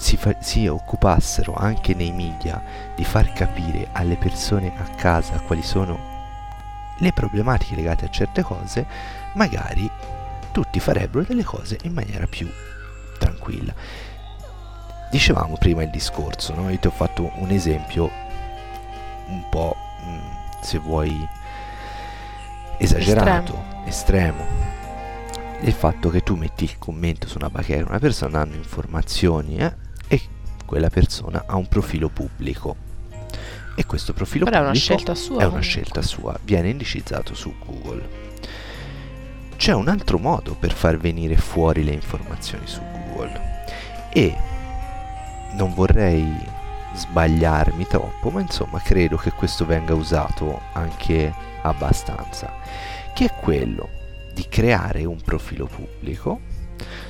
si, 0.00 0.16
fa- 0.16 0.40
si 0.40 0.66
occupassero 0.66 1.54
anche 1.54 1.94
nei 1.94 2.10
media 2.10 2.62
di 2.96 3.04
far 3.04 3.32
capire 3.34 3.88
alle 3.92 4.16
persone 4.16 4.72
a 4.78 4.94
casa 4.96 5.38
quali 5.40 5.62
sono 5.62 6.08
le 6.98 7.12
problematiche 7.12 7.74
legate 7.74 8.06
a 8.06 8.10
certe 8.10 8.42
cose, 8.42 8.86
magari 9.34 9.88
tutti 10.52 10.80
farebbero 10.80 11.24
delle 11.24 11.44
cose 11.44 11.78
in 11.82 11.92
maniera 11.92 12.26
più 12.26 12.50
tranquilla. 13.18 13.74
Dicevamo 15.10 15.56
prima 15.58 15.82
il 15.82 15.90
discorso, 15.90 16.54
no? 16.54 16.70
Io 16.70 16.78
ti 16.78 16.86
ho 16.86 16.92
fatto 16.92 17.30
un 17.36 17.50
esempio 17.50 18.10
un 19.26 19.48
po', 19.50 19.76
mh, 20.02 20.62
se 20.62 20.78
vuoi, 20.78 21.28
esagerato, 22.78 23.64
estremo. 23.84 24.68
Il 25.60 25.72
fatto 25.74 26.08
che 26.08 26.22
tu 26.22 26.36
metti 26.36 26.64
il 26.64 26.78
commento 26.78 27.28
su 27.28 27.36
una 27.36 27.50
bacheca, 27.50 27.86
una 27.86 27.98
persona 27.98 28.38
dando 28.38 28.56
informazioni 28.56 29.58
eh, 29.58 29.88
quella 30.70 30.88
persona 30.88 31.42
ha 31.48 31.56
un 31.56 31.66
profilo 31.66 32.08
pubblico. 32.10 32.76
E 33.74 33.84
questo 33.86 34.12
profilo 34.12 34.44
Però 34.44 34.58
è 34.58 34.60
una 34.60 34.68
pubblico 34.68 34.94
scelta 34.94 35.14
sua. 35.16 35.42
è 35.42 35.46
una 35.46 35.58
scelta 35.58 36.00
sua, 36.00 36.38
viene 36.44 36.68
indicizzato 36.68 37.34
su 37.34 37.52
Google. 37.66 38.08
C'è 39.56 39.72
un 39.72 39.88
altro 39.88 40.18
modo 40.18 40.54
per 40.54 40.70
far 40.70 40.96
venire 40.96 41.36
fuori 41.36 41.82
le 41.82 41.90
informazioni 41.90 42.68
su 42.68 42.80
Google 42.92 43.64
e 44.12 44.32
non 45.54 45.74
vorrei 45.74 46.24
sbagliarmi 46.94 47.84
troppo, 47.88 48.30
ma 48.30 48.40
insomma 48.40 48.80
credo 48.80 49.16
che 49.16 49.32
questo 49.32 49.66
venga 49.66 49.94
usato 49.94 50.60
anche 50.74 51.34
abbastanza, 51.62 52.52
che 53.12 53.24
è 53.24 53.34
quello 53.34 53.88
di 54.32 54.46
creare 54.48 55.04
un 55.04 55.20
profilo 55.20 55.66
pubblico 55.66 56.40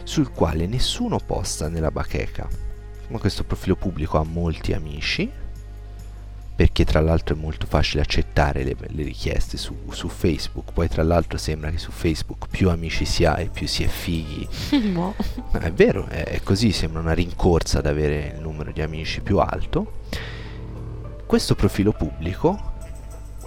sul 0.05 0.33
quale 0.33 0.67
nessuno 0.67 1.19
posta 1.19 1.69
nella 1.69 1.91
bacheca, 1.91 2.49
ma 3.11 3.19
questo 3.19 3.45
profilo 3.45 3.77
pubblico 3.77 4.19
ha 4.19 4.25
molti 4.25 4.73
amici, 4.73 5.31
perché 6.55 6.85
tra 6.85 7.01
l'altro 7.01 7.35
è 7.35 7.39
molto 7.39 7.67
facile 7.67 8.03
accettare 8.03 8.63
le, 8.65 8.77
le 8.79 9.03
richieste 9.03 9.57
su, 9.57 9.75
su 9.91 10.09
Facebook, 10.09 10.73
poi 10.73 10.89
tra 10.89 11.03
l'altro 11.03 11.39
sembra 11.39 11.71
che 11.71 11.79
su 11.79 11.91
Facebook 11.91 12.49
più 12.49 12.69
amici 12.69 13.05
si 13.05 13.25
ha 13.25 13.41
e 13.41 13.49
più 13.49 13.67
si 13.67 13.83
è 13.83 13.87
fighi 13.87 14.47
Mo. 14.93 15.15
ma 15.53 15.61
è 15.61 15.73
vero, 15.73 16.07
è, 16.07 16.25
è 16.25 16.43
così, 16.43 16.71
sembra 16.71 17.01
una 17.01 17.15
rincorsa 17.15 17.79
ad 17.79 17.87
avere 17.87 18.35
il 18.35 18.43
numero 18.43 18.73
di 18.73 18.83
amici 18.83 19.23
più 19.23 19.39
alto. 19.39 20.03
Questo 21.25 21.55
profilo 21.55 21.93
pubblico 21.93 22.75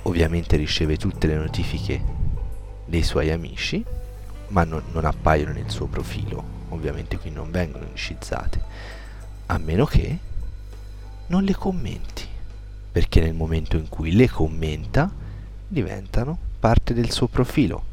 ovviamente 0.03 0.57
riceve 0.57 0.97
tutte 0.97 1.27
le 1.27 1.35
notifiche 1.35 2.03
dei 2.85 3.03
suoi 3.03 3.31
amici, 3.31 3.83
ma 4.49 4.63
non, 4.63 4.83
non 4.91 5.05
appaiono 5.05 5.51
nel 5.51 5.69
suo 5.69 5.85
profilo, 5.85 6.43
ovviamente 6.69 7.17
qui 7.17 7.29
non 7.29 7.51
vengono 7.51 7.85
indicizzate, 7.85 8.61
a 9.53 9.57
meno 9.57 9.85
che 9.85 10.17
non 11.27 11.43
le 11.43 11.55
commenti, 11.55 12.27
perché 12.91 13.21
nel 13.21 13.33
momento 13.33 13.77
in 13.77 13.87
cui 13.89 14.11
le 14.13 14.29
commenta 14.29 15.11
diventano 15.67 16.37
parte 16.59 16.93
del 16.93 17.11
suo 17.11 17.27
profilo 17.27 17.85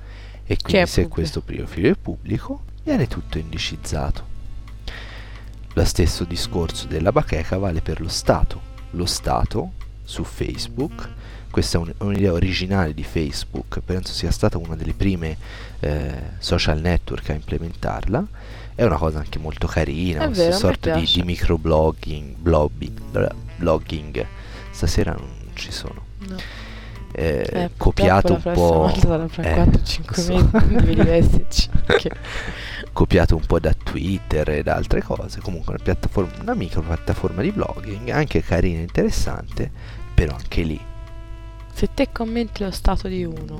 e 0.45 0.57
quindi 0.57 0.83
è 0.83 0.87
se 0.87 1.03
pubblico. 1.03 1.15
questo 1.15 1.41
profilo 1.43 1.89
è 1.89 1.97
pubblico 1.97 2.63
viene 2.83 3.07
tutto 3.07 3.39
indicizzato. 3.39 4.29
Lo 5.75 5.85
stesso 5.85 6.25
discorso 6.25 6.87
della 6.87 7.13
bacheca 7.13 7.57
vale 7.57 7.81
per 7.81 8.01
lo 8.01 8.09
Stato. 8.09 8.69
Lo 8.93 9.07
Stato 9.07 9.73
su 10.03 10.25
Facebook, 10.25 11.09
questa 11.51 11.79
è 11.79 11.81
un- 11.81 11.95
un'idea 11.99 12.33
originale 12.33 12.93
di 12.93 13.05
Facebook, 13.05 13.81
penso 13.81 14.13
sia 14.13 14.33
stata 14.33 14.59
una 14.59 14.75
delle 14.75 14.95
prime 14.95 15.37
eh, 15.79 16.23
social 16.39 16.81
network 16.81 17.31
a 17.31 17.35
implementarla, 17.35 18.27
è 18.81 18.85
una 18.85 18.97
cosa 18.97 19.19
anche 19.19 19.39
molto 19.39 19.67
carina, 19.67 20.23
È 20.23 20.25
questa 20.25 20.45
vero, 20.45 20.57
sorta 20.57 20.95
di, 20.95 21.05
di 21.05 21.23
microblogging, 21.23 22.35
blogging, 22.37 23.35
blogging. 23.57 24.27
Stasera 24.71 25.13
non 25.13 25.29
ci 25.53 25.71
sono. 25.71 26.03
No. 26.21 26.37
Eh, 27.13 27.47
Eh, 27.53 27.71
copiato 27.77 28.33
un 28.33 28.41
po'... 28.41 28.91
volta 28.91 29.25
eh, 29.43 29.65
4-5 29.67 30.15
so. 30.15 30.51
copiato 32.93 33.37
un 33.37 33.45
po' 33.45 33.59
da 33.61 33.75
Twitter 33.75 34.49
e 34.49 34.63
da 34.63 34.77
altre 34.77 35.03
cose, 35.03 35.41
comunque 35.41 35.75
una 35.75 35.83
piattaforma, 35.83 36.33
una 36.41 36.55
micro 36.55 36.81
piattaforma 36.81 37.43
di 37.43 37.53
blogging, 37.53 38.09
anche 38.09 38.43
carina 38.43 38.79
e 38.79 38.83
interessante, 38.83 39.71
però 40.15 40.35
anche 40.35 40.63
lì 40.63 40.81
Se 41.75 41.89
te 41.93 42.09
commenti 42.13 42.63
lo 42.65 42.71
stato 42.71 43.09
di 43.09 43.25
uno, 43.25 43.59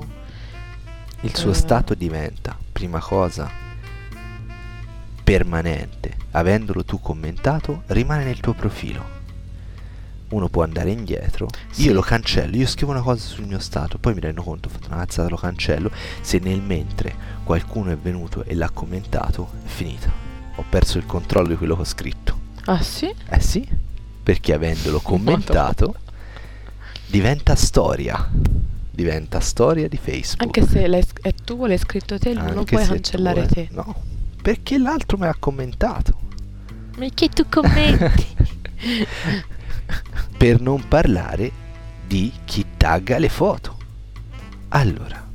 il 1.23 1.37
suo 1.37 1.51
Eh. 1.51 1.55
stato 1.55 1.95
diventa, 1.95 2.57
prima 2.73 3.01
cosa, 3.01 3.51
permanente, 5.31 6.17
avendolo 6.33 6.85
tu 6.85 6.99
commentato, 7.01 7.85
rimane 7.87 8.25
nel 8.25 8.41
tuo 8.41 8.53
profilo. 8.53 9.19
Uno 10.31 10.49
può 10.49 10.65
andare 10.65 10.91
indietro, 10.91 11.47
Sì. 11.71 11.85
io 11.85 11.93
lo 11.93 12.01
cancello, 12.01 12.57
io 12.57 12.67
scrivo 12.67 12.91
una 12.91 13.01
cosa 13.01 13.25
sul 13.25 13.47
mio 13.47 13.61
stato, 13.61 13.99
poi 13.99 14.15
mi 14.15 14.19
rendo 14.21 14.43
conto, 14.43 14.67
ho 14.67 14.73
fatto 14.73 14.89
una 14.89 14.97
cazzata, 14.97 15.29
lo 15.29 15.37
cancello, 15.37 15.93
se 16.21 16.41
nel 16.41 16.61
mentre 16.61 17.15
qualcuno 17.45 17.93
è 17.93 17.97
venuto 17.97 18.43
e 18.43 18.57
l'ha 18.57 18.71
commentato, 18.71 19.51
è 19.65 19.69
finita. 19.69 20.11
Ho 20.57 20.65
perso 20.69 20.99
il 20.99 21.07
controllo 21.07 21.47
di 21.51 21.57
quello 21.57 21.77
che 21.77 21.83
ho 21.83 21.85
scritto. 21.85 22.39
ah 22.65 22.83
sì? 22.83 23.15
Eh 23.29 23.41
sì, 23.41 23.65
perché 24.25 24.53
avendolo 24.53 24.99
commentato 24.99 25.95
diventa 27.07 27.55
storia. 27.55 28.29
Diventa 28.91 29.39
storia 29.39 29.89
di 29.89 29.97
Facebook. 29.97 30.59
Anche 30.59 30.67
se 30.69 31.05
è 31.23 31.35
tuo, 31.45 31.67
l'hai 31.67 31.79
scritto 31.79 32.19
te, 32.19 32.33
non 32.33 32.65
puoi 32.65 32.85
cancellare 32.85 33.47
tu, 33.47 33.59
eh, 33.61 33.67
te. 33.67 33.69
No, 33.71 33.95
perché 34.41 34.79
l'altro 34.79 35.19
me 35.19 35.27
l'ha 35.27 35.37
commentato. 35.39 36.19
Ma 36.99 37.07
che 37.13 37.29
tu 37.29 37.47
commenti? 37.49 38.27
Per 40.37 40.61
non 40.61 40.87
parlare 40.89 41.53
di 42.07 42.33
chi 42.45 42.65
tagga 42.77 43.19
le 43.19 43.29
foto. 43.29 43.77
Allora, 44.69 45.29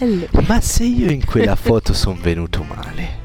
allora, 0.00 0.42
ma 0.46 0.60
se 0.60 0.84
io 0.84 1.10
in 1.10 1.24
quella 1.24 1.56
foto 1.56 1.92
sono 1.92 2.18
venuto 2.20 2.62
male, 2.62 3.18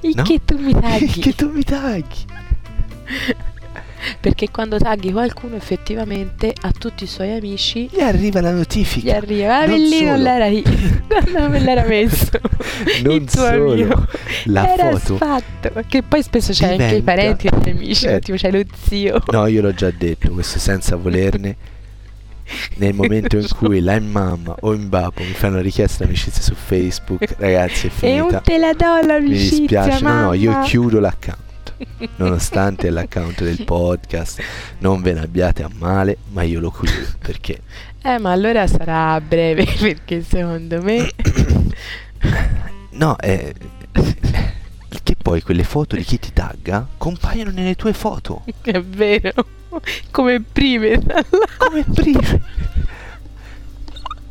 il 0.00 0.12
no? 0.16 0.22
che 0.24 0.44
tu 0.44 0.58
mi 0.58 0.72
tagli? 0.72 1.20
che 1.20 1.34
tu 1.34 1.50
mi 1.50 1.62
tagli? 1.62 2.24
Perché 4.20 4.50
quando 4.50 4.78
tagli 4.78 5.10
qualcuno 5.12 5.56
effettivamente 5.56 6.52
a 6.62 6.70
tutti 6.76 7.04
i 7.04 7.06
suoi 7.06 7.34
amici 7.34 7.88
Gli 7.92 8.00
arriva 8.00 8.40
la 8.40 8.52
notifica. 8.52 9.06
gli 9.10 9.14
arriva, 9.14 9.58
ah 9.58 9.66
Non 9.66 9.78
lì 9.78 10.02
non 10.04 10.20
l'era 10.22 10.46
io, 10.46 10.62
guarda 11.06 11.48
me 11.48 11.60
l'era 11.60 11.84
messo. 11.86 12.30
Non 13.02 13.14
il 13.16 13.24
tuo 13.30 13.44
solo, 13.46 13.72
amico. 13.72 14.06
la 14.44 14.72
era 14.72 14.90
foto 14.96 15.16
sfatto. 15.16 15.70
Che 15.86 16.02
poi 16.02 16.22
spesso 16.22 16.52
c'è 16.52 16.64
anche 16.72 16.74
i 16.84 17.00
diventa- 17.00 17.04
parenti 17.12 17.46
e 17.46 17.50
gli 17.64 17.68
amici, 17.70 18.06
Eh. 18.06 18.20
tipo 18.20 18.36
c'è 18.36 18.50
lo 18.50 18.62
zio. 18.86 19.22
No, 19.32 19.46
io 19.46 19.62
l'ho 19.62 19.72
già 19.74 19.90
detto, 19.90 20.30
questo 20.30 20.58
senza 20.58 20.96
volerne. 20.96 21.56
Nel 22.76 22.94
momento 22.94 23.36
in 23.38 23.46
cui 23.58 23.80
la 23.80 23.98
mamma 23.98 24.54
o 24.60 24.72
in 24.72 24.88
babbo 24.88 25.20
mi 25.20 25.32
fanno 25.32 25.60
richiesta 25.60 26.04
d'amicizia 26.04 26.40
su 26.42 26.54
Facebook, 26.54 27.34
ragazzi, 27.38 27.88
è 27.88 28.06
E 28.06 28.20
un 28.20 28.28
finita. 28.28 28.40
te 28.40 28.58
la 28.58 28.72
do 28.72 28.94
Mi 29.00 29.06
l'amicizia, 29.06 29.58
dispiace, 29.82 30.02
no, 30.04 30.20
no, 30.26 30.32
io 30.34 30.50
mamma. 30.52 30.64
chiudo 30.64 31.00
l'account. 31.00 31.38
Nonostante 32.16 32.90
l'account 32.90 33.42
del 33.42 33.64
podcast, 33.64 34.42
non 34.78 35.02
ve 35.02 35.12
ne 35.12 35.20
abbiate 35.20 35.62
a 35.62 35.70
male, 35.72 36.18
ma 36.30 36.42
io 36.42 36.60
lo 36.60 36.70
chiudo 36.70 36.92
perché 37.18 37.60
Eh, 38.02 38.18
ma 38.18 38.32
allora 38.32 38.66
sarà 38.66 39.20
breve, 39.20 39.66
perché 39.78 40.22
secondo 40.22 40.82
me... 40.82 41.10
no, 42.92 43.16
è 43.16 43.52
che 45.02 45.14
poi 45.16 45.40
quelle 45.40 45.62
foto 45.62 45.94
di 45.94 46.02
chi 46.02 46.18
ti 46.18 46.32
tagga 46.32 46.84
compaiono 46.96 47.50
nelle 47.52 47.76
tue 47.76 47.92
foto 47.92 48.42
È 48.62 48.80
vero. 48.80 49.46
Come 50.10 50.40
prime. 50.40 51.00
come 51.58 51.84
prima. 51.94 52.40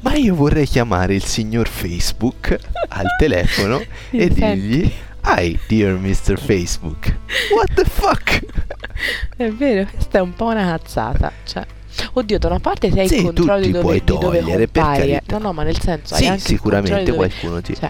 Ma 0.01 0.15
io 0.15 0.35
vorrei 0.35 0.65
chiamare 0.65 1.15
il 1.15 1.23
signor 1.23 1.67
Facebook 1.67 2.57
al 2.89 3.05
telefono 3.17 3.81
e 4.11 4.29
dirgli 4.29 4.91
Hi 5.27 5.57
dear 5.67 5.97
Mr. 5.97 6.37
Facebook. 6.39 7.15
What 7.51 7.73
the 7.73 7.85
fuck? 7.85 8.41
È 9.35 9.49
vero, 9.49 9.87
questa 9.91 10.19
è 10.19 10.21
un 10.21 10.33
po' 10.33 10.45
una 10.45 10.65
cazzata. 10.77 11.31
Cioè, 11.43 11.65
oddio, 12.13 12.37
da 12.39 12.47
una 12.47 12.59
parte 12.59 12.91
sei 12.91 13.07
Sì, 13.07 13.17
il 13.17 13.23
controllo 13.23 13.65
di 13.65 13.71
dove, 13.71 13.83
puoi 13.83 13.99
di 13.99 14.05
dove 14.05 14.39
togliere, 14.39 14.69
carità. 14.71 15.37
No, 15.37 15.37
no, 15.39 15.53
ma 15.53 15.63
nel 15.63 15.79
senso 15.79 16.15
hai 16.15 16.39
Sì, 16.39 16.47
sicuramente 16.47 17.11
qualcuno 17.11 17.61
ti 17.61 17.75
Cioè, 17.75 17.89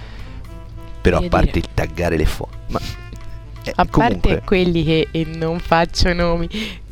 Però 1.01 1.17
a 1.17 1.27
parte 1.29 1.45
dire- 1.51 1.59
il 1.59 1.67
taggare 1.73 2.17
le 2.17 2.25
foto. 2.25 2.57
Ma 2.69 2.79
Eh, 3.63 3.71
A 3.75 3.86
comunque, 3.89 4.29
parte 4.36 4.41
quelli 4.45 4.83
che, 4.83 5.07
e 5.11 5.25
non 5.25 5.59
faccio 5.59 6.13
nomi, 6.13 6.47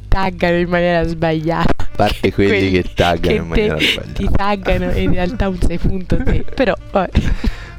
taggano 0.07 0.57
in 0.57 0.69
maniera 0.69 1.03
sbagliata. 1.07 1.73
a 1.83 1.89
parte 1.95 2.31
quelli 2.33 2.69
che 2.71 2.93
taggano 2.93 3.27
che 3.27 3.33
in 3.41 3.47
maniera 3.47 3.79
sbagliata. 3.79 4.11
Ti 4.13 4.29
taggano 4.31 4.89
e 4.91 5.01
in 5.01 5.13
realtà 5.13 5.47
un 5.47 5.59
sei 5.59 5.77
punto 5.79 6.21
te. 6.21 6.43
Però, 6.53 6.75
vabbè. 6.91 7.19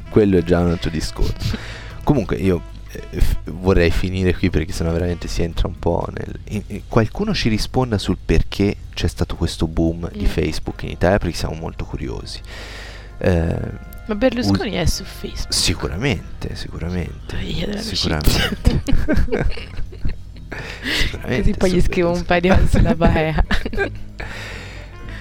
quello 0.09 0.37
è 0.37 0.43
già 0.43 0.59
un 0.59 0.71
altro 0.71 0.89
discorso. 0.89 1.57
Comunque 2.05 2.37
io 2.37 2.61
eh, 2.91 3.19
f- 3.19 3.37
vorrei 3.51 3.91
finire 3.91 4.33
qui 4.33 4.49
perché 4.49 4.71
sennò 4.71 4.91
veramente 4.91 5.27
si 5.27 5.43
entra 5.43 5.67
un 5.67 5.77
po' 5.77 6.07
nel... 6.13 6.39
in- 6.49 6.63
in- 6.67 6.81
qualcuno 6.87 7.33
ci 7.33 7.49
risponda 7.49 7.97
sul 7.97 8.17
perché 8.23 8.77
c'è 8.93 9.07
stato 9.07 9.35
questo 9.35 9.67
boom 9.67 10.09
di 10.11 10.23
Mm. 10.23 10.27
Facebook 10.27 10.83
in 10.83 10.91
Italia 10.91 11.17
perché 11.17 11.35
siamo 11.35 11.55
molto 11.55 11.83
curiosi. 11.83 12.39
Eh, 13.17 13.57
Ma 14.07 14.15
Berlusconi 14.15 14.71
è 14.73 14.85
su 14.85 15.03
Facebook. 15.03 15.51
sicuramente, 15.53 16.55
sicuramente. 16.55 17.35
Via 17.37 17.75
Sicuramente. 17.81 18.53
Sicuramente. 20.81 21.41
Così 21.41 21.53
poi 21.57 21.71
gli 21.71 21.81
scrivo 21.81 22.11
un 22.11 22.23
paio 22.23 22.41
di 22.41 22.47
cose 22.49 22.67
sulla 22.67 22.95
Baea. 22.95 23.43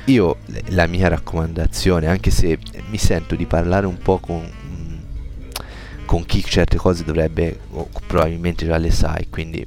Io 0.06 0.36
la 0.68 0.86
mia 0.86 1.08
raccomandazione, 1.08 2.06
anche 2.06 2.30
se 2.30 2.58
mi 2.90 2.98
sento 2.98 3.34
di 3.34 3.46
parlare 3.46 3.86
un 3.86 3.96
po' 3.96 4.18
con, 4.18 4.46
con 6.14 6.26
chi 6.26 6.44
certe 6.44 6.76
cose 6.76 7.02
dovrebbe, 7.02 7.58
o 7.72 7.88
probabilmente 8.06 8.64
già 8.64 8.76
le 8.76 8.92
sai, 8.92 9.26
quindi 9.28 9.66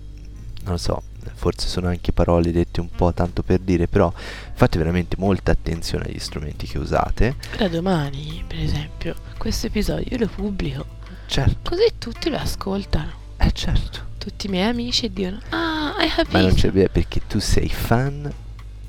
non 0.63 0.71
lo 0.75 0.77
so, 0.77 1.03
forse 1.35 1.67
sono 1.67 1.89
anche 1.89 2.13
parole 2.13 2.53
dette 2.53 2.79
un 2.79 2.89
po' 2.89 3.11
tanto 3.13 3.43
per 3.43 3.59
dire, 3.59 3.89
però 3.89 4.13
fate 4.53 4.77
veramente 4.77 5.17
molta 5.19 5.51
attenzione 5.51 6.05
agli 6.05 6.19
strumenti 6.19 6.65
che 6.65 6.77
usate. 6.77 7.35
Da 7.57 7.67
domani, 7.67 8.45
per 8.47 8.59
esempio, 8.59 9.13
questo 9.37 9.67
episodio 9.67 10.05
io 10.09 10.17
lo 10.19 10.27
pubblico. 10.33 10.85
Certo, 11.25 11.69
Così 11.69 11.91
tutti 11.97 12.29
lo 12.29 12.37
ascoltano. 12.37 13.11
eh 13.35 13.51
certo. 13.51 14.05
Tutti 14.17 14.47
i 14.47 14.49
miei 14.49 14.69
amici 14.69 15.11
dicono: 15.11 15.41
Ah, 15.49 15.95
hai 15.97 16.07
capito. 16.07 16.37
Ma 16.37 16.43
non 16.43 16.53
c'è 16.53 16.71
via 16.71 16.87
perché 16.87 17.19
tu 17.27 17.39
sei 17.39 17.67
fan 17.67 18.31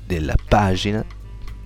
della 0.05 0.35
pagina 0.47 1.03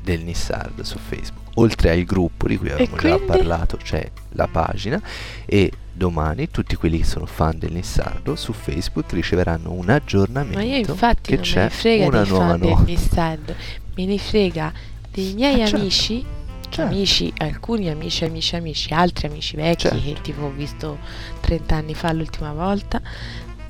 del 0.01 0.21
Nissard 0.21 0.81
su 0.81 0.97
Facebook. 0.97 1.42
Oltre 1.56 1.91
al 1.91 2.04
gruppo 2.04 2.47
di 2.47 2.58
cui 2.58 2.70
avevamo 2.72 2.97
già 2.97 3.20
parlato, 3.20 3.78
c'è 3.78 4.10
la 4.30 4.47
pagina 4.47 4.99
e 5.45 5.72
domani 5.93 6.49
tutti 6.49 6.76
quelli 6.76 6.97
che 6.97 7.04
sono 7.06 7.28
fan 7.28 7.60
del 7.60 7.72
Nissardo 7.74 8.36
su 8.36 8.51
Facebook 8.54 9.12
riceveranno 9.14 9.72
un 9.72 9.89
aggiornamento 9.89 10.58
Ma 10.58 10.64
io 10.64 10.78
infatti 10.78 11.30
che 11.30 11.36
non 11.36 11.43
c'è 11.43 11.58
me 11.58 11.64
ne 11.66 11.70
frega 11.70 12.06
una 12.08 12.22
dei 12.22 12.30
nuova 12.30 12.47
fan 12.47 12.60
del. 12.60 12.78
Nissad, 12.86 13.56
me 13.95 14.06
ne 14.06 14.18
frega 14.18 14.74
dei 15.12 15.34
miei 15.36 15.54
Eh, 15.54 15.58
certo. 15.60 15.76
amici, 15.76 16.26
Certo. 16.70 16.82
amici, 16.91 17.32
alcuni 17.38 17.89
amici, 17.91 18.26
amici, 18.26 18.56
amici, 18.56 18.91
altri 18.93 19.28
amici 19.28 19.56
vecchi 19.56 19.82
Certo. 19.89 19.99
che 20.01 20.16
tipo 20.24 20.41
ho 20.45 20.49
visto 20.49 20.97
30 21.41 21.76
anni 21.76 21.93
fa 21.93 22.12
l'ultima 22.14 22.51
volta, 22.54 22.99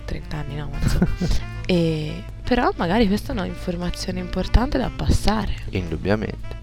30 0.05 0.37
anni 0.37 0.55
no, 0.55 0.69
ma 0.71 0.77
insomma. 0.81 1.07
e, 1.67 2.23
però 2.45 2.69
magari 2.77 3.07
questa 3.07 3.33
è 3.33 3.37
un'informazione 3.39 4.21
importante 4.21 4.77
da 4.77 4.89
passare. 4.95 5.53
Indubbiamente. 5.71 6.61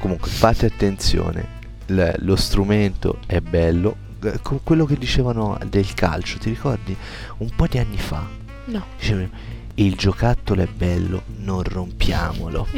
Comunque 0.00 0.30
fate 0.30 0.64
attenzione, 0.66 1.46
l- 1.86 2.10
lo 2.16 2.34
strumento 2.36 3.18
è 3.26 3.40
bello. 3.40 4.08
Con 4.42 4.60
quello 4.62 4.86
che 4.86 4.96
dicevano 4.96 5.58
del 5.66 5.92
calcio, 5.94 6.38
ti 6.38 6.48
ricordi? 6.48 6.96
Un 7.38 7.50
po' 7.54 7.66
di 7.66 7.78
anni 7.78 7.98
fa. 7.98 8.26
No. 8.64 8.84
Dicevano, 8.98 9.28
il 9.74 9.94
giocattolo 9.96 10.62
è 10.62 10.66
bello, 10.66 11.22
non 11.38 11.62
rompiamolo. 11.62 12.66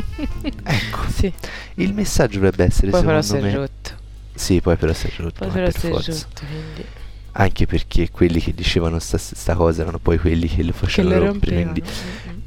ecco, 0.65 0.99
Sì, 1.13 1.33
il 1.77 1.95
messaggio 1.95 2.35
dovrebbe 2.39 2.65
essere 2.65 2.91
poi 2.91 3.03
però 3.05 3.23
secondo 3.23 3.47
si 3.47 3.51
è 3.51 3.53
me... 3.53 3.57
rotto. 3.57 3.91
Sì, 4.35 4.61
poi 4.61 4.77
però 4.77 4.93
si 4.93 5.07
è 5.07 5.11
rotto, 5.17 5.45
Poi 5.45 5.51
però 5.51 5.65
per 5.65 5.79
si 5.79 5.87
è 5.87 5.91
rotto, 5.91 6.43
quindi 6.47 6.85
Anche 7.33 7.67
perché 7.67 8.11
quelli 8.11 8.41
che 8.41 8.53
dicevano 8.53 8.99
sta, 8.99 9.17
sta 9.19 9.55
cosa 9.55 9.83
erano 9.83 9.99
poi 9.99 10.19
quelli 10.19 10.49
che 10.49 10.63
lo 10.63 10.73
che 10.73 10.79
facevano 10.79 11.19
lo 11.19 11.27
rompere. 11.27 11.63
Quindi. 11.63 11.83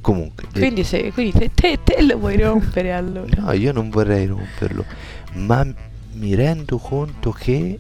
Comunque, 0.06 0.48
Quindi, 0.52 0.84
se, 0.84 1.12
quindi 1.12 1.32
te, 1.32 1.50
te, 1.52 1.80
te 1.84 2.04
lo 2.04 2.20
vuoi 2.20 2.38
rompere 2.38 2.94
allora? 2.94 3.42
No, 3.42 3.52
io 3.54 3.72
non 3.72 3.90
vorrei 3.90 4.28
romperlo, 4.28 4.86
ma 5.34 5.66
mi 6.12 6.36
rendo 6.36 6.78
conto 6.78 7.32
che 7.32 7.80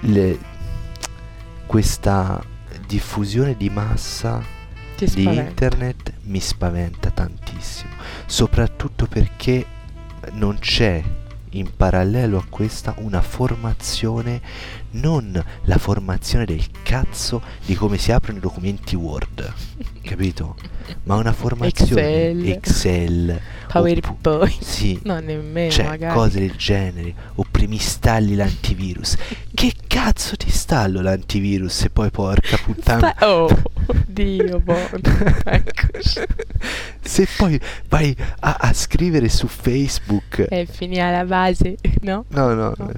le- 0.00 0.38
questa 1.64 2.44
diffusione 2.86 3.56
di 3.56 3.70
massa 3.70 4.44
di 4.98 5.22
internet 5.24 6.12
mi 6.24 6.40
spaventa 6.40 7.10
tantissimo, 7.10 7.92
soprattutto 8.26 9.06
perché 9.06 9.64
non 10.32 10.58
c'è 10.58 11.02
in 11.50 11.74
parallelo 11.74 12.36
a 12.36 12.44
questa 12.50 12.94
una 12.98 13.22
formazione, 13.22 14.42
non 14.92 15.42
la 15.64 15.78
formazione 15.78 16.44
del 16.44 16.64
cazzo 16.82 17.42
di 17.64 17.74
come 17.74 17.98
si 17.98 18.12
aprono 18.12 18.38
i 18.38 18.40
documenti 18.40 18.94
Word, 18.96 19.52
capito? 20.02 20.56
Ma 21.04 21.16
una 21.16 21.32
formazione 21.32 22.30
Excel. 22.30 22.48
Excel, 22.50 23.40
PowerPoint. 23.68 24.62
sì, 24.62 24.98
No, 25.02 25.18
nemmeno 25.18 25.70
cioè 25.70 25.86
magari. 25.86 26.14
cose 26.14 26.38
del 26.40 26.54
genere, 26.56 27.12
oppure 27.34 27.66
mi 27.66 27.74
installi 27.74 28.34
l'antivirus. 28.36 29.16
che 29.52 29.72
cazzo 29.86 30.36
ti 30.36 30.46
installo 30.46 31.00
l'antivirus 31.00 31.82
e 31.84 31.90
poi 31.90 32.10
porca 32.10 32.56
puttana 32.64 33.12
Sta- 33.16 33.30
oh, 33.32 33.48
Dio 34.06 34.60
buono. 34.62 34.88
Eccoci. 35.44 36.20
Se 37.00 37.26
poi 37.36 37.58
vai 37.88 38.14
a, 38.40 38.56
a 38.60 38.72
scrivere 38.72 39.28
su 39.28 39.46
Facebook. 39.48 40.46
E 40.48 40.66
finì 40.70 41.00
alla 41.00 41.24
base, 41.24 41.76
no? 42.02 42.24
No, 42.28 42.54
no, 42.54 42.74
no, 42.76 42.92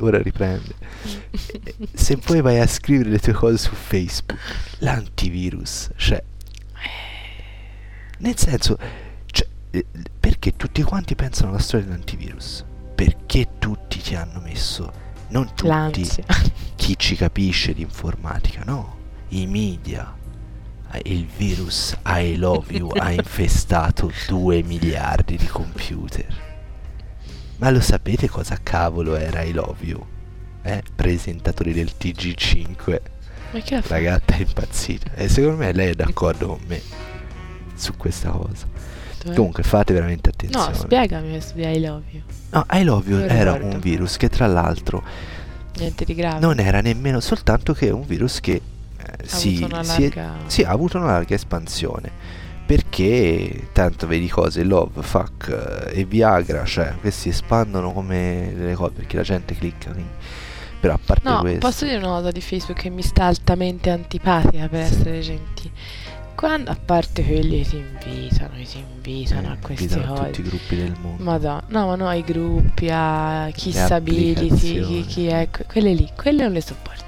ora 0.00 0.20
riprende. 0.22 0.74
Se 1.92 2.16
poi 2.18 2.40
vai 2.40 2.60
a 2.60 2.66
scrivere 2.66 3.10
le 3.10 3.18
tue 3.18 3.32
cose 3.32 3.56
su 3.58 3.74
Facebook, 3.74 4.38
l'antivirus, 4.78 5.90
cioè. 5.96 6.22
Nel 8.18 8.38
senso, 8.38 8.78
cioè, 9.26 9.46
eh, 9.70 9.86
perché 10.20 10.54
tutti 10.56 10.82
quanti 10.82 11.14
pensano 11.14 11.50
alla 11.50 11.58
storia 11.58 11.86
dell'antivirus? 11.86 12.64
Perché 12.94 13.48
tutti 13.58 14.00
ti 14.00 14.14
hanno 14.14 14.40
messo, 14.40 14.92
non 15.28 15.46
tutti, 15.48 15.66
L'ansia. 15.66 16.24
chi 16.76 16.96
ci 16.96 17.16
capisce 17.16 17.74
di 17.74 17.82
informatica, 17.82 18.62
no, 18.64 18.96
i 19.30 19.46
media. 19.46 20.14
Eh, 20.92 21.00
Il 21.06 21.26
virus 21.26 21.96
I 22.06 22.36
love 22.36 22.72
you 22.72 22.88
ha 22.96 23.10
infestato 23.10 24.12
2 24.28 24.62
miliardi 24.62 25.36
di 25.36 25.46
computer. 25.46 26.42
Ma 27.56 27.70
lo 27.70 27.80
sapete 27.80 28.28
cosa 28.28 28.58
cavolo 28.62 29.16
era 29.16 29.42
I 29.42 29.52
love 29.52 29.84
you? 29.84 30.06
Eh, 30.66 30.82
presentatori 30.94 31.72
del 31.72 31.92
TG5. 32.00 32.98
Ma 33.52 33.60
che 33.60 33.82
La 33.86 33.98
gatta 34.00 34.34
è 34.34 34.40
impazzita. 34.40 35.12
E 35.14 35.28
secondo 35.28 35.58
me 35.58 35.72
lei 35.72 35.90
è 35.90 35.94
d'accordo 35.94 36.46
con 36.48 36.60
me 36.66 36.80
su 37.74 37.96
questa 37.96 38.30
cosa. 38.30 38.66
Comunque 39.34 39.62
fate 39.62 39.92
veramente 39.94 40.30
attenzione. 40.30 40.68
No, 40.68 40.74
spiegami 40.74 41.30
questo 41.30 41.54
di 41.54 41.62
I 41.62 41.80
love 41.80 42.02
you. 42.10 42.22
No, 42.50 42.66
I 42.70 42.82
love 42.84 43.08
you 43.10 43.20
era 43.20 43.52
ricordo. 43.54 43.74
un 43.74 43.80
virus 43.80 44.16
che 44.18 44.28
tra 44.28 44.46
l'altro 44.46 45.02
Niente 45.78 46.04
di 46.04 46.14
grave. 46.14 46.40
non 46.40 46.58
era 46.60 46.80
nemmeno 46.82 47.20
soltanto 47.20 47.72
che 47.72 47.88
un 47.90 48.04
virus 48.04 48.40
che 48.40 48.52
eh, 48.98 49.26
si, 49.26 49.66
si 50.46 50.62
è- 50.62 50.64
ha 50.66 50.70
avuto 50.70 50.98
una 50.98 51.06
larga 51.06 51.34
espansione. 51.34 52.10
Perché 52.66 53.68
tanto 53.72 54.06
vedi 54.06 54.28
cose, 54.28 54.62
love, 54.64 55.02
fuck 55.02 55.48
eh, 55.92 56.00
e 56.00 56.04
Viagra, 56.04 56.64
cioè 56.64 56.94
questi 57.00 57.28
espandono 57.28 57.92
come 57.92 58.52
delle 58.56 58.74
cose 58.74 58.92
perché 58.96 59.16
la 59.16 59.22
gente 59.22 59.54
clicca. 59.54 59.90
Quindi. 59.90 60.10
Però 60.84 60.96
a 60.96 61.00
parte 61.02 61.26
No, 61.30 61.40
questo, 61.40 61.58
posso 61.60 61.84
dire 61.86 61.96
una 61.96 62.08
cosa 62.08 62.30
di 62.30 62.42
Facebook 62.42 62.78
che 62.78 62.90
mi 62.90 63.00
sta 63.00 63.24
altamente 63.24 63.88
antipatica 63.88 64.68
per 64.68 64.86
Sì. 64.86 64.92
essere 64.94 65.20
gentile. 65.20 65.70
Quando, 66.34 66.70
a 66.70 66.76
parte 66.76 67.24
quelli 67.24 67.62
che 67.62 67.68
ti 67.70 67.76
invitano, 67.76 68.50
che 68.56 68.64
ti 68.64 68.78
invitano 68.94 69.48
a 69.48 69.52
eh, 69.54 69.58
queste 69.62 69.84
invitano 69.84 70.12
cose. 70.14 70.24
tutti 70.26 70.40
i 70.40 70.42
gruppi 70.42 70.76
del 70.76 70.94
mondo. 71.00 71.22
Madonna, 71.22 71.64
no, 71.68 71.86
ma 71.86 71.94
no, 71.94 72.06
ai 72.08 72.22
gruppi, 72.22 72.88
a 72.90 73.48
chi 73.54 73.72
stability, 73.72 74.54
chi, 74.54 75.04
chi 75.08 75.26
è, 75.28 75.48
que- 75.50 75.64
quelle 75.64 75.94
lì, 75.94 76.06
quelle 76.14 76.42
non 76.42 76.52
le 76.52 76.60
sopporto. 76.60 77.02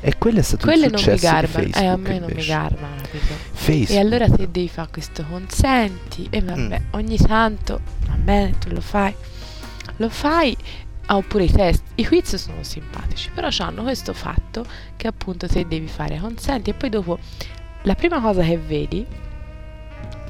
E 0.00 0.16
quello 0.16 0.38
è 0.38 0.42
stato 0.42 0.64
Quelle 0.64 0.86
il 0.86 0.92
non 0.92 1.02
mi 1.02 1.06
successo 1.18 1.32
garbano, 1.32 1.66
eh, 1.74 1.84
a 1.86 1.96
me 1.96 2.08
non 2.18 2.20
mi 2.26 2.30
invece. 2.30 2.48
garbano, 2.48 2.94
capito? 3.02 3.34
Facebook. 3.52 3.90
E 3.90 3.98
allora 3.98 4.26
te 4.30 4.48
devi 4.50 4.68
fare 4.68 4.88
questo 4.90 5.22
consenti 5.28 6.28
e 6.30 6.40
vabbè, 6.40 6.80
Mm. 6.80 6.84
ogni 6.92 7.16
tanto 7.18 7.80
va 8.06 8.14
bene, 8.14 8.54
tu 8.58 8.70
lo 8.70 8.80
fai. 8.80 9.12
Lo 9.98 10.08
fai, 10.08 10.56
ah, 11.06 11.16
oppure 11.16 11.44
i 11.44 11.50
test, 11.50 11.82
i 11.96 12.04
quiz 12.06 12.34
sono 12.36 12.62
simpatici, 12.62 13.30
però 13.34 13.48
hanno 13.58 13.82
questo 13.82 14.12
fatto 14.12 14.64
che 14.96 15.06
appunto 15.06 15.46
te 15.46 15.66
devi 15.66 15.86
fare 15.88 16.18
consenti 16.18 16.70
e 16.70 16.74
poi 16.74 16.88
dopo 16.90 17.18
la 17.82 17.94
prima 17.94 18.20
cosa 18.20 18.42
che 18.42 18.58
vedi 18.58 19.06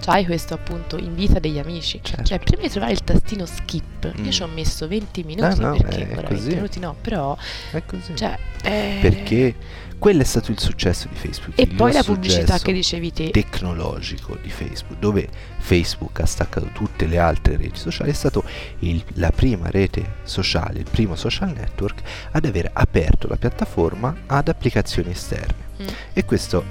c'hai 0.00 0.24
questo 0.24 0.54
appunto 0.54 0.98
invita 0.98 1.38
degli 1.38 1.58
amici. 1.58 1.98
Certo. 2.02 2.22
Cioè, 2.22 2.38
prima 2.38 2.62
di 2.62 2.68
trovare 2.68 2.92
il 2.92 3.02
tastino 3.02 3.44
skip, 3.46 4.12
Mm. 4.18 4.24
io 4.24 4.30
ci 4.30 4.42
ho 4.42 4.46
messo 4.46 4.86
20 4.86 5.22
minuti 5.24 5.58
no, 5.60 5.76
perché 5.76 6.12
ora 6.16 6.28
così. 6.28 6.40
20 6.42 6.54
minuti 6.54 6.78
no, 6.80 6.94
però 7.00 7.36
È 7.72 7.82
così. 7.84 8.14
cioè 8.14 8.38
eh, 8.62 8.98
Perché 9.00 9.54
quello 9.98 10.22
è 10.22 10.24
stato 10.24 10.50
il 10.50 10.58
successo 10.58 11.08
di 11.08 11.14
Facebook. 11.16 11.58
e 11.58 11.66
poi 11.66 11.92
la 11.92 12.02
pubblicità 12.02 12.58
che 12.58 12.72
dicevi 12.72 13.12
te. 13.12 13.30
tecnologico 13.30 14.36
di 14.40 14.50
Facebook, 14.50 14.98
dove 14.98 15.28
Facebook 15.58 16.20
ha 16.20 16.26
staccato 16.26 16.68
tutte 16.72 17.06
le 17.06 17.18
altre 17.18 17.56
reti 17.56 17.78
sociali, 17.78 18.10
è 18.10 18.14
stato 18.14 18.44
il- 18.80 19.02
la 19.14 19.30
prima 19.30 19.70
rete 19.70 20.16
sociale, 20.24 20.80
il 20.80 20.86
primo 20.90 21.16
social 21.16 21.52
network 21.52 22.02
ad 22.32 22.44
aver 22.44 22.70
aperto 22.72 23.26
la 23.28 23.36
piattaforma 23.36 24.14
ad 24.26 24.48
applicazioni 24.48 25.10
esterne. 25.10 25.64
Mm. 25.82 25.86
E 26.12 26.24
questo 26.24 26.64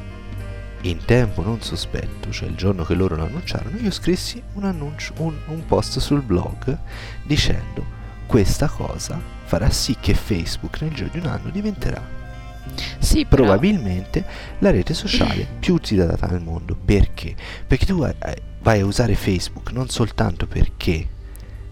in 0.82 1.04
tempo 1.04 1.42
non 1.42 1.62
sospetto, 1.62 2.32
cioè 2.32 2.48
il 2.48 2.56
giorno 2.56 2.84
che 2.84 2.94
loro 2.94 3.16
lo 3.16 3.26
annunciarono, 3.26 3.78
io 3.78 3.90
scrissi 3.92 4.42
un, 4.54 4.66
annuncio, 4.66 5.14
un, 5.18 5.34
un 5.48 5.66
post 5.66 5.98
sul 6.00 6.22
blog 6.22 6.78
dicendo 7.24 7.84
questa 8.28 8.68
cosa 8.68 9.20
farà 9.46 9.70
sì 9.72 9.98
che 10.00 10.14
Facebook 10.14 10.82
nel 10.82 10.94
giro 10.94 11.10
di 11.12 11.20
un 11.20 11.26
anno 11.28 11.50
diventerà 11.50 12.24
Sì, 13.00 13.26
però- 13.26 13.44
probabilmente 13.44 14.26
la 14.60 14.72
rete 14.72 14.94
sociale 14.94 15.48
più 15.60 15.74
utilizzata 15.76 16.28
al 16.28 16.42
mondo. 16.42 16.76
Perché? 16.76 17.36
Perché 17.68 17.86
tu 17.86 17.98
vai- 18.00 18.16
vai 18.62 18.80
a 18.82 18.86
usare 18.86 19.16
Facebook 19.16 19.72
non 19.72 19.90
soltanto 19.90 20.48
perché 20.48 21.08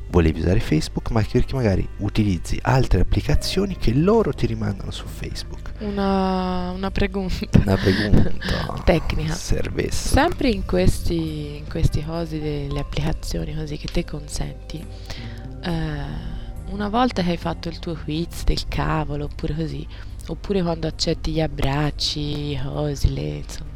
volevi 0.09 0.41
usare 0.41 0.59
Facebook, 0.59 1.09
ma 1.09 1.21
anche 1.21 1.31
perché 1.39 1.55
magari 1.55 1.87
utilizzi 1.97 2.59
altre 2.61 2.99
applicazioni 2.99 3.77
che 3.77 3.91
loro 3.95 4.31
ti 4.31 4.45
rimandano 4.45 4.91
su 4.91 5.05
Facebook. 5.07 5.71
Una, 5.79 6.69
una 6.69 6.91
pregunta. 6.91 7.47
Una 7.65 7.75
pregunta 7.77 8.31
Tecnica. 8.85 9.33
Servessa. 9.33 10.09
Sempre 10.21 10.49
in 10.49 10.65
questi, 10.65 11.57
in 11.57 11.67
questi 11.67 12.03
cosi 12.05 12.39
delle 12.39 12.79
applicazioni 12.79 13.55
così 13.55 13.75
che 13.77 13.87
te 13.91 14.05
consenti, 14.05 14.85
eh, 15.63 16.31
una 16.69 16.89
volta 16.89 17.23
che 17.23 17.31
hai 17.31 17.37
fatto 17.37 17.69
il 17.69 17.79
tuo 17.79 17.95
quiz 17.95 18.43
del 18.43 18.67
cavolo 18.67 19.25
oppure 19.25 19.55
così, 19.55 19.85
oppure 20.27 20.61
quando 20.61 20.87
accetti 20.87 21.31
gli 21.31 21.41
abbracci, 21.41 22.55
le, 22.55 23.21
insomma, 23.45 23.71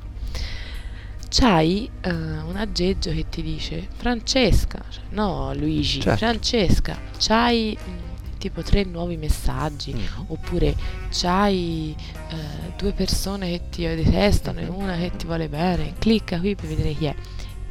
c'hai 1.29 1.89
eh, 2.01 2.09
un 2.11 2.55
aggeggio 2.55 3.11
che 3.11 3.25
ti 3.29 3.41
dice 3.41 3.87
Francesca, 3.97 4.81
cioè, 4.89 5.03
no 5.09 5.53
Luigi, 5.53 5.99
Certo. 6.01 6.17
Francesca, 6.25 6.97
c'hai 7.19 7.77
mm, 7.77 8.37
tipo 8.37 8.61
tre 8.61 8.83
nuovi 8.83 9.17
messaggi 9.17 9.93
Mm. 9.93 10.23
oppure 10.27 10.75
c'hai 11.11 11.95
eh, 12.29 12.73
due 12.77 12.93
persone 12.93 13.49
che 13.49 13.61
ti 13.69 13.81
detestano 13.83 14.59
e 14.59 14.65
Mhm. 14.69 14.75
una 14.75 14.95
che 14.95 15.11
ti 15.17 15.25
vuole 15.25 15.49
bene, 15.49 15.93
clicca 15.99 16.39
qui 16.39 16.55
per 16.55 16.67
vedere 16.67 16.93
chi 16.93 17.05
è. 17.05 17.15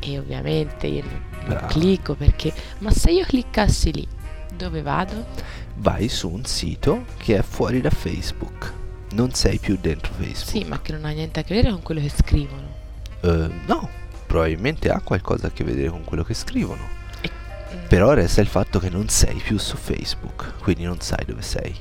E 0.00 0.18
ovviamente 0.18 0.86
io 0.86 1.02
non, 1.02 1.64
clicco 1.68 2.14
perché, 2.14 2.52
ma 2.78 2.90
se 2.90 3.10
io 3.10 3.24
cliccassi 3.24 3.92
lì, 3.92 4.06
dove 4.54 4.82
vado? 4.82 5.24
Vai 5.76 6.08
su 6.08 6.28
un 6.30 6.44
sito 6.44 7.04
che 7.18 7.36
è 7.36 7.42
fuori 7.42 7.80
da 7.80 7.90
Facebook. 7.90 8.72
Non 9.12 9.32
sei 9.32 9.58
più 9.58 9.78
dentro 9.80 10.12
Facebook. 10.14 10.48
Sì, 10.48 10.64
ma 10.64 10.80
che 10.80 10.92
non 10.92 11.04
ha 11.04 11.10
niente 11.10 11.40
a 11.40 11.42
che 11.42 11.54
vedere 11.54 11.72
con 11.72 11.82
quello 11.82 12.00
che 12.00 12.10
scrivono. 12.10 12.68
Eh, 13.20 13.50
no, 13.66 13.88
probabilmente 14.26 14.90
ha 14.90 15.00
qualcosa 15.00 15.48
a 15.48 15.50
che 15.50 15.64
vedere 15.64 15.90
con 15.90 16.04
quello 16.04 16.24
che 16.24 16.34
scrivono. 16.34 16.82
Mm. 16.84 17.86
Però 17.88 18.12
resta 18.12 18.40
il 18.40 18.46
fatto 18.46 18.78
che 18.78 18.88
non 18.88 19.08
sei 19.08 19.36
più 19.36 19.58
su 19.58 19.76
Facebook, 19.76 20.54
quindi 20.60 20.84
non 20.84 21.00
sai 21.00 21.24
dove 21.24 21.42
sei. 21.42 21.74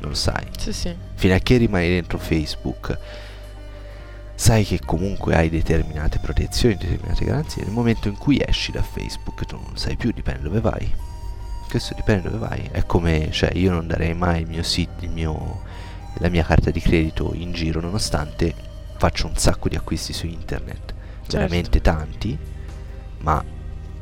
Non 0.00 0.10
lo 0.10 0.14
sai. 0.14 0.46
Sì, 0.58 0.72
sì. 0.72 0.94
Fino 1.14 1.34
a 1.34 1.38
che 1.38 1.56
rimani 1.56 1.88
dentro 1.88 2.18
Facebook, 2.18 2.98
sai 4.34 4.64
che 4.64 4.80
comunque 4.84 5.34
hai 5.34 5.48
determinate 5.48 6.18
protezioni, 6.18 6.76
determinate 6.76 7.24
garanzie. 7.24 7.62
Nel 7.62 7.72
momento 7.72 8.08
in 8.08 8.16
cui 8.16 8.42
esci 8.44 8.72
da 8.72 8.82
Facebook, 8.82 9.44
tu 9.44 9.56
non 9.56 9.76
sai 9.76 9.96
più, 9.96 10.10
dipende 10.12 10.42
dove 10.42 10.60
vai. 10.60 10.92
Questo 11.68 11.94
dipende 11.94 12.30
dove 12.30 12.46
vai. 12.46 12.68
È 12.70 12.84
come, 12.84 13.30
cioè, 13.30 13.50
io 13.54 13.72
non 13.72 13.86
darei 13.86 14.14
mai 14.14 14.42
il 14.42 14.48
mio 14.48 14.62
sito, 14.62 15.04
il 15.04 15.10
mio, 15.10 15.62
la 16.18 16.28
mia 16.28 16.44
carta 16.44 16.70
di 16.70 16.80
credito 16.80 17.32
in 17.34 17.52
giro, 17.52 17.80
nonostante 17.80 18.54
faccio 18.96 19.26
un 19.26 19.36
sacco 19.36 19.68
di 19.68 19.76
acquisti 19.76 20.12
su 20.12 20.26
internet. 20.26 20.94
Certo. 21.22 21.36
Veramente 21.36 21.80
tanti, 21.80 22.38
ma 23.18 23.42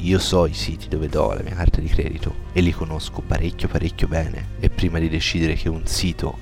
io 0.03 0.19
so 0.19 0.47
i 0.47 0.55
siti 0.55 0.89
dove 0.89 1.09
do 1.09 1.33
la 1.33 1.43
mia 1.43 1.55
carta 1.55 1.81
di 1.81 1.87
credito 1.87 2.35
e 2.53 2.61
li 2.61 2.73
conosco 2.73 3.21
parecchio 3.21 3.69
parecchio 3.69 4.09
bene 4.09 4.49
e 4.59 4.69
prima 4.69 4.99
di 4.99 5.09
decidere 5.09 5.55
che 5.55 5.69
un 5.69 5.87
sito 5.87 6.39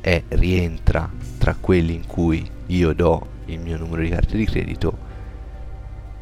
è, 0.00 0.22
rientra 0.28 1.10
tra 1.38 1.56
quelli 1.58 1.94
in 1.94 2.06
cui 2.06 2.48
io 2.66 2.92
do 2.92 3.36
il 3.46 3.60
mio 3.60 3.78
numero 3.78 4.02
di 4.02 4.10
carta 4.10 4.36
di 4.36 4.44
credito 4.44 5.06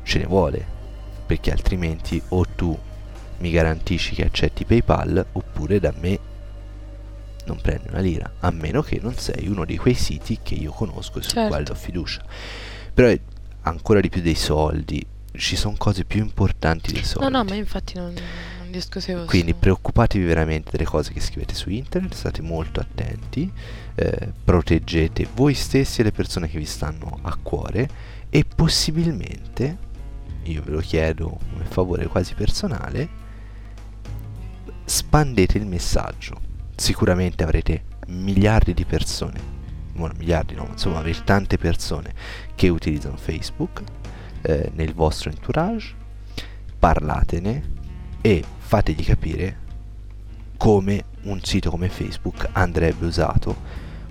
ce 0.05 0.19
ne 0.19 0.27
vuole 0.27 0.65
perché 1.27 1.51
altrimenti 1.51 2.23
o 2.29 2.45
tu 2.55 2.79
mi 3.39 3.51
garantisci 3.51 4.15
che 4.15 4.25
accetti 4.25 4.65
PayPal 4.65 5.25
oppure 5.33 5.79
da 5.81 5.93
me 6.01 6.19
non 7.47 7.61
prendi 7.61 7.89
una 7.91 8.01
lira 8.01 8.33
a 8.41 8.51
meno 8.51 8.83
che 8.83 8.99
non 9.01 9.15
sei 9.17 9.47
uno 9.47 9.65
di 9.65 9.77
quei 9.77 9.95
siti 9.95 10.41
che 10.43 10.55
io 10.55 10.73
conosco 10.73 11.19
e 11.19 11.23
sul 11.23 11.33
Certo. 11.33 11.49
quale 11.49 11.65
do 11.65 11.75
fiducia. 11.75 12.23
Però 12.93 13.13
ancora 13.63 14.01
di 14.01 14.09
più 14.09 14.21
dei 14.23 14.35
soldi. 14.35 15.05
Ci 15.37 15.55
sono 15.55 15.75
cose 15.77 16.05
più 16.05 16.21
importanti 16.23 16.93
dei 16.93 17.05
soldi 17.05 17.31
No, 17.31 17.43
no, 17.43 17.45
ma 17.45 17.55
infatti 17.57 17.93
non, 17.99 18.15
non 18.59 18.71
discutevo 18.71 19.27
quindi 19.27 19.51
su- 19.51 19.59
preoccupatevi 19.59 20.25
veramente 20.25 20.71
delle 20.71 20.85
cose 20.87 21.13
che 21.13 21.21
scrivete 21.21 21.55
su 21.55 21.69
internet, 21.69 22.15
state 22.15 22.41
molto 22.41 22.81
attenti, 22.81 23.53
eh, 23.97 24.33
proteggete 24.43 25.29
voi 25.35 25.53
stessi 25.53 26.01
e 26.01 26.05
le 26.05 26.13
persone 26.13 26.49
che 26.49 26.57
vi 26.57 26.65
stanno 26.65 27.19
a 27.21 27.37
cuore 27.41 27.87
e 28.31 28.47
possibilmente, 28.47 29.77
io 30.45 30.63
ve 30.65 30.71
lo 30.71 30.81
chiedo 30.81 31.39
come 31.53 31.65
favore 31.69 32.07
quasi 32.07 32.33
personale, 32.33 33.25
spandete 34.87 35.59
il 35.59 35.67
messaggio. 35.67 36.41
Sicuramente 36.75 37.43
avrete 37.43 37.83
miliardi 38.07 38.73
di 38.73 38.85
persone, 38.85 39.41
bueno, 39.93 40.15
miliardi 40.17 40.55
no, 40.55 40.65
ma 40.65 40.71
insomma 40.71 40.99
avrete 40.99 41.25
tante 41.25 41.59
persone 41.59 42.15
che 42.55 42.69
utilizzano 42.69 43.17
Facebook 43.17 43.83
eh, 44.43 44.71
nel 44.75 44.95
vostro 44.95 45.31
entourage, 45.31 45.95
parlatene 46.79 47.75
e 48.21 48.45
fategli 48.59 49.05
capire 49.05 49.65
come 50.57 51.05
un 51.23 51.41
sito 51.43 51.71
come 51.71 51.89
Facebook 51.89 52.49
andrebbe 52.53 53.07
usato, 53.07 53.57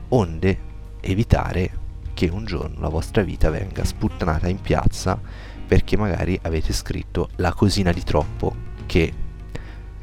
onde 0.09 0.59
evitare 0.99 1.83
che 2.13 2.27
un 2.27 2.45
giorno 2.45 2.81
la 2.81 2.89
vostra 2.89 3.21
vita 3.23 3.49
venga 3.49 3.83
sputtanata 3.83 4.47
in 4.47 4.59
piazza 4.59 5.19
perché 5.67 5.97
magari 5.97 6.37
avete 6.43 6.73
scritto 6.73 7.29
la 7.37 7.53
cosina 7.53 7.91
di 7.91 8.03
troppo 8.03 8.55
che 8.85 9.11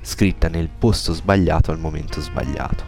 scritta 0.03 0.48
nel 0.48 0.68
posto 0.68 1.12
sbagliato 1.14 1.70
al 1.70 1.78
momento 1.78 2.20
sbagliato. 2.20 2.84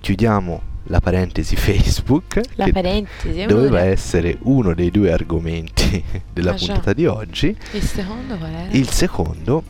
Chiudiamo 0.00 0.62
la 0.84 1.00
parentesi 1.00 1.56
Facebook 1.56 2.40
La 2.54 2.68
parentesi. 2.72 3.44
doveva 3.46 3.80
dei- 3.80 3.90
essere 3.92 4.38
uno 4.42 4.74
dei 4.74 4.90
due 4.90 5.12
argomenti 5.12 6.02
della 6.32 6.52
Ah, 6.52 6.54
già. 6.54 6.66
puntata 6.66 6.92
di 6.92 7.06
oggi. 7.06 7.56
Il 7.72 7.82
secondo 7.82 8.36
qual 8.36 8.50
era? 8.52 8.70
Il 8.70 8.88
secondo 8.88 9.64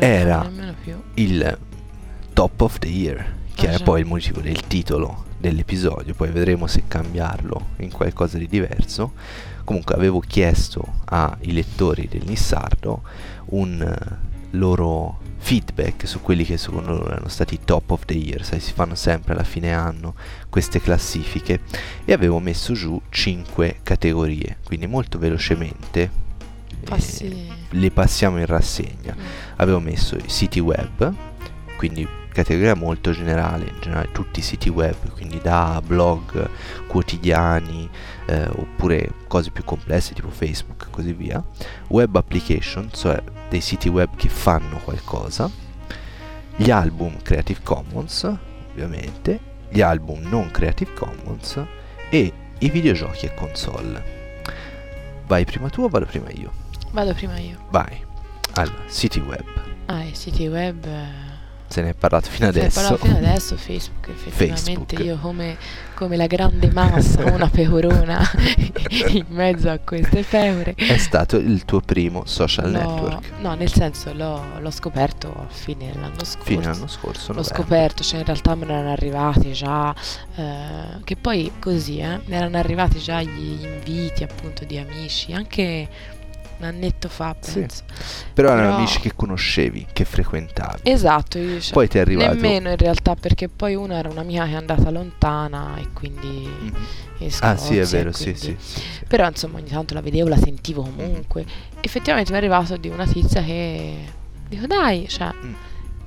era- 0.00 0.50
il 1.14 1.58
Top 2.32 2.60
of 2.60 2.78
the 2.78 2.88
Year, 2.88 3.32
che 3.54 3.68
Ah, 3.68 3.72
è 3.72 3.76
già. 3.76 3.84
poi 3.84 4.00
il 4.00 4.06
motivo 4.06 4.40
del 4.40 4.60
titolo 4.66 5.24
dell'episodio, 5.38 6.14
poi 6.14 6.30
vedremo 6.30 6.66
se 6.66 6.84
cambiarlo 6.88 7.68
in 7.78 7.90
qualcosa 7.92 8.38
di 8.38 8.48
diverso. 8.48 9.12
Comunque 9.64 9.94
avevo 9.94 10.20
chiesto 10.20 11.00
ai 11.06 11.52
lettori 11.52 12.08
del 12.10 12.22
Nissardo 12.26 13.02
un 13.46 13.80
eh, 13.80 14.32
loro 14.50 15.20
feedback 15.44 16.08
su 16.08 16.22
quelli 16.22 16.42
che 16.42 16.56
secondo 16.56 16.92
loro 16.92 17.10
erano 17.10 17.28
stati 17.28 17.60
top 17.66 17.90
of 17.90 18.06
the 18.06 18.14
year, 18.14 18.42
sai, 18.42 18.60
si 18.60 18.72
fanno 18.72 18.94
sempre 18.94 19.34
alla 19.34 19.44
fine 19.44 19.74
anno 19.74 20.14
queste 20.48 20.80
classifiche 20.80 21.60
e 22.06 22.14
avevo 22.14 22.38
messo 22.38 22.72
giù 22.72 22.98
5 23.10 23.80
categorie, 23.82 24.56
quindi 24.64 24.86
molto 24.86 25.18
velocemente 25.18 26.00
eh, 26.80 26.86
Passi. 26.86 27.46
le 27.68 27.90
passiamo 27.90 28.38
in 28.38 28.46
rassegna 28.46 29.14
Mm. 29.14 29.24
avevo 29.56 29.80
messo 29.80 30.16
i 30.16 30.28
siti 30.28 30.60
web, 30.60 31.12
quindi 31.76 32.08
categoria 32.32 32.74
molto 32.74 33.12
generale, 33.12 33.66
in 33.68 33.80
generale 33.80 34.08
tutti 34.12 34.40
i 34.40 34.42
siti 34.42 34.70
web, 34.70 34.96
quindi 35.12 35.40
da 35.42 35.80
blog 35.86 36.48
quotidiani 36.88 37.88
eh, 38.26 38.46
oppure 38.48 39.10
cose 39.26 39.50
più 39.50 39.64
complesse 39.64 40.14
tipo 40.14 40.30
Facebook 40.30 40.84
e 40.86 40.90
così 40.90 41.12
via, 41.12 41.42
web 41.88 42.14
application, 42.16 42.90
cioè 42.92 43.22
dei 43.48 43.60
siti 43.60 43.88
web 43.88 44.14
che 44.16 44.28
fanno 44.28 44.78
qualcosa, 44.78 45.50
gli 46.56 46.70
album 46.70 47.20
Creative 47.22 47.60
Commons, 47.62 48.30
ovviamente, 48.70 49.40
gli 49.68 49.80
album 49.80 50.20
non 50.28 50.50
Creative 50.50 50.92
Commons 50.94 51.60
e 52.10 52.32
i 52.58 52.70
videogiochi 52.70 53.26
e 53.26 53.34
console. 53.34 54.12
Vai 55.26 55.44
prima 55.44 55.68
tu 55.68 55.82
o 55.82 55.88
vado 55.88 56.06
prima 56.06 56.30
io? 56.30 56.52
Vado 56.92 57.12
prima 57.14 57.38
io. 57.38 57.58
Vai. 57.70 58.02
Allora, 58.54 58.82
siti 58.86 59.18
web. 59.20 59.44
Ah, 59.86 60.04
i 60.04 60.14
siti 60.14 60.46
web. 60.46 60.84
eh, 60.84 61.06
Se 61.66 61.82
ne 61.82 61.90
è 61.90 61.94
parlato 61.94 62.30
fino 62.30 62.46
se 62.52 62.58
ne 62.58 62.66
adesso. 62.66 62.80
parla 62.80 62.96
fino 62.98 63.16
adesso 63.16 63.56
Facebook 63.56 64.08
effettivamente 64.08 64.96
Facebook. 64.96 64.98
io 65.00 65.18
come, 65.18 65.56
come 65.94 66.16
la 66.16 66.26
grande 66.26 66.70
massa 66.72 67.24
una 67.24 67.48
pecorona 67.48 68.20
in 69.08 69.24
mezzo 69.28 69.70
a 69.70 69.78
queste 69.78 70.22
pecore 70.22 70.74
È 70.74 70.96
stato 70.98 71.36
il 71.36 71.64
tuo 71.64 71.80
primo 71.80 72.22
social 72.26 72.70
l'ho- 72.70 72.78
network. 72.78 73.30
no 73.40 73.54
nel 73.54 73.72
senso 73.72 74.12
l'ho, 74.12 74.40
l'ho 74.60 74.70
scoperto 74.70 75.28
a 75.32 75.46
fine 75.52 75.90
dell'anno 75.92 76.24
scorso 76.24 76.44
Fino 76.44 76.60
all'anno 76.60 76.86
scorso. 76.86 77.32
l'ho 77.32 77.38
novembre. 77.40 77.62
scoperto 77.62 78.02
cioè 78.02 78.18
in 78.20 78.24
realtà 78.26 78.54
me 78.54 78.66
ne 78.66 78.72
erano 78.72 78.90
arrivati 78.92 79.52
già 79.52 79.94
eh, 80.36 80.42
che 81.04 81.16
poi 81.16 81.52
così 81.58 81.98
eh, 81.98 82.20
mi 82.24 82.34
erano 82.34 82.58
arrivati 82.58 82.98
già 82.98 83.22
gli 83.22 83.64
inviti 83.64 84.22
appunto 84.24 84.64
di 84.64 84.78
amici 84.78 85.32
anche 85.32 85.88
un 86.58 86.64
annetto 86.64 87.08
fa, 87.08 87.34
Sì. 87.40 87.60
penso. 87.60 87.82
Però 88.32 88.48
erano 88.48 88.62
Però- 88.66 88.76
amici 88.76 89.00
che 89.00 89.12
conoscevi, 89.14 89.86
che 89.92 90.04
frequentavi. 90.04 90.80
Esatto, 90.84 91.38
io 91.38 91.60
cioè, 91.60 91.72
Poi 91.72 91.88
ti 91.88 91.98
è 91.98 92.00
arrivato... 92.00 92.34
nemmeno 92.34 92.70
in 92.70 92.76
realtà 92.76 93.14
perché 93.14 93.48
poi 93.48 93.74
una 93.74 93.96
era 93.96 94.08
un'amica 94.08 94.44
che 94.44 94.50
è 94.52 94.54
andata 94.54 94.90
lontana 94.90 95.76
e 95.78 95.88
quindi 95.92 96.46
Mhm. 96.48 96.74
in 97.18 97.30
Ah 97.40 97.56
sì, 97.56 97.78
è 97.78 97.84
vero, 97.86 98.12
sì, 98.12 98.22
quindi- 98.32 98.40
sì, 98.40 98.56
sì, 98.58 98.80
sì. 98.80 99.04
Però 99.06 99.26
insomma 99.26 99.58
ogni 99.58 99.68
tanto 99.68 99.94
la 99.94 100.00
vedevo, 100.00 100.28
la 100.28 100.36
sentivo 100.36 100.82
comunque. 100.82 101.44
Effettivamente 101.80 102.30
mi 102.30 102.36
è 102.36 102.40
arrivato 102.40 102.76
di 102.76 102.88
una 102.88 103.06
tizia 103.06 103.42
che 103.42 103.94
dico 104.48 104.66
dai, 104.66 105.06
cioè 105.08 105.30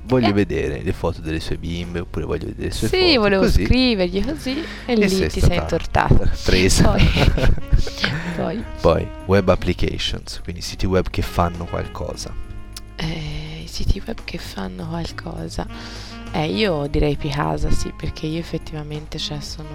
Voglio 0.08 0.28
Eh. 0.28 0.32
vedere 0.32 0.80
le 0.82 0.92
foto 0.92 1.20
delle 1.20 1.38
sue 1.38 1.56
bimbe 1.58 2.00
oppure 2.00 2.24
voglio 2.24 2.46
vedere 2.46 2.68
le 2.68 2.74
sue 2.74 2.88
sì, 2.88 3.08
foto. 3.10 3.20
volevo 3.20 3.42
così. 3.42 3.64
scrivergli 3.64 4.24
così 4.24 4.64
e, 4.86 4.94
lì 4.96 5.08
sei 5.08 5.28
ti 5.28 5.40
sei 5.40 5.56
intortata. 5.58 6.30
Presa. 6.44 6.88
Poi- 6.90 7.56
Poi 8.36 8.64
Poi, 8.80 9.08
web 9.26 9.48
applications, 9.48 10.40
quindi 10.42 10.62
siti 10.62 10.86
web 10.86 11.08
che 11.10 11.22
fanno 11.22 11.64
qualcosa. 11.64 12.32
eh, 12.96 13.60
i 13.64 13.66
siti 13.68 14.02
web 14.06 14.18
che 14.24 14.38
fanno 14.38 14.86
qualcosa. 14.88 15.66
Eh, 16.32 16.46
io 16.50 16.86
direi 16.88 17.16
Picasa, 17.16 17.70
sì, 17.70 17.92
perché 17.96 18.26
io 18.26 18.38
effettivamente 18.38 19.18
cioè, 19.18 19.40
sono, 19.40 19.68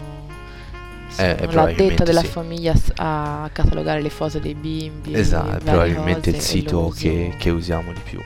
sono 1.09 1.27
Eh, 1.27 1.51
l'addetta 1.51 2.03
della 2.03 2.21
sì. 2.21 2.27
famiglia 2.27 2.73
a 2.97 3.49
catalogare 3.51 4.01
le 4.01 4.09
foto 4.09 4.39
dei 4.39 4.53
bimbi. 4.55 5.13
Esatto, 5.13 5.57
è 5.57 5.59
probabilmente 5.59 6.29
il 6.31 6.35
e 6.37 6.39
sito 6.41 6.89
che, 6.95 7.33
che 7.37 7.49
usiamo 7.49 7.91
di 7.93 7.99
più. 8.03 8.19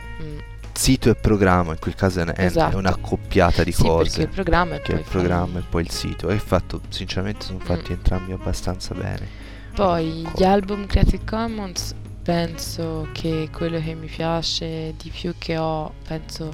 Mm. 0.77 0.83
Sito 0.83 1.09
e 1.09 1.15
programma, 1.15 1.71
in 1.71 1.79
quel 1.79 1.95
caso 1.95 2.19
è, 2.21 2.25
è- 2.25 2.33
è 2.33 2.45
Esatto. 2.45 2.77
un'accoppiata 2.77 3.63
di 3.63 3.71
Sì, 3.71 3.81
cose. 3.83 4.21
il 4.21 4.27
programma 4.29 4.75
è 4.75 4.81
Che 4.81 4.91
poi 4.93 5.01
il 5.01 5.07
programma 5.09 5.59
e 5.59 5.63
poi 5.67 5.81
il 5.83 5.89
sito. 5.91 6.29
E 6.29 6.37
fatto, 6.39 6.81
sinceramente, 6.89 7.45
sono 7.45 7.59
fatti 7.59 7.91
Mm. 7.91 7.95
entrambi 7.95 8.31
abbastanza 8.31 8.93
bene. 8.93 9.27
Poi 9.75 10.27
gli 10.35 10.43
album 10.43 10.85
Creative 10.87 11.23
Commons 11.23 11.93
penso 12.23 13.07
che 13.11 13.49
quello 13.51 13.79
che 13.79 13.93
mi 13.93 14.07
piace 14.07 14.93
di 14.97 15.09
più 15.09 15.33
che 15.37 15.57
ho, 15.57 15.93
penso 16.07 16.51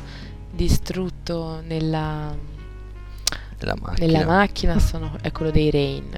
distrutto 0.52 1.62
nella, 1.66 2.36
Nella 3.60 3.76
macchina. 3.82 4.06
nella 4.08 4.26
macchina 4.26 4.80
sono, 4.80 5.18
è 5.22 5.32
quello 5.32 5.52
dei 5.52 5.72
Rain. 5.72 6.12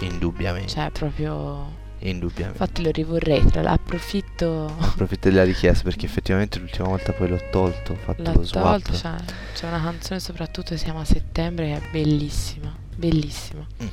Indubbiamente. 0.00 0.68
Cioè 0.68 0.90
proprio... 0.90 1.80
indubbiamente. 2.10 2.58
Infatti 2.62 2.82
lo 2.82 2.90
rivorrei, 2.90 3.44
tra 3.46 3.62
l'altro 3.62 3.84
approfitto... 3.84 4.74
Approfitto 4.78 5.28
della 5.28 5.44
richiesta 5.44 5.84
perché 5.84 6.06
effettivamente 6.06 6.58
l'ultima 6.58 6.88
volta 6.88 7.12
poi 7.12 7.28
l'ho 7.28 7.40
tolto, 7.50 7.92
ho 7.92 7.96
fatto 7.96 8.22
L'ho 8.22 8.32
lo 8.32 8.42
swap. 8.44 8.62
tolto, 8.64 8.94
cioè, 8.94 9.14
c'è 9.54 9.66
una 9.66 9.80
canzone 9.82 10.20
soprattutto 10.20 10.70
che 10.70 10.76
si 10.78 10.84
chiama 10.84 11.04
Settembre 11.04 11.66
che 11.66 11.76
è 11.76 11.90
bellissima, 11.90 12.74
bellissima. 12.96 13.66
Mm. 13.82 13.86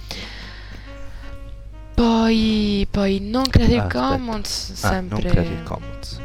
Poi, 1.93 2.87
poi 2.89 3.19
non 3.19 3.43
Creative 3.43 3.79
Ah. 3.81 3.87
Commons, 3.87 4.69
Ah, 4.83 4.89
sempre, 4.89 5.21
non 5.21 5.31
Creative 5.31 5.63
Commons. 5.63 6.19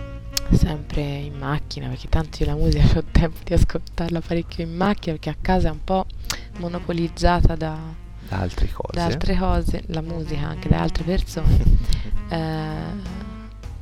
sempre 0.53 1.01
in 1.03 1.37
macchina, 1.37 1.89
perché 1.89 2.09
tanto 2.09 2.43
io 2.43 2.47
la 2.51 2.55
musica 2.55 2.99
ho 2.99 3.03
tempo 3.11 3.39
di 3.43 3.55
ascoltarla 3.55 4.20
parecchio 4.20 4.62
in 4.64 4.74
macchina, 4.76 5.16
perché 5.16 5.30
a 5.30 5.37
casa 5.41 5.68
è 5.68 5.70
un 5.72 5.82
po' 5.82 6.07
monopolizzata 6.59 7.57
da, 7.57 7.76
Da 8.29 8.39
altre 8.41 8.68
cose. 8.72 8.93
da 8.93 9.05
altre 9.05 9.37
cose, 9.37 9.83
la 9.89 10.01
musica 10.01 10.47
anche 10.49 10.68
da 10.68 10.81
altre 10.81 11.05
persone. 11.05 11.93
Eh, 12.27 12.93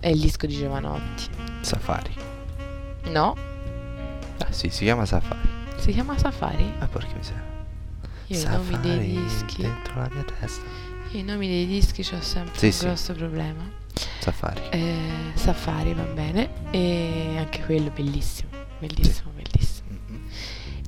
è 0.01 0.09
il 0.09 0.21
disco 0.21 0.47
di 0.47 0.57
Giovanotti. 0.57 1.29
Safari. 1.61 2.13
No, 3.05 3.37
Ah 4.39 4.51
sì, 4.51 4.69
si 4.69 4.83
chiama 4.85 5.07
Safari. 5.07 5.49
si 5.79 5.93
chiama 5.93 6.19
Safari? 6.19 6.71
Ah, 6.81 6.87
porca 6.89 7.15
miseria. 7.17 7.41
Io 8.27 8.39
i 8.41 8.43
nomi 8.45 8.81
dei 8.81 8.91
Safari 8.91 9.23
dischi. 9.23 9.63
dentro 9.63 9.95
la 10.01 10.09
mia 10.13 10.25
testa. 10.25 10.65
Io 11.13 11.19
i 11.21 11.23
nomi 11.23 11.47
dei 11.47 11.67
dischi 11.67 12.03
c'ho 12.03 12.21
sempre 12.21 12.59
Sì, 12.59 12.67
un 12.67 12.73
sì. 12.73 12.85
grosso 12.87 13.13
problema. 13.15 13.63
Safari. 14.19 14.61
Eh, 14.71 14.97
Safari 15.35 15.95
va 15.95 16.03
bene. 16.03 16.51
E 16.73 17.35
anche 17.39 17.63
quello 17.65 17.91
bellissimo. 17.95 18.51
Bellissimo, 18.81 19.31
bellissimo. 19.35 19.89
Mhm. 20.09 20.21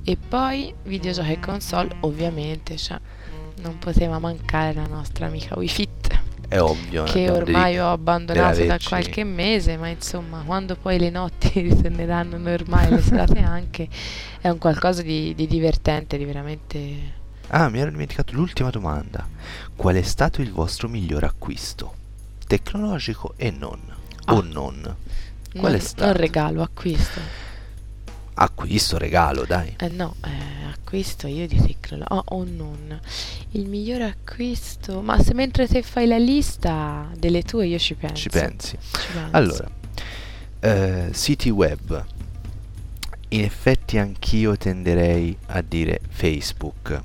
E 0.03 0.17
poi 0.17 0.73
videogiochi 0.83 1.31
e 1.31 1.39
console, 1.39 1.95
ovviamente, 2.01 2.75
cioè, 2.77 2.99
non 3.65 3.79
poteva 3.79 4.19
mancare 4.19 4.73
la 4.73 4.85
nostra 4.85 5.25
amica 5.25 5.57
Wii 5.57 5.67
Fit. 5.67 6.19
È 6.47 6.59
ovvio. 6.61 7.03
che 7.05 7.31
ormai 7.31 7.79
ho 7.79 7.89
abbandonato 7.91 8.63
da 8.65 8.77
qualche 8.81 9.23
mese, 9.23 9.77
ma 9.77 9.87
insomma, 9.87 10.43
quando 10.45 10.75
poi 10.75 10.99
le 10.99 11.09
notti 11.09 11.49
ritorneranno 11.59 12.37
normali, 12.37 12.91
le 12.95 13.01
serate 13.01 13.39
anche, 13.39 13.87
è 14.39 14.49
un 14.49 14.59
qualcosa 14.59 15.01
di, 15.01 15.33
di 15.33 15.47
divertente, 15.47 16.17
di 16.17 16.25
veramente... 16.25 17.13
Ah, 17.47 17.67
mi 17.69 17.79
ero 17.79 17.89
dimenticato 17.89 18.33
l'ultima 18.33 18.69
domanda. 18.69 19.27
Qual 19.75 19.95
è 19.95 20.01
stato 20.03 20.41
il 20.41 20.51
vostro 20.51 20.87
miglior 20.87 21.23
acquisto? 21.23 21.93
Tecnologico 22.47 23.33
e 23.37 23.49
non. 23.49 23.79
O 24.27 24.39
Ah. 24.39 24.43
non. 24.43 24.95
Qual 25.51 25.71
non, 25.71 25.75
è 25.75 25.79
stato? 25.79 26.05
non 26.05 26.13
regalo, 26.13 26.61
acquisto. 26.61 27.19
Acquisto, 28.37 28.97
regalo, 28.97 29.45
dai. 29.45 29.75
Eh 29.77 29.89
no, 29.89 30.15
eh, 30.25 30.65
acquisto 30.69 31.27
io 31.27 31.47
di 31.47 31.55
tecnologia. 31.55 32.13
Oh, 32.13 32.23
o 32.39 32.43
non. 32.43 32.99
Il 33.51 33.67
migliore 33.67 34.03
acquisto. 34.03 35.01
Ma 35.01 35.21
se 35.21 35.33
mentre 35.33 35.67
te 35.67 35.81
fai 35.81 36.05
la 36.05 36.17
lista 36.17 37.09
delle 37.17 37.43
tue 37.43 37.67
io 37.67 37.79
ci 37.79 37.95
penso. 37.95 38.15
Ci 38.15 38.29
pensi. 38.29 38.77
Ci 38.81 38.97
penso. 39.13 39.29
Allora, 39.31 39.69
eh, 40.59 41.09
siti 41.13 41.49
web. 41.49 42.05
In 43.29 43.41
effetti 43.41 43.97
anch'io 43.97 44.57
tenderei 44.57 45.35
a 45.47 45.61
dire 45.61 45.99
Facebook 46.09 47.01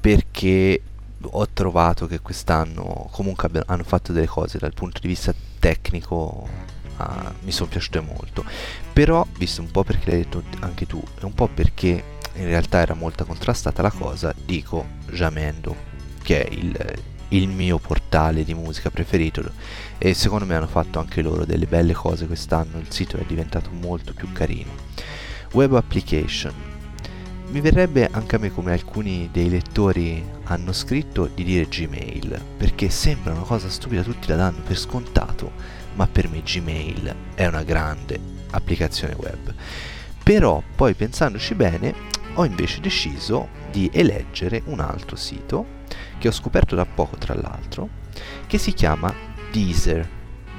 perché 0.00 0.82
ho 1.20 1.48
trovato 1.48 2.06
che 2.06 2.20
quest'anno 2.20 3.08
comunque 3.10 3.46
abbiano- 3.46 3.66
hanno 3.68 3.82
fatto 3.82 4.12
delle 4.12 4.26
cose 4.26 4.58
dal 4.58 4.74
punto 4.74 5.00
di 5.00 5.08
vista 5.08 5.34
tecnico 5.58 6.48
ah, 6.96 7.32
mi 7.40 7.52
sono 7.52 7.68
piaciute 7.68 8.00
molto 8.00 8.44
però 8.92 9.26
visto 9.38 9.60
un 9.60 9.70
po' 9.70 9.84
perché 9.84 10.10
l'hai 10.10 10.22
detto 10.22 10.42
anche 10.60 10.86
tu 10.86 11.02
e 11.20 11.24
un 11.24 11.34
po' 11.34 11.48
perché 11.48 12.14
in 12.34 12.44
realtà 12.44 12.80
era 12.80 12.94
molto 12.94 13.24
contrastata 13.24 13.82
la 13.82 13.90
cosa 13.90 14.34
dico 14.44 14.86
Jamendo 15.10 15.94
che 16.22 16.44
è 16.44 16.52
il, 16.52 16.76
il 17.28 17.48
mio 17.48 17.78
portale 17.78 18.44
di 18.44 18.54
musica 18.54 18.90
preferito 18.90 19.42
e 19.98 20.14
secondo 20.14 20.44
me 20.44 20.54
hanno 20.54 20.66
fatto 20.66 20.98
anche 20.98 21.22
loro 21.22 21.44
delle 21.44 21.66
belle 21.66 21.92
cose 21.92 22.26
quest'anno, 22.26 22.78
il 22.78 22.90
sito 22.90 23.16
è 23.16 23.24
diventato 23.24 23.70
molto 23.70 24.12
più 24.12 24.30
carino. 24.32 24.70
Web 25.52 25.74
application. 25.74 26.52
Mi 27.48 27.60
verrebbe 27.60 28.08
anche 28.10 28.36
a 28.36 28.38
me 28.40 28.50
come 28.50 28.72
alcuni 28.72 29.28
dei 29.32 29.48
lettori 29.48 30.24
hanno 30.44 30.72
scritto 30.72 31.30
di 31.32 31.44
dire 31.44 31.68
Gmail, 31.68 32.40
perché 32.56 32.90
sembra 32.90 33.32
una 33.32 33.42
cosa 33.42 33.70
stupida, 33.70 34.02
tutti 34.02 34.28
la 34.28 34.36
danno 34.36 34.62
per 34.62 34.76
scontato, 34.76 35.52
ma 35.96 36.06
per 36.06 36.28
me 36.28 36.42
Gmail 36.42 37.14
è 37.34 37.46
una 37.46 37.64
grande 37.64 38.18
applicazione 38.50 39.14
web. 39.18 39.52
Però 40.22 40.62
poi 40.74 40.94
pensandoci 40.94 41.54
bene, 41.54 41.94
ho 42.34 42.44
invece 42.44 42.80
deciso 42.80 43.48
di 43.70 43.90
eleggere 43.92 44.62
un 44.66 44.80
altro 44.80 45.16
sito 45.16 45.74
che 46.18 46.28
ho 46.28 46.32
scoperto 46.32 46.74
da 46.74 46.86
poco 46.86 47.16
tra 47.16 47.34
l'altro, 47.34 47.88
che 48.46 48.58
si 48.58 48.72
chiama 48.72 49.12
Deezer, 49.50 50.08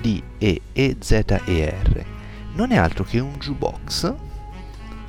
D-E-E-Z-E-R. 0.01 0.45
Non 2.53 2.71
è 2.71 2.77
altro 2.77 3.03
che 3.03 3.19
un 3.19 3.33
jukebox 3.37 4.13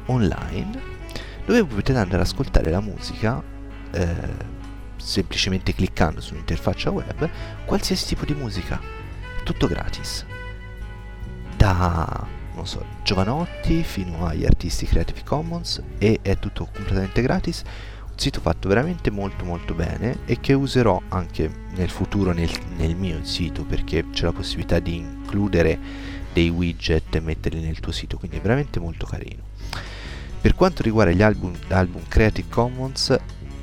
online 0.06 0.96
dove 1.44 1.64
potete 1.64 1.98
andare 1.98 2.20
ad 2.22 2.26
ascoltare 2.26 2.70
la 2.70 2.80
musica 2.80 3.42
eh, 3.90 4.56
semplicemente 4.96 5.74
cliccando 5.74 6.20
su 6.20 6.34
un'interfaccia 6.34 6.90
web, 6.90 7.30
qualsiasi 7.64 8.06
tipo 8.06 8.26
di 8.26 8.34
musica, 8.34 8.78
tutto 9.48 9.66
gratis. 9.66 10.26
Da, 11.56 12.26
non 12.54 12.66
so, 12.66 12.84
Giovanotti 13.02 13.82
fino 13.82 14.26
agli 14.26 14.44
artisti 14.44 14.84
Creative 14.84 15.22
Commons 15.24 15.82
e 15.96 16.18
è 16.20 16.38
tutto 16.38 16.68
completamente 16.70 17.22
gratis 17.22 17.62
un 18.10 18.18
sito 18.18 18.40
fatto 18.40 18.68
veramente 18.68 19.10
molto 19.10 19.46
molto 19.46 19.72
bene 19.72 20.18
e 20.26 20.38
che 20.40 20.52
userò 20.52 21.00
anche 21.08 21.50
nel 21.76 21.88
futuro 21.88 22.32
nel, 22.32 22.50
nel 22.76 22.94
mio 22.94 23.24
sito 23.24 23.64
perché 23.64 24.10
c'è 24.10 24.24
la 24.24 24.32
possibilità 24.32 24.80
di 24.80 24.96
includere 24.96 25.78
dei 26.30 26.50
widget 26.50 27.14
e 27.14 27.20
metterli 27.20 27.62
nel 27.62 27.80
tuo 27.80 27.92
sito 27.92 28.18
quindi 28.18 28.36
è 28.36 28.40
veramente 28.42 28.78
molto 28.78 29.06
carino 29.06 29.44
per 30.40 30.54
quanto 30.54 30.82
riguarda 30.82 31.12
gli 31.12 31.22
album, 31.22 31.54
album 31.68 32.02
Creative 32.06 32.48
Commons 32.50 33.16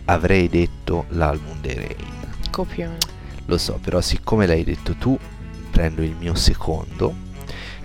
avrei 0.06 0.50
detto 0.50 1.06
l'album 1.10 1.62
dei 1.62 1.76
Rain 1.76 2.50
Copione. 2.50 2.98
lo 3.46 3.58
so 3.60 3.78
però 3.80 4.02
siccome 4.02 4.48
l'hai 4.48 4.64
detto 4.64 4.96
tu 4.96 5.18
prendo 5.76 6.02
il 6.02 6.16
mio 6.16 6.36
secondo 6.36 7.14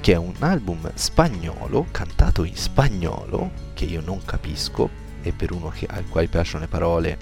che 0.01 0.13
è 0.13 0.17
un 0.17 0.35
album 0.39 0.93
spagnolo 0.95 1.89
cantato 1.91 2.45
in 2.45 2.55
spagnolo 2.55 3.51
che 3.75 3.85
io 3.85 4.01
non 4.01 4.25
capisco 4.25 4.89
e 5.23 5.33
per 5.33 5.51
uno 5.51 5.71
che, 5.71 5.89
al 5.91 6.09
quale 6.09 6.29
piacciono 6.29 6.61
le 6.61 6.69
parole 6.69 7.19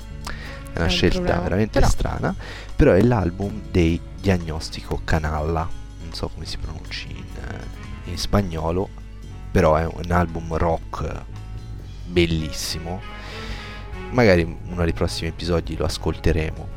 è 0.71 0.77
una 0.77 0.85
un 0.85 0.91
scelta 0.91 1.17
problema. 1.21 1.41
veramente 1.41 1.79
Però- 1.79 1.91
strana 1.91 2.35
però 2.77 2.93
è 2.93 3.01
l'album 3.01 3.63
dei 3.71 3.99
Diagnostico 4.21 5.01
Canalla. 5.05 5.67
Non 6.03 6.13
so 6.13 6.29
come 6.29 6.45
si 6.45 6.59
pronunci 6.59 7.09
in, 7.09 7.25
eh, 7.25 8.11
in 8.11 8.19
spagnolo 8.19 8.91
però 9.51 9.75
è 9.77 9.87
un 9.87 10.11
album 10.11 10.55
rock 10.55 11.25
bellissimo. 12.05 13.01
Magari 14.11 14.43
in 14.43 14.55
uno 14.67 14.85
dei 14.85 14.93
prossimi 14.93 15.29
episodi 15.31 15.77
lo 15.77 15.87
ascolteremo. 15.87 16.69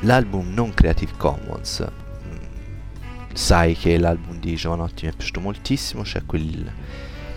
L'album 0.00 0.52
non 0.52 0.74
Creative 0.74 1.12
Commons 1.16 1.80
mm, 1.80 2.03
sai 3.34 3.76
che 3.76 3.98
l'album 3.98 4.38
di 4.38 4.54
Giovanotti 4.54 5.04
mi 5.04 5.12
è 5.12 5.14
piaciuto 5.14 5.40
moltissimo, 5.40 6.02
c'è 6.02 6.24
quel 6.24 6.72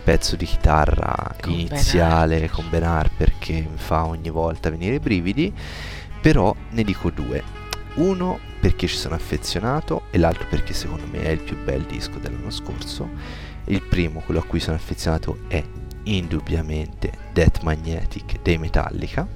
pezzo 0.03 0.37
di 0.37 0.45
chitarra 0.45 1.35
Con 1.41 1.51
Ben 1.51 1.59
iniziale 1.59 2.35
Harper. 2.35 2.49
con 2.51 2.69
Ben 2.69 2.83
Harper 2.83 3.33
che 3.39 3.53
mi 3.53 3.77
fa 3.77 4.05
ogni 4.05 4.29
volta 4.29 4.69
venire 4.69 4.95
i 4.95 4.99
brividi, 4.99 5.53
però 6.21 6.55
ne 6.69 6.83
dico 6.83 7.09
due. 7.09 7.43
Uno 7.95 8.39
perché 8.59 8.87
ci 8.87 8.95
sono 8.95 9.15
affezionato 9.15 10.03
e 10.11 10.17
l'altro 10.17 10.45
perché 10.49 10.73
secondo 10.73 11.05
me 11.11 11.23
è 11.23 11.29
il 11.29 11.41
più 11.41 11.57
bel 11.61 11.81
disco 11.81 12.19
dell'anno 12.19 12.51
scorso. 12.51 13.09
Il 13.65 13.81
primo, 13.81 14.21
quello 14.21 14.39
a 14.39 14.43
cui 14.43 14.59
sono 14.59 14.77
affezionato, 14.77 15.39
è 15.47 15.61
indubbiamente 16.03 17.11
Death 17.33 17.63
Magnetic 17.63 18.41
dei 18.41 18.57
Metallica, 18.57 19.27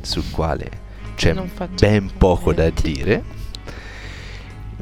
sul 0.00 0.30
quale 0.30 0.70
c'è 1.16 1.34
ben 1.78 2.10
poco 2.16 2.52
da 2.54 2.70
commenti. 2.70 2.92
dire. 2.92 3.41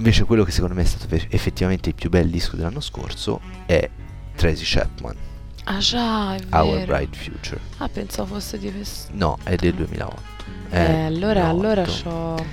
Invece 0.01 0.25
quello 0.25 0.45
che 0.45 0.51
secondo 0.51 0.75
me 0.75 0.81
è 0.81 0.87
stato 0.87 1.15
effettivamente 1.29 1.91
il 1.91 1.95
più 1.95 2.09
bel 2.09 2.31
disco 2.31 2.57
dell'anno 2.57 2.81
scorso 2.81 3.39
è 3.67 3.87
Tracy 4.35 4.63
Chapman, 4.65 5.15
Ah 5.65 5.77
già, 5.77 6.35
è 6.37 6.41
Our 6.53 6.75
vero. 6.79 6.87
Bright 6.87 7.15
Future. 7.15 7.61
Ah, 7.77 7.89
pensavo 7.91 8.35
fosse 8.35 8.59
di 8.59 8.73
questo. 8.73 9.11
No, 9.13 9.37
è 9.43 9.57
del 9.57 9.75
2008. 9.75 10.23
Eh, 10.71 10.77
È 10.87 11.01
allora, 11.03 11.49
allora 11.49 11.83
2008. 11.83 12.03
c'ho, 12.09 12.45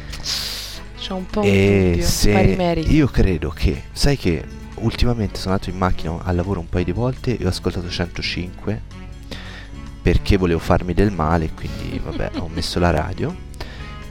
c'ho 1.07 1.15
un 1.15 1.25
po' 1.25 1.39
un 1.39 1.45
E 1.47 1.89
dubbio. 1.91 2.05
se 2.05 2.31
io 2.89 3.07
credo 3.07 3.49
che, 3.51 3.83
sai 3.93 4.17
che 4.17 4.43
ultimamente 4.79 5.39
sono 5.39 5.53
andato 5.53 5.69
in 5.69 5.77
macchina 5.77 6.17
al 6.23 6.35
lavoro 6.35 6.59
un 6.59 6.67
paio 6.67 6.83
di 6.83 6.91
volte 6.91 7.37
e 7.37 7.45
ho 7.45 7.47
ascoltato 7.49 7.89
105 7.89 8.81
perché 10.01 10.35
volevo 10.35 10.59
farmi 10.59 10.93
del 10.93 11.11
male, 11.11 11.51
quindi 11.51 11.97
vabbè, 12.03 12.31
ho 12.39 12.49
messo 12.49 12.77
la 12.79 12.89
radio. 12.89 13.33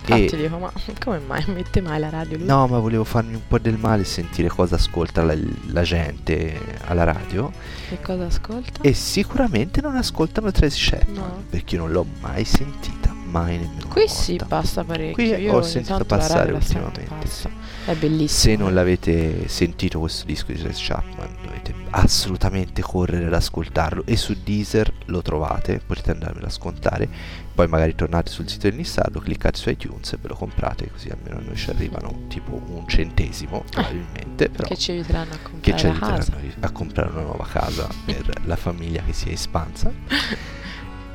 Infatti 0.06 0.34
e 0.34 0.42
dico, 0.42 0.58
ma 0.58 0.72
come 1.02 1.18
mai 1.18 1.44
mette 1.48 1.80
mai 1.80 1.98
la 1.98 2.10
radio 2.10 2.38
lui? 2.38 2.46
No, 2.46 2.66
ma 2.66 2.78
volevo 2.78 3.04
farmi 3.04 3.34
un 3.34 3.42
po' 3.46 3.58
del 3.58 3.76
male 3.76 4.02
e 4.02 4.04
sentire 4.04 4.48
cosa 4.48 4.76
ascolta 4.76 5.22
la, 5.22 5.36
la 5.70 5.82
gente 5.82 6.78
alla 6.84 7.04
radio. 7.04 7.50
Che 7.88 8.00
cosa 8.00 8.26
ascolta? 8.26 8.80
E 8.82 8.92
sicuramente 8.94 9.80
non 9.80 9.96
ascoltano 9.96 10.50
Tracy 10.52 10.90
Chapman. 10.90 11.14
No. 11.14 11.42
Perché 11.50 11.74
io 11.74 11.82
non 11.82 11.90
l'ho 11.90 12.06
mai 12.20 12.44
sentita, 12.44 13.12
mai 13.12 13.58
nemmeno 13.58 13.88
Qui 13.88 14.08
sì, 14.08 14.40
passa 14.46 14.84
parecchio. 14.84 15.14
Qui 15.14 15.42
Io 15.42 15.54
ho 15.54 15.62
sentito 15.62 16.04
passare 16.04 16.52
ultimamente, 16.52 17.06
passa. 17.08 17.50
È 17.86 17.94
bellissimo. 17.94 18.28
Se 18.28 18.56
non 18.56 18.74
l'avete 18.74 19.48
sentito 19.48 19.98
questo 20.00 20.24
disco 20.24 20.52
di 20.52 20.58
Tracy 20.58 20.86
Chapman, 20.86 21.36
dovete 21.42 21.74
assolutamente 21.90 22.82
correre 22.82 23.26
ad 23.26 23.34
ascoltarlo. 23.34 24.02
E 24.06 24.16
su 24.16 24.36
Deezer 24.42 24.92
lo 25.06 25.22
trovate, 25.22 25.80
potete 25.84 26.12
andarvelo 26.12 26.46
a 26.46 26.50
scontare. 26.50 27.08
Poi 27.56 27.68
magari 27.68 27.94
tornate 27.94 28.30
sul 28.30 28.46
sito 28.46 28.68
del 28.68 28.76
Nissardo, 28.76 29.18
cliccate 29.18 29.56
su 29.56 29.70
iTunes 29.70 30.12
e 30.12 30.18
ve 30.20 30.28
lo 30.28 30.34
comprate, 30.34 30.90
così 30.90 31.08
almeno 31.08 31.38
a 31.38 31.40
noi 31.40 31.56
ci 31.56 31.70
arrivano 31.70 32.26
tipo 32.28 32.60
un 32.66 32.86
centesimo, 32.86 33.64
probabilmente. 33.70 34.50
Però 34.50 34.68
Che 34.68 34.76
ci 34.76 34.90
aiuteranno 34.90 35.32
a 35.32 35.38
comprare 35.38 35.78
ci 35.78 35.86
aiuteranno 35.86 36.42
a 36.60 36.70
comprare 36.70 37.10
una 37.12 37.22
nuova 37.22 37.46
casa 37.46 37.88
per 38.04 38.30
la 38.44 38.56
famiglia 38.56 39.02
che 39.02 39.14
si 39.14 39.30
è 39.30 39.32
espansa. 39.32 39.90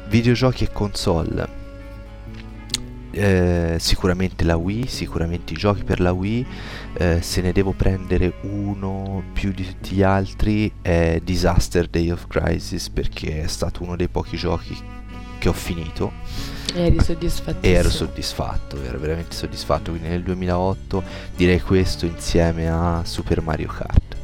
Videogiochi 0.08 0.64
e 0.64 0.72
console. 0.72 1.60
Eh, 3.12 3.76
sicuramente 3.78 4.44
la 4.44 4.56
Wii, 4.56 4.88
sicuramente 4.88 5.54
i 5.54 5.58
giochi 5.58 5.84
per 5.84 6.00
la 6.00 6.12
Wii. 6.12 6.48
Eh, 6.94 7.22
se 7.22 7.42
ne 7.42 7.52
devo 7.52 7.74
prendere 7.74 8.34
uno 8.42 9.26
più 9.32 9.52
di 9.52 9.64
tutti 9.64 9.94
gli 9.94 10.02
altri 10.02 10.74
è 10.82 11.22
Disaster 11.24 11.88
Day 11.88 12.10
of 12.10 12.26
Crisis 12.26 12.90
perché 12.90 13.44
è 13.44 13.48
stato 13.48 13.84
uno 13.84 13.96
dei 13.96 14.08
pochi 14.08 14.38
giochi 14.38 15.01
che 15.42 15.50
ho 15.50 15.54
finito 15.54 16.12
E 16.76 16.86
eri 16.86 17.02
soddisfattissimo. 17.04 17.74
e 17.74 17.78
ero 17.78 17.90
soddisfatto, 17.90 18.80
ero 18.84 19.00
veramente 19.00 19.36
soddisfatto. 19.36 19.90
Quindi 19.90 20.08
nel 20.10 20.22
2008 20.22 21.04
direi 21.36 21.60
questo 21.60 22.06
insieme 22.06 22.70
a 22.70 23.02
Super 23.04 23.42
Mario 23.42 23.68
Kart. 23.68 24.16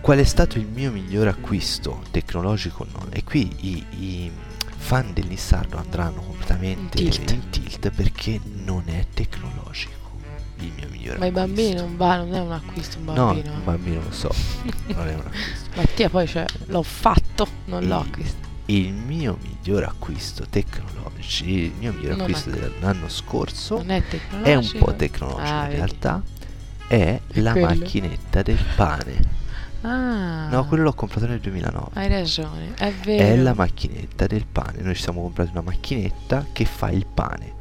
Qual 0.00 0.18
è 0.18 0.24
stato 0.24 0.58
il 0.58 0.66
mio 0.66 0.90
miglior 0.90 1.28
acquisto 1.28 2.02
tecnologico? 2.10 2.84
No? 2.92 3.06
E 3.10 3.22
qui 3.22 3.54
i, 3.60 3.84
i 4.00 4.30
fan 4.76 5.12
del 5.12 5.26
Nissardo 5.26 5.76
andranno 5.76 6.20
completamente 6.22 6.98
In 6.98 7.06
in 7.06 7.10
tilt. 7.24 7.50
tilt. 7.50 7.90
perché 7.90 8.40
non 8.64 8.82
è 8.86 9.06
tecnologico 9.14 9.98
il 10.58 10.72
mio 10.76 10.88
miglior 10.90 11.18
Ma 11.18 11.26
i 11.26 11.30
bambini 11.30 11.72
non 11.74 11.96
va, 11.96 12.16
non 12.16 12.34
è 12.34 12.40
un 12.40 12.50
acquisto 12.52 12.98
un 12.98 13.04
No, 13.04 13.12
bambino. 13.26 13.52
un 13.52 13.64
bambino 13.64 14.02
lo 14.02 14.12
so, 14.12 14.30
non 14.88 15.06
è 15.08 15.14
un 15.14 15.20
acquisto. 15.20 15.68
Mattia 15.76 16.08
poi 16.10 16.26
cioè, 16.26 16.44
l'ho 16.66 16.82
fatto, 16.82 17.46
non 17.66 17.86
l'ho 17.86 18.00
Il- 18.00 18.06
acquistato. 18.08 18.48
Il 18.70 18.92
mio 18.92 19.36
miglior 19.42 19.82
acquisto 19.84 20.46
tecnologico, 20.48 21.48
il 21.50 21.72
mio 21.78 21.92
miglior 21.92 22.12
Non 22.12 22.20
acquisto 22.20 22.50
acqu- 22.50 22.60
dell'anno 22.78 23.08
scorso 23.08 23.82
è 23.84 24.02
è 24.42 24.54
un 24.54 24.70
po' 24.78 24.94
tecnologico 24.94 25.42
Ah, 25.48 25.62
in 25.62 25.68
vedi. 25.68 25.76
realtà 25.76 26.22
è 26.86 27.20
la 27.34 27.50
quello? 27.52 27.66
macchinetta 27.66 28.42
del 28.42 28.64
pane 28.76 29.38
Ah. 29.82 30.48
no 30.50 30.66
quello 30.66 30.82
l'ho 30.82 30.92
comprato 30.92 31.26
nel 31.26 31.40
2009 31.40 31.88
Hai 31.94 32.08
ragione, 32.08 32.74
è 32.76 32.92
vero. 33.02 33.24
è 33.24 33.36
la 33.36 33.54
macchinetta 33.54 34.26
del 34.26 34.44
pane 34.46 34.82
noi 34.82 34.94
ci 34.94 35.02
siamo 35.02 35.22
comprati 35.22 35.50
una 35.52 35.62
macchinetta 35.62 36.46
che 36.52 36.66
fa 36.66 36.90
il 36.90 37.06
pane 37.06 37.54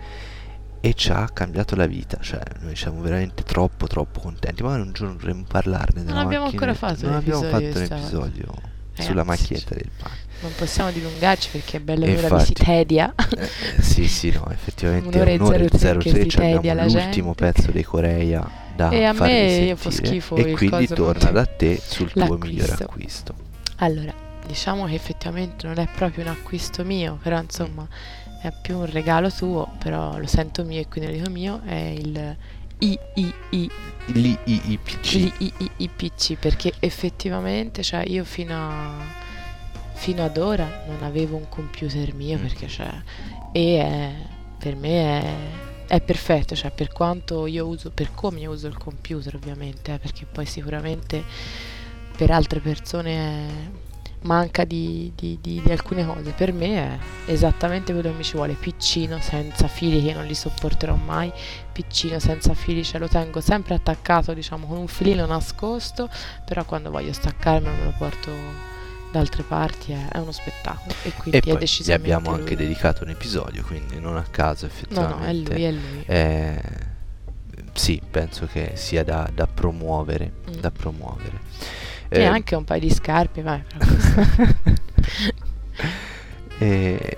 e 0.81 0.93
ci 0.95 1.11
ha 1.11 1.29
cambiato 1.29 1.75
la 1.77 1.85
vita 1.85 2.17
cioè 2.21 2.41
noi 2.59 2.75
siamo 2.75 2.99
veramente 3.01 3.43
troppo 3.43 3.87
troppo 3.87 4.19
contenti 4.19 4.63
ma 4.63 4.73
un 4.75 4.91
giorno 4.91 5.13
dovremmo 5.13 5.45
parlarne 5.47 6.03
della 6.03 6.19
abbiamo 6.19 6.45
ancora 6.47 6.71
macchinetta. 6.73 6.95
fatto 7.01 7.07
non 7.07 7.15
abbiamo 7.15 7.39
episodio 7.45 7.71
fatto 7.71 7.93
un 7.93 7.99
episodio 7.99 8.53
sulla 8.99 9.23
macchinetta 9.23 9.75
del 9.75 9.89
pane 9.97 10.17
Non 10.41 10.51
possiamo 10.55 10.89
dilungarci 10.91 11.49
perché 11.51 11.77
è 11.77 11.79
bello 11.81 12.05
E 12.05 12.15
un'ora 12.15 12.37
di 12.37 12.45
Sitedia. 12.45 13.13
Eh, 13.37 13.81
sì 13.81 14.07
sì 14.07 14.31
no 14.31 14.47
effettivamente 14.51 15.17
Un'ora 15.17 15.31
un'ora 15.33 15.57
e 15.57 15.69
03 15.69 15.97
che 15.97 16.11
03 16.11 16.21
si 16.21 16.27
tedia 16.27 16.55
abbiamo 16.57 16.79
la 16.79 16.85
l'ultimo 16.85 17.33
gente. 17.37 17.51
pezzo 17.53 17.71
dei 17.71 17.83
Coreia 17.83 18.49
da 18.75 18.89
E 18.89 19.03
a 19.03 19.13
me 19.13 19.73
fa 19.75 19.91
schifo 19.91 20.35
e 20.37 20.51
quindi 20.53 20.87
torna 20.87 21.25
non- 21.25 21.33
da 21.33 21.45
te 21.45 21.79
sul 21.83 22.11
tuo 22.11 22.37
migliore 22.37 22.71
acquisto 22.79 23.33
Allora, 23.77 24.13
diciamo 24.47 24.85
che 24.85 24.93
effettivamente 24.95 25.67
non 25.67 25.77
è 25.77 25.87
proprio 25.93 26.23
un 26.23 26.29
acquisto 26.31 26.83
mio, 26.85 27.19
però 27.21 27.39
insomma 27.41 27.85
è 28.41 28.53
più 28.61 28.77
un 28.77 28.85
regalo 28.89 29.29
tuo, 29.29 29.69
però 29.77 30.17
lo 30.17 30.27
sento 30.27 30.63
mio 30.63 30.79
e 30.79 30.87
quindi 30.87 31.11
lo 31.11 31.17
dico 31.17 31.29
mio, 31.29 31.61
è 31.65 31.75
il 31.75 32.37
III 32.79 33.69
l'IIPC 34.05 35.13
l'IIPC 35.37 36.37
perché 36.39 36.71
effettivamente 36.79 37.83
cioè 37.83 38.03
io 38.07 38.23
fino 38.23 38.55
a 38.55 39.18
fino 39.99 40.23
ad 40.23 40.37
ora 40.37 40.83
non 40.87 41.03
avevo 41.03 41.35
un 41.35 41.49
computer 41.49 42.13
mio 42.13 42.37
Mm. 42.37 42.41
perché 42.41 42.67
cioè 42.67 42.89
e 43.51 43.77
è- 43.79 44.13
per 44.57 44.75
me 44.75 45.21
è, 45.21 45.95
è 45.95 46.01
perfetto 46.01 46.55
cioè 46.55 46.71
per 46.71 46.89
quanto 46.91 47.45
io 47.47 47.65
uso 47.67 47.91
per 47.91 48.11
come 48.13 48.39
io 48.39 48.51
uso 48.51 48.67
il 48.67 48.77
computer 48.77 49.35
ovviamente 49.35 49.93
eh, 49.93 49.99
perché 49.99 50.25
poi 50.25 50.45
sicuramente 50.45 51.23
per 52.15 52.31
altre 52.31 52.59
persone 52.61 53.87
manca 54.21 54.65
di, 54.65 55.11
di- 55.15 55.37
di- 55.41 55.61
di 55.63 55.71
alcune 55.71 56.05
cose. 56.05 56.31
Per 56.31 56.51
me 56.51 56.99
è 57.25 57.31
esattamente 57.31 57.93
quello 57.93 58.09
che 58.11 58.17
mi 58.17 58.23
ci 58.25 58.35
vuole. 58.35 58.51
Piccino 58.53 59.17
senza 59.21 59.69
fili 59.69 60.03
che 60.03 60.13
non 60.13 60.25
li 60.25 60.35
sopporterò 60.35 60.95
mai. 60.95 61.31
Piccino 61.71 62.19
senza 62.19 62.53
fili 62.53 62.83
ce 62.83 62.97
lo 62.97 63.07
tengo 63.07 63.39
sempre 63.39 63.75
attaccato 63.75 64.33
diciamo 64.33 64.67
con 64.67 64.77
un 64.77 64.87
filino 64.89 65.25
nascosto 65.25 66.09
però 66.45 66.65
quando 66.65 66.91
voglio 66.91 67.13
staccarmelo 67.13 67.75
me 67.77 67.83
lo 67.85 67.93
porto 67.97 68.31
da 69.11 69.19
altre 69.19 69.43
parti 69.43 69.91
è, 69.91 70.07
è 70.09 70.17
uno 70.19 70.31
spettacolo 70.31 70.93
e 71.03 71.11
quindi 71.11 71.37
e 71.37 71.39
è 71.39 71.43
poi 71.43 71.53
gli 71.53 71.57
decisamente 71.59 72.13
abbiamo 72.13 72.35
anche 72.35 72.53
lui. 72.55 72.63
dedicato 72.67 73.03
un 73.03 73.09
episodio 73.09 73.63
quindi 73.63 73.99
non 73.99 74.17
a 74.17 74.25
caso 74.29 74.67
no 74.89 75.01
no 75.01 75.19
è 75.19 75.29
effettivamente 75.29 75.53
lui 75.53 75.63
è 75.63 75.71
lui 75.71 76.03
Eh, 76.05 76.61
sì 77.73 78.01
penso 78.09 78.47
che 78.51 78.73
sia 78.75 79.03
da, 79.03 79.29
da 79.33 79.47
promuovere 79.47 80.31
Mm. 80.49 80.59
da 80.59 80.71
promuovere 80.71 81.39
e 82.09 82.19
Eh, 82.21 82.25
anche 82.25 82.55
un 82.55 82.63
paio 82.63 82.79
di 82.81 82.89
scarpe 82.91 83.41
vai 83.41 83.63
Eh, 86.61 87.15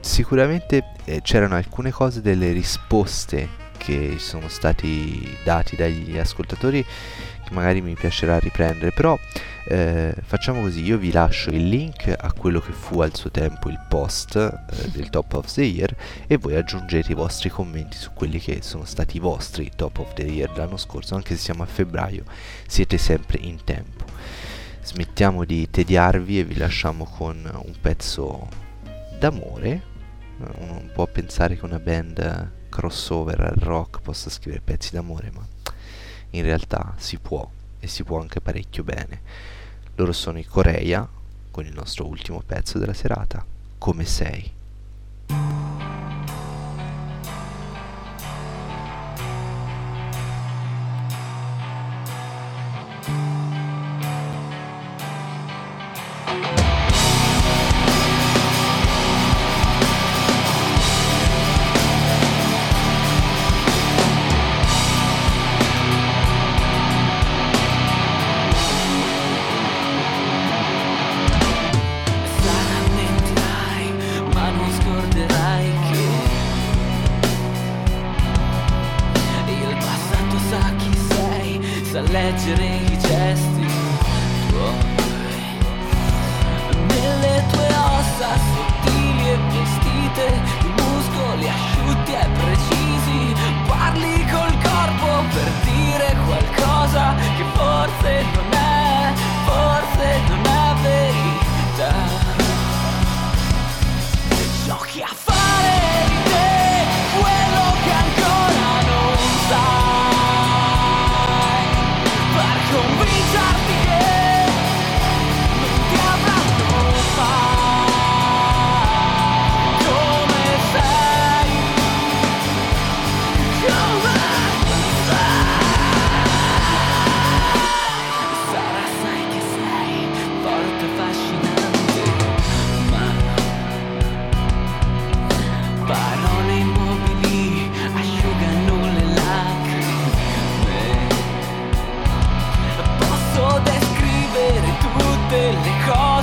sicuramente 0.00 0.82
eh, 1.04 1.20
c'erano 1.22 1.56
alcune 1.56 1.90
cose 1.90 2.22
delle 2.22 2.52
risposte 2.52 3.66
che 3.78 4.16
sono 4.18 4.48
stati 4.48 5.36
dati 5.42 5.76
dagli 5.76 6.18
ascoltatori 6.18 6.84
che 6.84 7.54
magari 7.54 7.80
mi 7.80 7.94
piacerà 7.94 8.38
riprendere 8.38 8.92
però 8.92 9.18
eh, 9.68 10.14
facciamo 10.22 10.60
così 10.60 10.82
io 10.82 10.98
vi 10.98 11.10
lascio 11.10 11.50
il 11.50 11.66
link 11.66 12.14
a 12.14 12.32
quello 12.32 12.60
che 12.60 12.72
fu 12.72 13.00
al 13.00 13.14
suo 13.14 13.30
tempo 13.30 13.70
il 13.70 13.80
post 13.88 14.36
eh, 14.36 14.90
del 14.92 15.08
top 15.08 15.32
of 15.34 15.52
the 15.52 15.62
year 15.62 15.94
e 16.26 16.36
voi 16.36 16.56
aggiungete 16.56 17.12
i 17.12 17.14
vostri 17.14 17.48
commenti 17.48 17.96
su 17.96 18.10
quelli 18.12 18.38
che 18.38 18.58
sono 18.60 18.84
stati 18.84 19.16
i 19.16 19.20
vostri 19.20 19.70
top 19.74 19.98
of 19.98 20.12
the 20.14 20.24
year 20.24 20.52
dell'anno 20.52 20.76
scorso 20.76 21.14
anche 21.14 21.36
se 21.36 21.40
siamo 21.40 21.62
a 21.62 21.66
febbraio 21.66 22.24
siete 22.66 22.98
sempre 22.98 23.38
in 23.40 23.62
tempo 23.64 24.04
smettiamo 24.88 25.44
di 25.44 25.68
tediarvi 25.68 26.38
e 26.38 26.44
vi 26.44 26.56
lasciamo 26.56 27.04
con 27.04 27.36
un 27.44 27.74
pezzo 27.78 28.48
d'amore. 29.18 29.82
Uno 30.38 30.72
non 30.72 30.90
può 30.94 31.06
pensare 31.06 31.58
che 31.58 31.64
una 31.64 31.78
band 31.78 32.50
crossover 32.68 33.40
al 33.40 33.56
rock 33.56 34.00
possa 34.00 34.30
scrivere 34.30 34.62
pezzi 34.62 34.92
d'amore, 34.92 35.30
ma 35.32 35.46
in 36.30 36.42
realtà 36.42 36.94
si 36.96 37.18
può 37.18 37.48
e 37.80 37.86
si 37.86 38.04
può 38.04 38.20
anche 38.20 38.40
parecchio 38.40 38.84
bene. 38.84 39.20
Loro 39.94 40.12
sono 40.12 40.38
i 40.38 40.44
Coreia 40.44 41.08
con 41.50 41.64
il 41.64 41.72
nostro 41.72 42.06
ultimo 42.06 42.42
pezzo 42.44 42.78
della 42.78 42.94
serata, 42.94 43.44
Come 43.78 44.04
sei. 44.04 44.52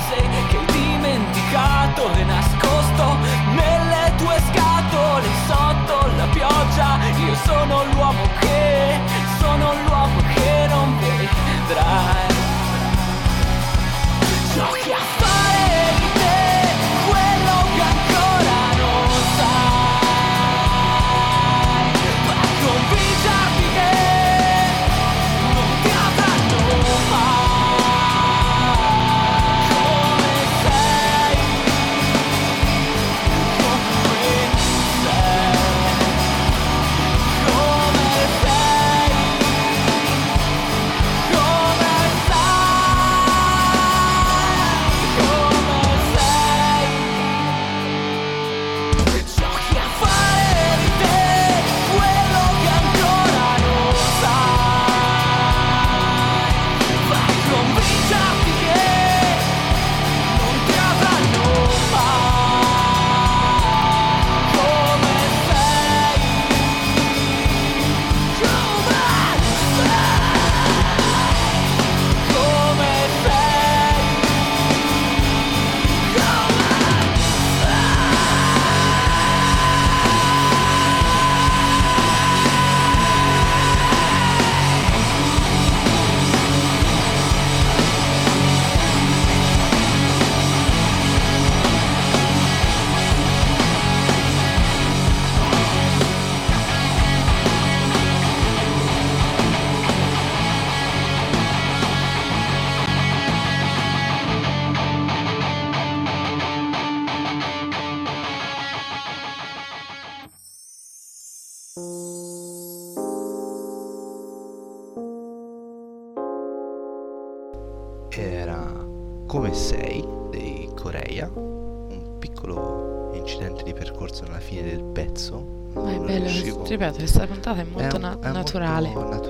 Cose 0.08 0.75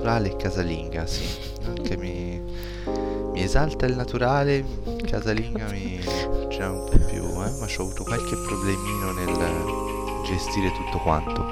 naturale. 0.07 0.31
e 0.31 0.35
casalinga, 0.37 1.05
sì. 1.05 1.25
Anche 1.65 1.97
mi, 1.97 2.41
mi 3.33 3.41
esalta 3.43 3.85
il 3.85 3.95
naturale, 3.95 4.65
casalinga 5.05 5.65
mi 5.69 5.99
c'è 6.47 6.65
un 6.65 6.87
po' 6.89 6.97
più, 7.05 7.23
eh, 7.23 7.51
ma 7.59 7.67
ci 7.67 7.79
ho 7.79 7.83
avuto 7.83 8.03
qualche 8.03 8.35
problemino 8.47 9.11
nel 9.11 10.23
gestire 10.25 10.71
tutto 10.71 10.97
quanto. 10.99 11.45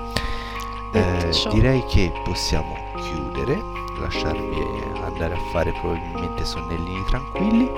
Eh, 0.93 1.01
Perciò- 1.19 1.51
direi 1.51 1.83
che 1.85 2.11
possiamo 2.23 2.75
chiudere, 2.95 3.59
lasciarvi 3.99 4.83
andare 5.03 5.33
a 5.33 5.39
fare 5.51 5.71
probabilmente 5.73 6.45
sonnellini 6.45 7.03
tranquilli. 7.09 7.69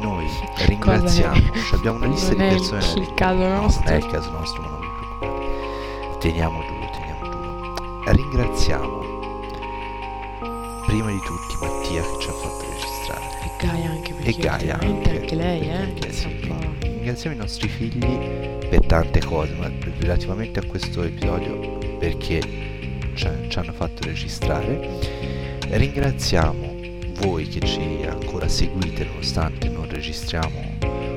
Noi 0.00 0.26
ringraziamo, 0.66 1.40
abbiamo 1.74 1.98
una 1.98 2.06
lista 2.08 2.34
non 2.34 2.38
di 2.38 2.42
è 2.42 2.56
il- 2.56 2.68
persone. 2.70 3.00
il 3.02 3.14
caso 3.14 3.38
No, 3.38 3.60
nostro. 3.60 3.82
Non 3.84 3.92
è 3.92 3.96
il 3.96 4.06
caso 4.06 4.30
nostro, 4.32 4.62
ma 4.62 4.68
non 4.68 4.80
vi 4.80 4.86
preoccupate. 5.18 6.18
Teniamo 6.18 6.60
giù, 6.62 6.72
teniamo 6.98 7.30
giù. 7.30 8.10
Ringraziamo 8.10 9.01
prima 10.92 11.10
di 11.10 11.20
tutti 11.20 11.56
Mattia 11.58 12.02
che 12.02 12.20
ci 12.20 12.28
ha 12.28 12.32
fatto 12.32 12.66
registrare. 12.68 13.24
E 13.44 13.50
Gaia 13.58 13.90
anche 13.90 14.12
perché 14.12 14.28
E 14.28 14.42
Gaia 14.42 14.78
anche, 14.78 15.10
anche 15.10 15.34
lei, 15.34 15.60
eh, 15.70 15.94
Ringraziamo 16.80 17.34
i 17.34 17.38
nostri 17.38 17.68
figli 17.68 18.18
per 18.68 18.84
tante 18.84 19.24
cose, 19.24 19.54
ma 19.54 19.70
relativamente 20.00 20.60
a 20.60 20.66
questo 20.66 21.02
episodio 21.02 21.78
perché 21.98 22.40
ci, 23.14 23.26
ci 23.48 23.58
hanno 23.58 23.72
fatto 23.72 24.04
registrare. 24.04 24.86
Ringraziamo 25.68 26.74
voi 27.20 27.48
che 27.48 27.60
ci 27.60 28.04
ancora 28.06 28.46
seguite 28.46 29.06
nonostante 29.06 29.70
non 29.70 29.88
registriamo 29.88 30.76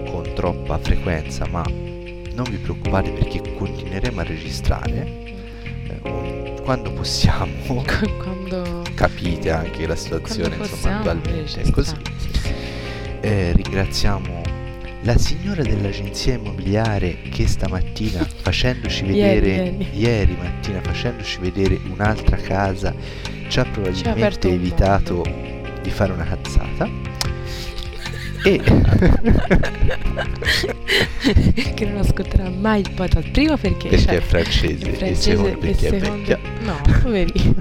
con 0.10 0.23
troppa 0.35 0.77
frequenza, 0.77 1.45
ma 1.47 1.64
non 1.68 2.45
vi 2.49 2.57
preoccupate 2.57 3.11
perché 3.11 3.41
continueremo 3.56 4.22
a 4.22 4.23
registrare 4.23 5.35
quando 6.65 6.91
possiamo. 6.91 7.83
quando 8.17 8.81
Capite 8.95 9.51
anche 9.51 9.85
la 9.85 9.95
situazione, 9.95 10.55
insomma, 10.55 10.97
attualmente 10.97 11.61
è 11.61 11.69
così. 11.69 11.95
Eh, 13.21 13.53
ringraziamo 13.53 14.41
la 15.01 15.17
signora 15.17 15.61
dell'agenzia 15.61 16.33
immobiliare 16.33 17.19
che 17.29 17.47
stamattina 17.47 18.25
facendoci 18.41 19.05
Ieri, 19.05 19.39
vedere 19.39 19.63
ieri. 19.63 19.89
ieri 19.93 20.37
mattina 20.41 20.81
facendoci 20.81 21.39
vedere 21.39 21.79
un'altra 21.91 22.37
casa 22.37 22.93
ci 23.47 23.59
ha 23.59 23.65
probabilmente 23.65 24.47
un 24.47 24.53
evitato 24.53 25.23
di 25.81 25.89
fare 25.91 26.11
una 26.11 26.23
cazzata 26.23 27.05
e 28.45 28.61
che 31.73 31.85
non 31.85 31.97
ascolterà 31.97 32.49
mai 32.49 32.81
il 32.81 32.91
podcast 32.91 33.30
prima 33.31 33.57
perché, 33.57 33.89
perché 33.89 34.05
cioè, 34.05 34.15
è 34.17 34.22
francese, 34.22 34.85
è 34.85 34.89
e 34.89 34.93
francese 34.93 35.22
secondo 35.35 35.57
perché 35.57 35.88
è 35.88 35.99
secondo- 35.99 36.15
vecchia 36.17 36.39
no 36.61 36.80
poverino 37.01 37.55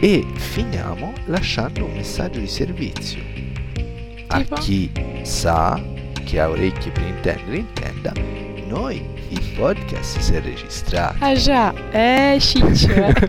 e 0.00 0.24
finiamo 0.34 1.12
lasciando 1.26 1.84
un 1.84 1.92
messaggio 1.94 2.38
di 2.40 2.46
servizio 2.46 3.20
a 4.28 4.38
Tipo? 4.38 4.54
chi 4.56 4.90
sa 5.22 5.80
che 6.24 6.40
ha 6.40 6.48
orecchie 6.48 6.90
per 6.90 7.02
intendere 7.04 7.56
intenda 7.56 8.12
noi 8.66 9.14
il 9.28 9.40
podcast 9.56 10.18
si 10.20 10.34
è 10.34 10.40
registrato. 10.40 11.16
Ah 11.18 11.34
già, 11.34 11.74
eh 11.90 12.36
ciccio. 12.38 12.92
eh. 12.92 13.12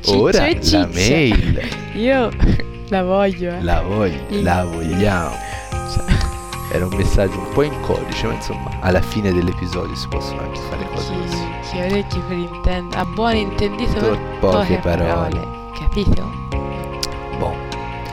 Ciccio 0.00 0.20
Ora 0.20 0.46
e 0.46 0.58
la 0.70 0.88
mail 0.92 1.60
Io 1.94 2.30
la 2.92 3.02
voglio, 3.02 3.50
eh. 3.54 3.62
la, 3.62 3.80
voglia, 3.80 4.18
Sì. 4.28 4.42
la 4.42 4.64
vogliamo. 4.66 5.30
Cioè, 5.70 6.04
Era 6.72 6.84
un 6.86 6.94
messaggio 6.94 7.38
un 7.38 7.48
po' 7.54 7.62
in 7.62 7.80
codice, 7.80 8.26
ma 8.26 8.34
insomma, 8.34 8.70
alla 8.80 9.00
fine 9.00 9.32
dell'episodio 9.32 9.94
si 9.94 10.06
possono 10.08 10.40
anche 10.42 10.60
fare 10.70 10.86
cose 10.94 11.12
così. 11.14 11.36
chi, 11.36 11.68
chi 11.70 11.80
ha 11.80 11.84
orecchie 11.86 12.20
per 12.28 12.36
intendere, 12.36 13.00
a 13.00 13.04
buon 13.06 13.36
intendito 13.36 13.98
To- 13.98 14.18
poche 14.40 14.76
parole. 14.78 15.40
capito? 15.78 16.30
Bon. 17.38 17.54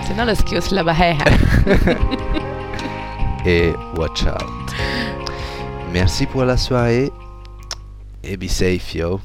Se 0.06 0.14
no 0.14 0.24
lo 0.26 0.34
scrivo 0.36 0.62
sulla 0.62 0.84
bahea. 0.84 1.18
et 3.46 3.76
watch 3.96 4.26
out. 4.26 4.74
Merci 5.92 6.26
pour 6.26 6.46
la 6.46 6.58
soirée 6.58 7.12
et 8.24 8.38
be 8.38 8.48
safe, 8.48 8.96
yo. 8.98 9.20